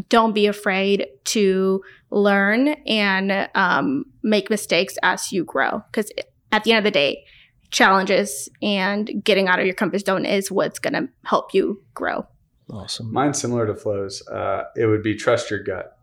don't 0.09 0.35
be 0.35 0.47
afraid 0.47 1.07
to 1.25 1.83
learn 2.11 2.69
and 2.87 3.49
um, 3.55 4.05
make 4.23 4.51
mistakes 4.51 4.99
as 5.03 5.33
you 5.33 5.45
grow. 5.45 5.83
Because 5.91 6.11
at 6.53 6.65
the 6.65 6.73
end 6.73 6.79
of 6.79 6.85
the 6.85 6.91
day, 6.91 7.25
challenges 7.71 8.49
and 8.61 9.23
getting 9.23 9.47
out 9.47 9.61
of 9.61 9.65
your 9.65 9.75
comfort 9.75 10.05
zone 10.05 10.27
is 10.27 10.51
what's 10.51 10.81
going 10.81 10.95
to 10.95 11.09
help 11.25 11.55
you 11.55 11.81
grow. 11.95 12.27
Awesome. 12.69 13.13
Mine's 13.13 13.41
similar 13.41 13.67
to 13.67 13.75
Flo's. 13.75 14.27
Uh, 14.29 14.65
it 14.77 14.87
would 14.87 15.03
be 15.03 15.15
trust 15.15 15.51
your 15.51 15.63
gut. 15.63 15.97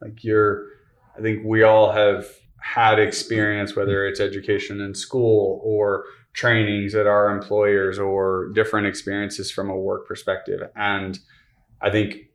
Like 0.00 0.24
you're, 0.24 0.66
I 1.16 1.20
think 1.20 1.44
we 1.44 1.62
all 1.62 1.92
have 1.92 2.26
had 2.62 2.98
experience, 2.98 3.76
whether 3.76 4.06
it's 4.06 4.20
education 4.20 4.80
in 4.80 4.94
school 4.94 5.60
or 5.62 6.04
trainings 6.32 6.94
at 6.94 7.06
our 7.06 7.30
employers 7.30 7.98
or 7.98 8.50
different 8.54 8.86
experiences 8.86 9.50
from 9.50 9.68
a 9.68 9.76
work 9.76 10.06
perspective. 10.06 10.60
And 10.76 11.18
I 11.82 11.90
think 11.90 12.30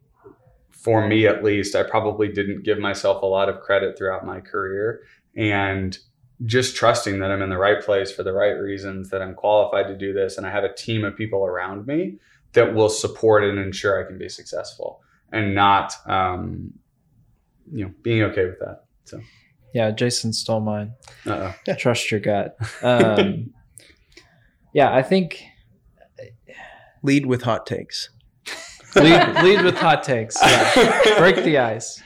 for 0.72 1.08
me, 1.08 1.26
at 1.26 1.44
least, 1.44 1.76
I 1.76 1.84
probably 1.84 2.28
didn't 2.28 2.64
give 2.64 2.78
myself 2.78 3.24
a 3.24 3.26
lot 3.26 3.50
of 3.50 3.60
credit 3.60 3.98
throughout 3.98 4.26
my 4.26 4.40
career. 4.40 5.02
And 5.36 5.98
just 6.46 6.76
trusting 6.76 7.20
that 7.20 7.32
I'm 7.32 7.42
in 7.42 7.50
the 7.50 7.58
right 7.58 7.82
place 7.82 8.12
for 8.12 8.24
the 8.24 8.34
right 8.34 8.52
reasons, 8.52 9.10
that 9.10 9.22
I'm 9.22 9.34
qualified 9.34 9.88
to 9.88 9.98
do 9.98 10.14
this, 10.14 10.38
and 10.38 10.46
I 10.46 10.52
have 10.52 10.64
a 10.64 10.74
team 10.74 11.04
of 11.04 11.16
people 11.16 11.46
around 11.46 11.88
me 11.88 12.18
that 12.54 12.74
will 12.74 12.90
support 12.90 13.44
and 13.44 13.58
ensure 13.58 14.04
I 14.04 14.08
can 14.08 14.18
be 14.18 14.30
successful, 14.30 15.02
and 15.32 15.56
not, 15.56 15.94
um, 16.06 16.74
you 17.72 17.86
know, 17.86 17.92
being 18.02 18.22
okay 18.24 18.46
with 18.46 18.60
that. 18.60 18.86
So, 19.06 19.22
Yeah, 19.74 19.92
Jason 19.92 20.34
stole 20.34 20.60
mine. 20.62 20.94
uh 21.26 21.54
Trust 21.78 22.12
your 22.12 22.20
gut. 22.20 22.58
Um, 22.82 23.54
yeah, 24.74 24.94
I 24.94 25.02
think 25.02 25.44
Lead 27.02 27.26
with 27.26 27.44
hot 27.44 27.66
takes. 27.66 28.10
Lead, 28.96 29.44
lead 29.44 29.64
with 29.64 29.76
hot 29.78 30.04
takes. 30.04 30.38
Yeah. 30.42 31.18
Break 31.20 31.44
the 31.44 31.58
ice. 31.58 32.02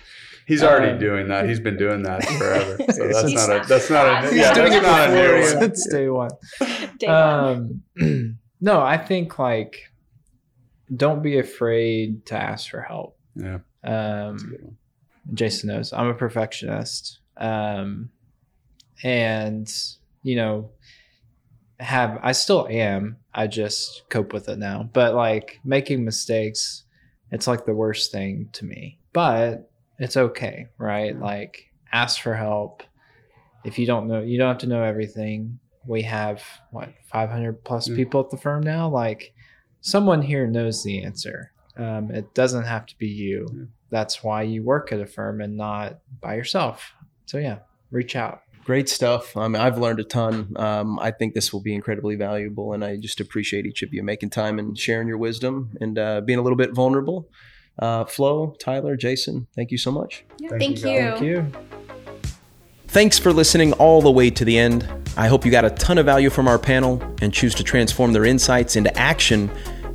he's 0.48 0.64
already 0.64 0.92
Um, 0.94 1.00
doing 1.00 1.28
that. 1.30 1.48
He's 1.48 1.60
been 1.60 1.78
doing 1.78 2.04
that 2.04 2.24
forever. 2.26 2.78
So 2.92 3.08
that's 3.08 3.22
He's 3.32 3.34
not 3.36 3.50
a 3.50 3.68
that's 3.68 3.90
not 3.90 4.08
a 4.26 4.28
He's 4.30 4.40
yeah, 4.40 4.54
doing 4.54 4.72
that's 4.72 4.84
it 4.86 4.88
not 4.88 5.10
a 5.10 5.14
new 5.14 5.42
one. 5.42 5.60
Since 5.62 5.88
day 5.92 6.10
one. 6.10 6.30
Day 7.00 7.08
one. 7.08 7.82
Um, 7.98 8.40
no, 8.62 8.82
I 8.82 8.98
think 8.98 9.38
like 9.40 9.92
don't 10.96 11.22
be 11.22 11.38
afraid 11.40 12.26
to 12.28 12.36
ask 12.36 12.70
for 12.70 12.82
help. 12.82 13.18
Yeah. 13.36 13.60
Um, 13.84 14.76
Jason 15.34 15.68
knows 15.70 15.94
I'm 15.94 16.08
a 16.08 16.14
perfectionist. 16.16 17.20
Um, 17.38 18.10
and 19.04 19.72
you 20.24 20.36
know, 20.36 20.72
have 21.80 22.20
I 22.24 22.32
still 22.34 22.68
am. 22.70 23.18
I 23.34 23.48
just 23.48 24.04
cope 24.10 24.34
with 24.34 24.50
it 24.50 24.58
now. 24.58 24.90
But 24.94 25.14
like 25.16 25.60
making 25.64 26.04
mistakes, 26.04 26.84
it's 27.32 27.48
like 27.48 27.66
the 27.66 27.74
worst 27.76 28.12
thing 28.12 28.50
to 28.54 28.66
me. 28.66 29.00
But 29.14 29.70
it's 30.00 30.18
okay, 30.18 30.68
right? 30.78 31.18
Like 31.18 31.70
ask 31.92 32.22
for 32.22 32.36
help. 32.36 32.84
If 33.64 33.78
you 33.78 33.86
don't 33.86 34.08
know, 34.08 34.22
you 34.22 34.38
don't 34.38 34.48
have 34.48 34.58
to 34.60 34.68
know 34.68 34.84
everything. 34.84 35.60
We 35.86 36.02
have 36.04 36.44
what 36.72 36.90
500 37.12 37.64
plus 37.64 37.88
Yeah. 37.90 37.96
people 37.96 38.22
at 38.22 38.30
the 38.30 38.38
firm 38.38 38.64
now. 38.64 38.90
Like 38.90 39.34
someone 39.82 40.22
here 40.22 40.48
knows 40.48 40.84
the 40.84 41.04
answer. 41.04 41.52
Um, 41.78 42.12
it 42.12 42.34
doesn't 42.34 42.66
have 42.66 42.86
to 42.88 42.98
be 42.98 43.08
you. 43.08 43.48
Yeah. 43.54 43.64
That's 43.90 44.24
why 44.24 44.44
you 44.44 44.64
work 44.64 44.92
at 44.92 45.00
a 45.00 45.06
firm 45.06 45.42
and 45.42 45.56
not 45.58 46.00
by 46.22 46.36
yourself. 46.36 46.94
So 47.26 47.38
yeah, 47.38 47.60
reach 47.92 48.16
out. 48.16 48.42
Great 48.70 48.88
stuff. 48.88 49.36
I 49.36 49.48
mean, 49.48 49.60
I've 49.60 49.80
learned 49.80 50.00
a 50.00 50.04
ton. 50.04 50.54
Um, 50.56 51.00
I 51.00 51.10
think 51.10 51.34
this 51.34 51.52
will 51.52 51.60
be 51.60 51.74
incredibly 51.74 52.16
valuable, 52.16 52.74
and 52.74 52.86
I 52.86 52.98
just 52.98 53.20
appreciate 53.20 53.66
each 53.66 53.82
of 53.82 53.92
you 53.96 54.04
making 54.04 54.30
time 54.30 54.60
and 54.60 54.78
sharing 54.78 55.08
your 55.08 55.18
wisdom 55.18 55.76
and 55.82 55.98
uh, 55.98 56.22
being 56.22 56.38
a 56.38 56.44
little 56.44 56.56
bit 56.56 56.76
vulnerable. 56.76 57.32
Uh, 57.80 58.06
Flo, 58.06 58.56
Tyler, 58.60 58.96
Jason, 58.96 59.48
thank 59.56 59.72
you 59.72 59.80
so 59.80 59.92
much. 59.92 60.24
Yeah, 60.38 60.50
Thank 60.50 60.62
thank, 60.62 60.84
you, 60.84 60.92
you. 60.92 61.02
Thank 61.02 61.22
you. 61.24 62.32
Thanks 62.90 63.18
for 63.18 63.34
listening 63.34 63.74
all 63.74 64.04
the 64.04 64.12
way 64.12 64.30
to 64.30 64.46
the 64.46 64.60
end. 64.60 64.88
I 65.18 65.30
hope 65.30 65.46
you 65.46 65.52
got 65.52 65.66
a 65.66 65.72
ton 65.72 65.98
of 65.98 66.06
value 66.06 66.30
from 66.30 66.48
our 66.48 66.60
panel 66.60 67.02
and 67.24 67.34
choose 67.34 67.56
to 67.56 67.64
transform 67.64 68.14
their 68.14 68.26
insights 68.26 68.76
into 68.76 68.96
action 68.96 69.50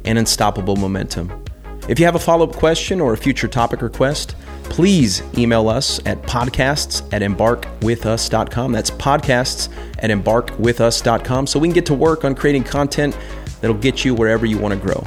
and 0.04 0.18
unstoppable 0.18 0.74
momentum. 0.74 1.44
If 1.88 2.00
you 2.00 2.06
have 2.06 2.16
a 2.16 2.18
follow 2.18 2.48
up 2.48 2.56
question 2.56 3.00
or 3.00 3.12
a 3.12 3.16
future 3.16 3.46
topic 3.46 3.82
request, 3.82 4.34
please 4.64 5.22
email 5.38 5.68
us 5.68 6.00
at 6.06 6.20
podcasts 6.22 7.02
at 7.12 7.22
embarkwithus.com. 7.22 8.72
That's 8.72 8.90
podcasts 8.90 9.68
at 9.98 10.10
embarkwithus.com 10.10 11.46
so 11.46 11.58
we 11.58 11.68
can 11.68 11.74
get 11.74 11.86
to 11.86 11.94
work 11.94 12.24
on 12.24 12.34
creating 12.34 12.64
content 12.64 13.16
that'll 13.60 13.76
get 13.76 14.04
you 14.04 14.14
wherever 14.14 14.46
you 14.46 14.58
want 14.58 14.74
to 14.74 14.80
grow. 14.80 15.06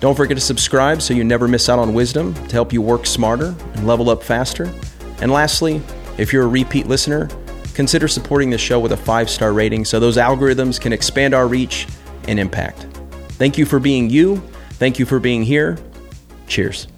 Don't 0.00 0.14
forget 0.14 0.36
to 0.36 0.40
subscribe 0.40 1.00
so 1.00 1.14
you 1.14 1.24
never 1.24 1.48
miss 1.48 1.68
out 1.68 1.78
on 1.78 1.94
wisdom 1.94 2.34
to 2.34 2.52
help 2.52 2.72
you 2.72 2.82
work 2.82 3.06
smarter 3.06 3.54
and 3.74 3.86
level 3.86 4.10
up 4.10 4.22
faster. 4.22 4.72
And 5.20 5.30
lastly, 5.30 5.80
if 6.18 6.32
you're 6.32 6.44
a 6.44 6.48
repeat 6.48 6.86
listener, 6.86 7.28
consider 7.74 8.08
supporting 8.08 8.50
the 8.50 8.58
show 8.58 8.78
with 8.78 8.92
a 8.92 8.96
five 8.96 9.30
star 9.30 9.52
rating 9.52 9.84
so 9.84 9.98
those 9.98 10.16
algorithms 10.16 10.80
can 10.80 10.92
expand 10.92 11.34
our 11.34 11.48
reach 11.48 11.86
and 12.28 12.38
impact. 12.38 12.86
Thank 13.30 13.58
you 13.58 13.66
for 13.66 13.78
being 13.78 14.10
you. 14.10 14.36
Thank 14.72 14.98
you 14.98 15.06
for 15.06 15.18
being 15.18 15.42
here. 15.42 15.78
Cheers. 16.46 16.88